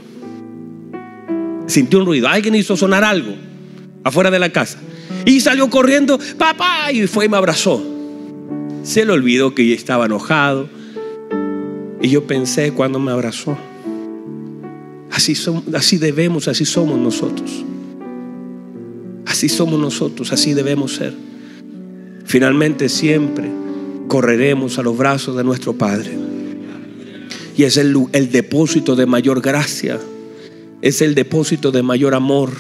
Sintió 1.66 1.98
un 1.98 2.06
ruido. 2.06 2.28
Alguien 2.28 2.54
hizo 2.54 2.78
sonar 2.78 3.04
algo 3.04 3.34
afuera 4.04 4.30
de 4.30 4.38
la 4.38 4.52
casa. 4.52 4.78
Y 5.26 5.40
salió 5.40 5.72
corriendo, 5.72 6.20
papá, 6.38 6.92
y 6.92 7.08
fue 7.08 7.26
y 7.26 7.30
me 7.30 7.38
abrazó. 7.38 7.99
Se 8.84 9.06
le 9.06 9.12
olvidó 9.12 9.54
que 9.54 9.68
yo 9.68 9.76
estaba 9.76 10.06
enojado. 10.06 10.70
Y 12.02 12.10
yo 12.10 12.26
pensé 12.26 12.72
cuando 12.72 13.00
me 13.00 13.12
abrazó. 13.12 13.58
Así, 15.12 15.34
así 15.74 15.98
debemos, 15.98 16.48
así 16.48 16.66
somos 16.66 16.98
nosotros. 16.98 17.66
Así 19.26 19.50
somos 19.50 19.80
nosotros, 19.80 20.32
así 20.32 20.54
debemos 20.54 20.96
ser. 20.96 21.14
Finalmente 22.26 22.90
siempre 22.90 23.50
correremos 24.08 24.80
a 24.80 24.84
los 24.84 24.98
brazos 24.98 25.36
de 25.36 25.44
nuestro 25.44 25.74
Padre. 25.74 26.12
Y 27.56 27.64
es 27.64 27.78
el, 27.78 27.96
el 28.14 28.32
depósito 28.32 28.96
de 28.96 29.06
mayor 29.06 29.42
gracia, 29.42 30.00
es 30.82 31.02
el 31.02 31.16
depósito 31.16 31.72
de 31.72 31.84
mayor 31.84 32.16
amor. 32.16 32.52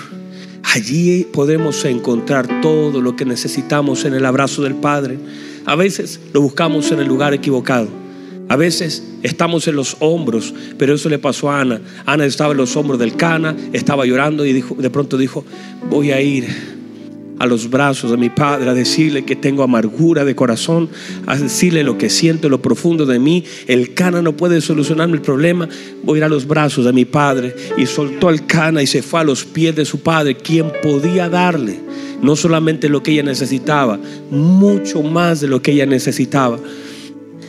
Allí 0.75 1.25
podemos 1.31 1.85
encontrar 1.85 2.61
todo 2.61 3.01
lo 3.01 3.15
que 3.15 3.25
necesitamos 3.25 4.05
en 4.05 4.13
el 4.13 4.25
abrazo 4.25 4.63
del 4.63 4.75
Padre. 4.75 5.17
A 5.65 5.75
veces 5.75 6.19
lo 6.33 6.41
buscamos 6.41 6.91
en 6.91 6.99
el 6.99 7.07
lugar 7.07 7.33
equivocado. 7.33 7.87
A 8.47 8.55
veces 8.55 9.03
estamos 9.21 9.67
en 9.67 9.75
los 9.75 9.97
hombros, 9.99 10.53
pero 10.77 10.95
eso 10.95 11.07
le 11.07 11.19
pasó 11.19 11.51
a 11.51 11.61
Ana. 11.61 11.81
Ana 12.05 12.25
estaba 12.25 12.51
en 12.51 12.57
los 12.57 12.75
hombros 12.75 12.97
del 12.97 13.15
Cana, 13.15 13.55
estaba 13.73 14.05
llorando 14.05 14.45
y 14.45 14.53
de 14.61 14.89
pronto 14.89 15.17
dijo, 15.17 15.45
voy 15.89 16.11
a 16.11 16.19
ir 16.19 16.78
a 17.39 17.45
los 17.45 17.69
brazos 17.69 18.11
de 18.11 18.17
mi 18.17 18.29
Padre 18.29 18.69
a 18.69 18.73
decirle 18.73 19.25
que 19.25 19.35
tengo 19.35 19.63
amargura 19.63 20.25
de 20.25 20.35
corazón, 20.35 20.89
a 21.25 21.37
decirle 21.37 21.83
lo 21.83 21.97
que 21.97 22.09
siento 22.09 22.47
en 22.47 22.51
lo 22.51 22.61
profundo 22.61 23.05
de 23.05 23.17
mí. 23.17 23.43
El 23.67 23.93
Cana 23.93 24.21
no 24.21 24.35
puede 24.35 24.61
solucionarme 24.61 25.15
el 25.15 25.21
problema. 25.21 25.67
Voy 26.03 26.17
a 26.17 26.19
ir 26.19 26.23
a 26.25 26.29
los 26.29 26.45
brazos 26.45 26.85
de 26.85 26.93
mi 26.93 27.05
Padre. 27.05 27.55
Y 27.77 27.85
soltó 27.85 28.27
al 28.27 28.45
Cana 28.45 28.83
y 28.83 28.87
se 28.87 29.01
fue 29.01 29.21
a 29.21 29.23
los 29.23 29.45
pies 29.45 29.75
de 29.75 29.85
su 29.85 30.01
Padre, 30.01 30.35
quien 30.35 30.71
podía 30.83 31.29
darle 31.29 31.79
no 32.21 32.35
solamente 32.35 32.89
lo 32.89 33.01
que 33.01 33.11
ella 33.11 33.23
necesitaba, 33.23 33.99
mucho 34.29 35.01
más 35.01 35.39
de 35.39 35.47
lo 35.47 35.61
que 35.61 35.71
ella 35.71 35.85
necesitaba. 35.85 36.59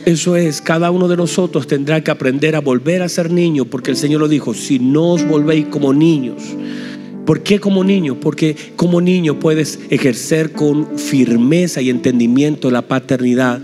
Eso 0.05 0.35
es, 0.35 0.61
cada 0.61 0.89
uno 0.89 1.07
de 1.07 1.17
nosotros 1.17 1.67
tendrá 1.67 2.03
que 2.03 2.09
aprender 2.09 2.55
a 2.55 2.61
volver 2.61 3.03
a 3.03 3.09
ser 3.09 3.31
niño, 3.31 3.65
porque 3.65 3.91
el 3.91 3.97
Señor 3.97 4.21
lo 4.21 4.27
dijo, 4.27 4.53
si 4.53 4.79
no 4.79 5.11
os 5.11 5.27
volvéis 5.27 5.67
como 5.67 5.93
niños. 5.93 6.41
¿Por 7.31 7.43
qué 7.43 7.61
como 7.61 7.85
niño? 7.85 8.19
Porque 8.19 8.57
como 8.75 8.99
niño 8.99 9.39
puedes 9.39 9.79
ejercer 9.89 10.51
con 10.51 10.99
firmeza 10.99 11.81
y 11.81 11.89
entendimiento 11.89 12.69
la 12.69 12.81
paternidad. 12.81 13.61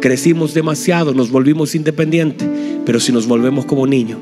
Crecimos 0.00 0.54
demasiado, 0.54 1.14
nos 1.14 1.30
volvimos 1.30 1.76
independientes, 1.76 2.48
pero 2.84 2.98
si 2.98 3.12
nos 3.12 3.28
volvemos 3.28 3.64
como 3.64 3.86
niños, 3.86 4.18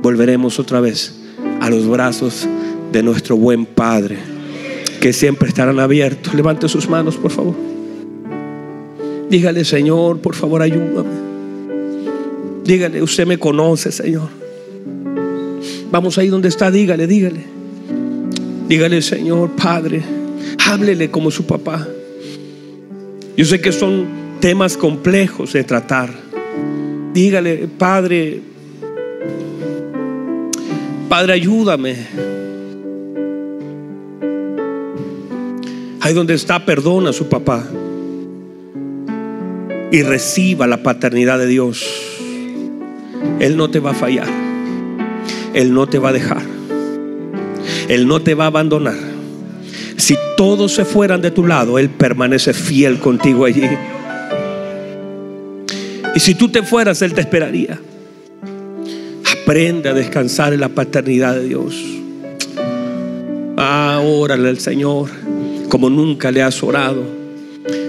volveremos 0.00 0.58
otra 0.58 0.80
vez 0.80 1.14
a 1.60 1.68
los 1.68 1.86
brazos 1.86 2.48
de 2.90 3.02
nuestro 3.02 3.36
buen 3.36 3.66
Padre, 3.66 4.16
que 4.98 5.12
siempre 5.12 5.50
estarán 5.50 5.78
abiertos. 5.78 6.32
Levante 6.32 6.70
sus 6.70 6.88
manos, 6.88 7.18
por 7.18 7.32
favor. 7.32 7.54
Dígale, 9.28 9.62
Señor, 9.66 10.20
por 10.20 10.34
favor, 10.34 10.62
ayúdame. 10.62 11.10
Dígale, 12.64 13.02
usted 13.02 13.26
me 13.26 13.36
conoce, 13.36 13.92
Señor. 13.92 14.30
Vamos 15.90 16.16
ahí 16.16 16.28
donde 16.28 16.48
está, 16.48 16.70
dígale, 16.70 17.06
dígale. 17.06 17.61
Dígale, 18.72 19.02
Señor, 19.02 19.50
Padre, 19.50 20.02
háblele 20.66 21.10
como 21.10 21.30
su 21.30 21.44
papá. 21.44 21.86
Yo 23.36 23.44
sé 23.44 23.60
que 23.60 23.70
son 23.70 24.06
temas 24.40 24.78
complejos 24.78 25.52
de 25.52 25.62
tratar. 25.62 26.08
Dígale, 27.12 27.68
Padre, 27.68 28.40
Padre, 31.06 31.34
ayúdame. 31.34 31.96
Ahí 36.00 36.14
donde 36.14 36.32
está, 36.32 36.64
perdona 36.64 37.10
a 37.10 37.12
su 37.12 37.28
papá 37.28 37.66
y 39.90 40.02
reciba 40.02 40.66
la 40.66 40.82
paternidad 40.82 41.38
de 41.38 41.46
Dios, 41.46 41.84
Él 43.38 43.58
no 43.58 43.68
te 43.68 43.80
va 43.80 43.90
a 43.90 43.94
fallar. 43.94 44.28
Él 45.52 45.74
no 45.74 45.86
te 45.86 45.98
va 45.98 46.08
a 46.08 46.12
dejar. 46.14 46.61
Él 47.88 48.06
no 48.06 48.20
te 48.20 48.34
va 48.34 48.44
a 48.44 48.48
abandonar. 48.48 48.96
Si 49.96 50.16
todos 50.36 50.74
se 50.74 50.84
fueran 50.84 51.22
de 51.22 51.30
tu 51.30 51.46
lado, 51.46 51.78
Él 51.78 51.88
permanece 51.90 52.52
fiel 52.52 52.98
contigo 52.98 53.44
allí. 53.44 53.68
Y 56.14 56.20
si 56.20 56.34
tú 56.34 56.48
te 56.48 56.62
fueras, 56.62 57.02
Él 57.02 57.14
te 57.14 57.20
esperaría. 57.20 57.78
Aprende 59.42 59.88
a 59.88 59.94
descansar 59.94 60.52
en 60.52 60.60
la 60.60 60.68
paternidad 60.68 61.34
de 61.34 61.44
Dios. 61.44 61.80
Ah, 63.56 64.00
órale 64.04 64.48
al 64.48 64.58
Señor 64.58 65.08
como 65.68 65.88
nunca 65.88 66.30
le 66.30 66.42
has 66.42 66.62
orado. 66.62 67.02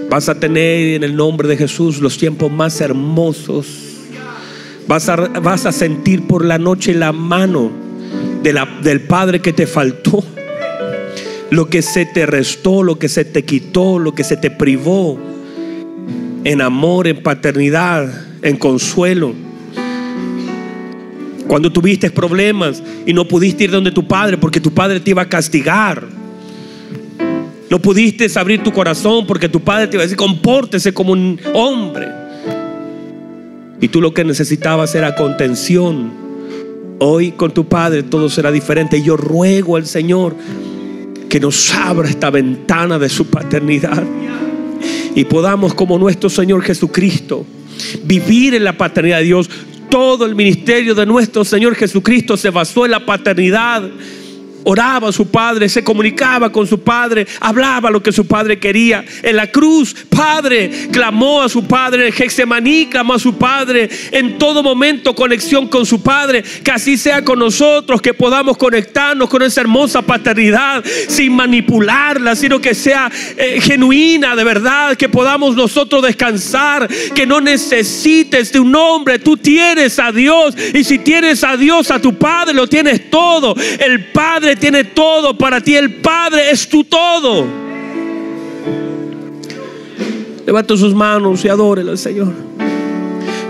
Vas 0.08 0.28
a 0.28 0.34
tener 0.36 0.94
en 0.94 1.04
el 1.04 1.16
nombre 1.16 1.48
de 1.48 1.56
Jesús 1.56 2.00
los 2.00 2.16
tiempos 2.16 2.50
más 2.50 2.80
hermosos. 2.80 3.66
Vas 4.86 5.08
a, 5.08 5.16
vas 5.16 5.66
a 5.66 5.72
sentir 5.72 6.26
por 6.26 6.44
la 6.44 6.58
noche 6.58 6.94
la 6.94 7.12
mano 7.12 7.83
del 8.44 9.00
Padre 9.02 9.40
que 9.40 9.52
te 9.52 9.66
faltó. 9.66 10.22
Lo 11.50 11.68
que 11.68 11.82
se 11.82 12.04
te 12.06 12.26
restó, 12.26 12.82
lo 12.82 12.98
que 12.98 13.08
se 13.08 13.24
te 13.24 13.44
quitó, 13.44 13.98
lo 13.98 14.14
que 14.14 14.24
se 14.24 14.36
te 14.36 14.50
privó. 14.50 15.18
En 16.44 16.60
amor, 16.60 17.06
en 17.06 17.22
paternidad, 17.22 18.08
en 18.42 18.56
consuelo. 18.56 19.34
Cuando 21.46 21.72
tuviste 21.72 22.10
problemas 22.10 22.82
y 23.06 23.12
no 23.12 23.26
pudiste 23.26 23.64
ir 23.64 23.70
donde 23.70 23.90
tu 23.90 24.06
padre 24.06 24.38
porque 24.38 24.60
tu 24.60 24.72
padre 24.72 25.00
te 25.00 25.10
iba 25.10 25.22
a 25.22 25.28
castigar 25.28 26.04
no 27.74 27.80
pudiste 27.80 28.26
abrir 28.38 28.62
tu 28.62 28.72
corazón 28.72 29.26
porque 29.26 29.48
tu 29.48 29.58
padre 29.58 29.88
te 29.88 29.96
iba 29.96 30.02
a 30.02 30.06
decir, 30.06 30.16
compórtese 30.16 30.94
como 30.94 31.12
un 31.12 31.40
hombre. 31.54 32.08
Y 33.80 33.88
tú 33.88 34.00
lo 34.00 34.14
que 34.14 34.22
necesitabas 34.22 34.94
era 34.94 35.16
contención. 35.16 36.23
Hoy 36.98 37.32
con 37.32 37.52
tu 37.52 37.66
padre 37.66 38.02
todo 38.02 38.28
será 38.28 38.50
diferente. 38.50 39.02
Yo 39.02 39.16
ruego 39.16 39.76
al 39.76 39.86
Señor 39.86 40.34
que 41.28 41.40
nos 41.40 41.74
abra 41.74 42.08
esta 42.08 42.30
ventana 42.30 42.98
de 42.98 43.08
su 43.08 43.26
paternidad. 43.26 44.04
Y 45.14 45.24
podamos 45.24 45.74
como 45.74 45.98
nuestro 45.98 46.30
Señor 46.30 46.62
Jesucristo 46.62 47.44
vivir 48.04 48.54
en 48.54 48.64
la 48.64 48.76
paternidad 48.76 49.18
de 49.18 49.24
Dios. 49.24 49.50
Todo 49.90 50.26
el 50.26 50.34
ministerio 50.34 50.94
de 50.94 51.06
nuestro 51.06 51.44
Señor 51.44 51.74
Jesucristo 51.74 52.36
se 52.36 52.50
basó 52.50 52.84
en 52.84 52.92
la 52.92 53.04
paternidad 53.04 53.82
oraba 54.64 55.08
a 55.08 55.12
su 55.12 55.30
padre, 55.30 55.68
se 55.68 55.84
comunicaba 55.84 56.50
con 56.50 56.66
su 56.66 56.80
padre, 56.80 57.26
hablaba 57.40 57.90
lo 57.90 58.02
que 58.02 58.12
su 58.12 58.26
padre 58.26 58.58
quería. 58.58 59.04
En 59.22 59.36
la 59.36 59.46
cruz, 59.46 59.94
Padre 60.08 60.88
clamó 60.92 61.42
a 61.42 61.48
su 61.48 61.64
padre, 61.64 62.06
en 62.06 62.12
Gexemaní 62.12 62.86
clamó 62.86 63.14
a 63.14 63.18
su 63.18 63.36
padre, 63.36 63.88
en 64.12 64.38
todo 64.38 64.62
momento 64.62 65.14
conexión 65.14 65.68
con 65.68 65.84
su 65.84 66.02
padre. 66.02 66.42
Que 66.62 66.70
así 66.70 66.96
sea 66.96 67.24
con 67.24 67.38
nosotros, 67.38 68.00
que 68.00 68.14
podamos 68.14 68.56
conectarnos 68.56 69.28
con 69.28 69.42
esa 69.42 69.60
hermosa 69.60 70.02
paternidad 70.02 70.84
sin 71.08 71.34
manipularla, 71.34 72.36
sino 72.36 72.60
que 72.60 72.74
sea 72.74 73.10
eh, 73.36 73.60
genuina 73.60 74.36
de 74.36 74.44
verdad, 74.44 74.96
que 74.96 75.08
podamos 75.08 75.56
nosotros 75.56 76.02
descansar, 76.02 76.88
que 77.14 77.26
no 77.26 77.40
necesites 77.40 78.52
de 78.52 78.60
un 78.60 78.74
hombre, 78.74 79.18
tú 79.18 79.36
tienes 79.36 79.98
a 79.98 80.12
Dios 80.12 80.54
y 80.72 80.84
si 80.84 80.98
tienes 80.98 81.44
a 81.44 81.56
Dios, 81.56 81.90
a 81.90 82.00
tu 82.00 82.14
padre, 82.14 82.54
lo 82.54 82.66
tienes 82.66 83.10
todo. 83.10 83.54
El 83.78 84.06
Padre 84.06 84.53
tiene 84.56 84.84
todo 84.84 85.36
para 85.36 85.60
ti. 85.60 85.76
El 85.76 85.96
Padre 85.96 86.50
es 86.50 86.68
tu 86.68 86.84
todo. 86.84 87.46
Levanta 90.46 90.76
sus 90.76 90.94
manos 90.94 91.44
y 91.44 91.48
adórele 91.48 91.90
al 91.92 91.98
Señor. 91.98 92.32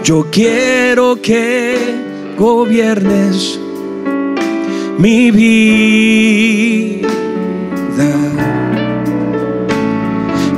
Yo 0.05 0.26
quiero 0.30 1.20
que 1.20 1.76
gobiernes 2.36 3.59
mi 4.98 5.30
vida. 5.30 7.05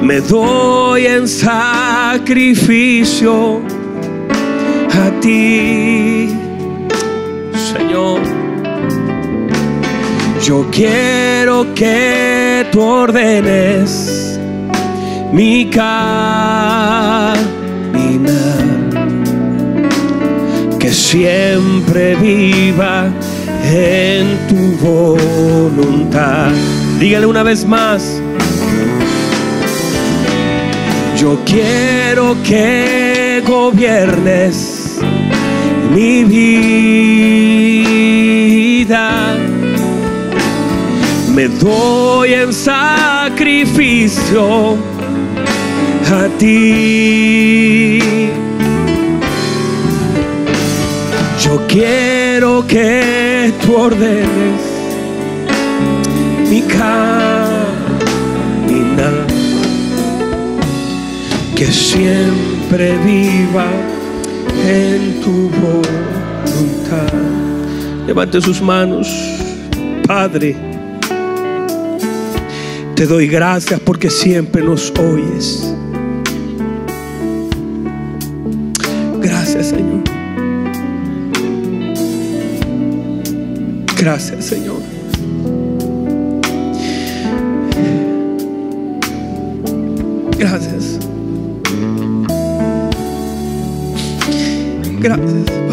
Me 0.03 0.21
doy 0.21 1.07
en 1.07 1.27
sacrificio 1.27 2.81
a 4.93 5.11
ti, 5.21 6.29
Señor. 7.73 8.46
Yo 10.47 10.65
quiero 10.71 11.75
que 11.75 12.65
tú 12.71 12.81
ordenes 12.81 14.39
mi 15.33 15.69
caminar, 15.69 17.37
que 20.79 20.89
siempre 20.93 22.15
viva 22.15 23.09
en 23.65 24.39
tu 24.47 24.77
voluntad. 24.87 26.53
Dígale 27.01 27.27
una 27.27 27.43
vez 27.43 27.67
más. 27.67 28.23
Yo 31.19 31.41
quiero 31.45 32.37
que 32.45 33.43
gobiernes 33.45 35.01
mi 35.93 36.23
vida 36.23 37.17
me 41.37 41.49
doy 41.49 42.33
en 42.33 42.51
sacrificio 42.51 42.79
a 46.11 46.29
ti. 46.39 47.99
Yo 51.45 51.61
quiero 51.69 52.67
que 52.67 53.53
tú 53.63 53.77
ordenes 53.77 54.63
mi 56.49 56.63
caminar, 56.63 56.87
que 61.55 61.67
siempre 61.67 62.97
viva 63.05 63.67
en 64.67 65.21
tu 65.21 65.51
voluntad. 65.61 67.13
Levante 68.07 68.41
sus 68.41 68.63
manos, 68.63 69.07
Padre. 70.07 70.66
Te 72.97 73.05
doy 73.05 73.27
gracias 73.27 73.79
porque 73.81 74.09
siempre 74.09 74.63
nos 74.63 74.91
oyes. 74.99 75.71
Gracias, 79.21 79.67
Señor. 79.67 80.03
Gracias, 83.99 84.47
Señor. 84.47 84.81
Gracias. 90.39 90.99
Gracias, 95.01 95.66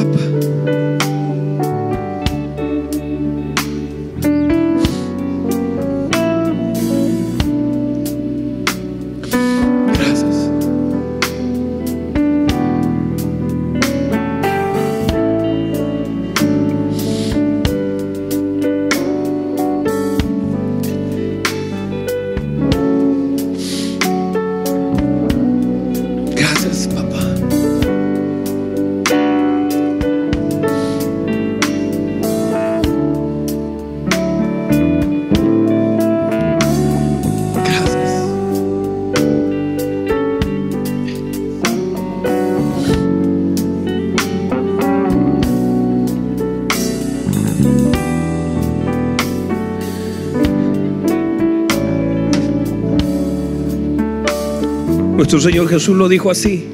Nuestro 55.33 55.49
Señor 55.49 55.67
Jesús 55.67 55.97
lo 55.97 56.07
dijo 56.07 56.29
así. 56.29 56.67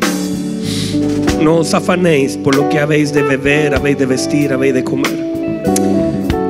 No 1.42 1.60
os 1.60 1.74
afanéis 1.74 2.36
por 2.36 2.58
lo 2.58 2.68
que 2.68 2.78
habéis 2.78 3.14
de 3.14 3.24
beber, 3.24 3.74
habéis 3.74 3.98
de 3.98 4.06
vestir, 4.06 4.52
habéis 4.52 4.74
de 4.74 4.84
comer. 4.84 5.18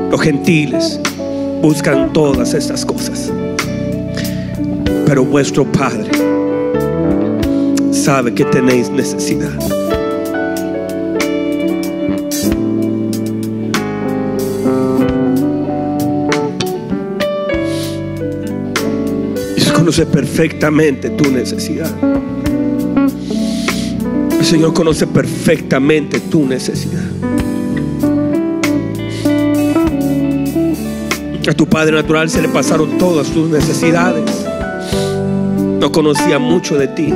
Los 0.10 0.20
gentiles 0.20 1.00
buscan 1.62 2.12
todas 2.12 2.56
estas 2.56 2.84
cosas. 2.84 3.32
Pero 5.06 5.24
vuestro 5.24 5.72
Padre 5.72 6.10
sabe 7.92 8.34
que 8.34 8.46
tenéis 8.46 8.90
necesidad. 8.90 9.79
Conoce 19.80 20.06
perfectamente 20.06 21.10
tu 21.12 21.32
necesidad. 21.32 21.90
El 24.38 24.46
Señor 24.46 24.74
conoce 24.74 25.08
perfectamente 25.08 26.20
tu 26.20 26.46
necesidad. 26.46 27.06
A 31.48 31.54
tu 31.54 31.66
Padre 31.66 31.96
natural 31.96 32.30
se 32.30 32.42
le 32.42 32.50
pasaron 32.50 32.98
todas 32.98 33.30
tus 33.30 33.50
necesidades. 33.50 34.30
No 35.80 35.92
conocía 35.94 36.40
mucho 36.40 36.78
de 36.78 36.88
ti. 36.90 37.14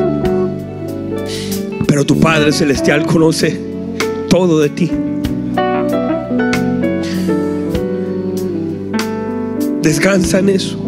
Pero 1.86 2.06
tu 2.06 2.18
Padre 2.18 2.54
Celestial 2.54 3.06
conoce 3.06 3.60
todo 4.30 4.60
de 4.60 4.70
ti. 4.70 4.90
Descansa 9.82 10.40
en 10.40 10.50
eso. 10.50 10.83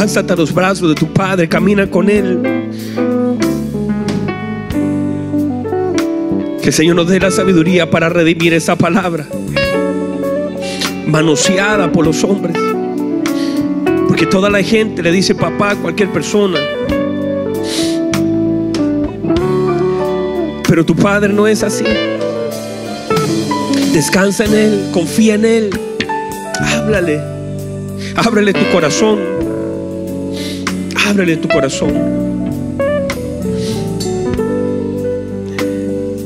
Lánzate 0.00 0.32
a 0.32 0.36
los 0.36 0.54
brazos 0.54 0.88
de 0.88 0.94
tu 0.94 1.12
Padre, 1.12 1.46
camina 1.46 1.90
con 1.90 2.08
Él. 2.08 2.40
Que 6.62 6.68
el 6.68 6.72
Señor 6.72 6.96
nos 6.96 7.06
dé 7.06 7.20
la 7.20 7.30
sabiduría 7.30 7.90
para 7.90 8.08
redimir 8.08 8.54
esa 8.54 8.76
palabra, 8.76 9.26
manoseada 11.06 11.92
por 11.92 12.06
los 12.06 12.24
hombres. 12.24 12.56
Porque 14.08 14.24
toda 14.24 14.48
la 14.48 14.62
gente 14.62 15.02
le 15.02 15.12
dice 15.12 15.34
papá 15.34 15.72
a 15.72 15.76
cualquier 15.76 16.08
persona. 16.08 16.58
Pero 20.66 20.86
tu 20.86 20.96
Padre 20.96 21.30
no 21.30 21.46
es 21.46 21.62
así. 21.62 21.84
Descansa 23.92 24.46
en 24.46 24.54
Él, 24.54 24.88
confía 24.94 25.34
en 25.34 25.44
Él. 25.44 25.70
Háblale. 26.58 27.20
Ábrele 28.16 28.54
tu 28.54 28.64
corazón. 28.72 29.29
Ábrele 31.10 31.38
tu 31.38 31.48
corazón. 31.48 31.92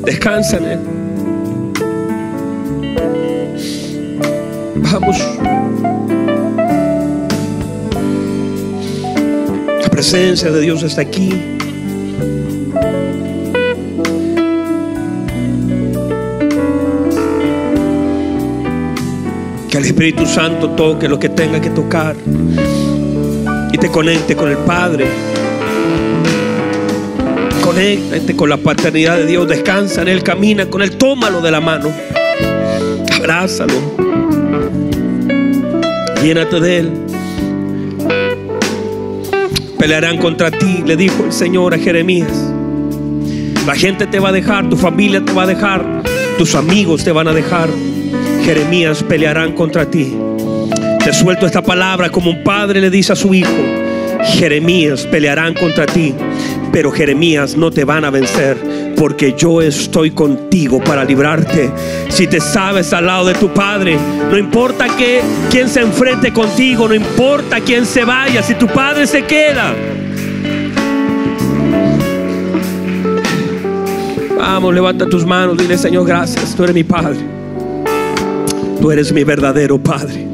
Descansa 0.05 0.59
en. 0.59 0.81
Vamos. 4.77 5.17
La 9.83 9.89
presencia 9.91 10.51
de 10.51 10.61
Dios 10.61 10.83
está 10.83 11.01
aquí. 11.01 11.31
Que 19.71 19.79
el 19.79 19.85
Espíritu 19.87 20.27
Santo 20.27 20.69
toque 20.73 21.09
lo 21.09 21.19
que 21.19 21.31
tenga 21.31 21.59
que 21.59 21.71
tocar 21.71 22.17
te 23.85 23.91
conecte 23.91 24.35
con 24.35 24.49
el 24.49 24.57
Padre. 24.57 25.05
Conéctate 27.63 28.35
con 28.35 28.49
la 28.49 28.57
paternidad 28.57 29.19
de 29.19 29.27
Dios, 29.27 29.47
descansa 29.47 30.01
en 30.01 30.09
Él, 30.09 30.23
camina 30.23 30.71
con 30.71 30.81
Él, 30.81 30.97
tómalo 30.97 31.43
de 31.43 31.51
la 31.51 31.61
mano, 31.61 31.93
abrázalo, 33.15 33.75
llénate 36.23 36.61
de 36.61 36.79
Él. 36.79 36.93
Pelearán 39.79 40.17
contra 40.17 40.51
ti, 40.51 40.83
le 40.87 40.97
dijo 40.97 41.23
el 41.23 41.33
Señor 41.33 41.75
a 41.75 41.79
Jeremías. 41.79 42.33
La 43.67 43.75
gente 43.75 44.07
te 44.07 44.19
va 44.19 44.31
a 44.31 44.33
dejar, 44.33 44.71
tu 44.71 44.79
familia 44.79 45.23
te 45.23 45.33
va 45.35 45.43
a 45.43 45.47
dejar, 45.47 45.85
tus 46.39 46.55
amigos 46.55 47.05
te 47.05 47.13
van 47.13 47.29
a 47.29 47.35
dejar. 47.35 47.69
Jeremías 48.47 49.03
pelearán 49.03 49.53
contra 49.53 49.91
ti. 49.91 50.17
Te 51.05 51.13
suelto 51.13 51.45
esta 51.45 51.61
palabra 51.61 52.09
como 52.09 52.31
un 52.31 52.43
padre 52.43 52.81
le 52.81 52.89
dice 52.89 53.13
a 53.13 53.17
su 53.17 53.35
hijo. 53.35 53.74
Jeremías 54.27 55.07
pelearán 55.07 55.55
contra 55.55 55.87
ti, 55.87 56.15
pero 56.73 56.91
Jeremías 56.91 57.57
no 57.57 57.71
te 57.71 57.85
van 57.85 58.05
a 58.05 58.11
vencer 58.11 58.57
porque 58.97 59.35
yo 59.37 59.61
estoy 59.61 60.11
contigo 60.11 60.83
para 60.83 61.05
librarte. 61.05 61.71
Si 62.09 62.27
te 62.27 62.41
sabes 62.41 62.93
al 62.93 63.07
lado 63.07 63.27
de 63.27 63.35
tu 63.35 63.53
padre, 63.53 63.99
no 64.31 64.39
importa 64.39 64.87
que 64.97 65.21
quién 65.51 65.69
se 65.69 65.81
enfrente 65.81 66.33
contigo, 66.33 66.89
no 66.89 66.95
importa 66.95 67.61
quién 67.61 67.87
se 67.87 68.05
vaya, 68.05 68.43
si 68.43 68.55
tu 68.55 68.67
padre 68.67 69.07
se 69.07 69.23
queda. 69.25 69.75
Vamos, 74.39 74.75
levanta 74.75 75.07
tus 75.07 75.25
manos, 75.25 75.57
dile 75.57 75.77
Señor, 75.79 76.07
gracias, 76.07 76.55
tú 76.55 76.65
eres 76.65 76.75
mi 76.75 76.85
padre. 76.85 77.19
Tú 78.81 78.91
eres 78.91 79.13
mi 79.13 79.25
verdadero 79.25 79.79
padre. 79.79 80.34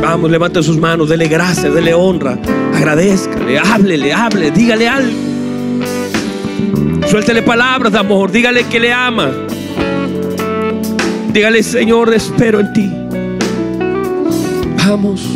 Vamos, 0.00 0.30
levanta 0.30 0.62
sus 0.62 0.78
manos, 0.78 1.08
dele 1.08 1.28
gracias, 1.28 1.72
dele 1.74 1.94
honra, 1.94 2.38
agradezcale, 2.74 3.58
háblele, 3.58 4.12
hable, 4.12 4.50
dígale 4.50 4.88
algo. 4.88 5.12
Suéltele 7.08 7.42
palabras 7.42 7.92
de 7.92 7.98
amor, 7.98 8.30
dígale 8.30 8.64
que 8.64 8.80
le 8.80 8.92
ama. 8.92 9.30
Dígale, 11.32 11.62
Señor, 11.62 12.12
espero 12.14 12.60
en 12.60 12.72
ti. 12.72 12.90
Vamos. 14.86 15.35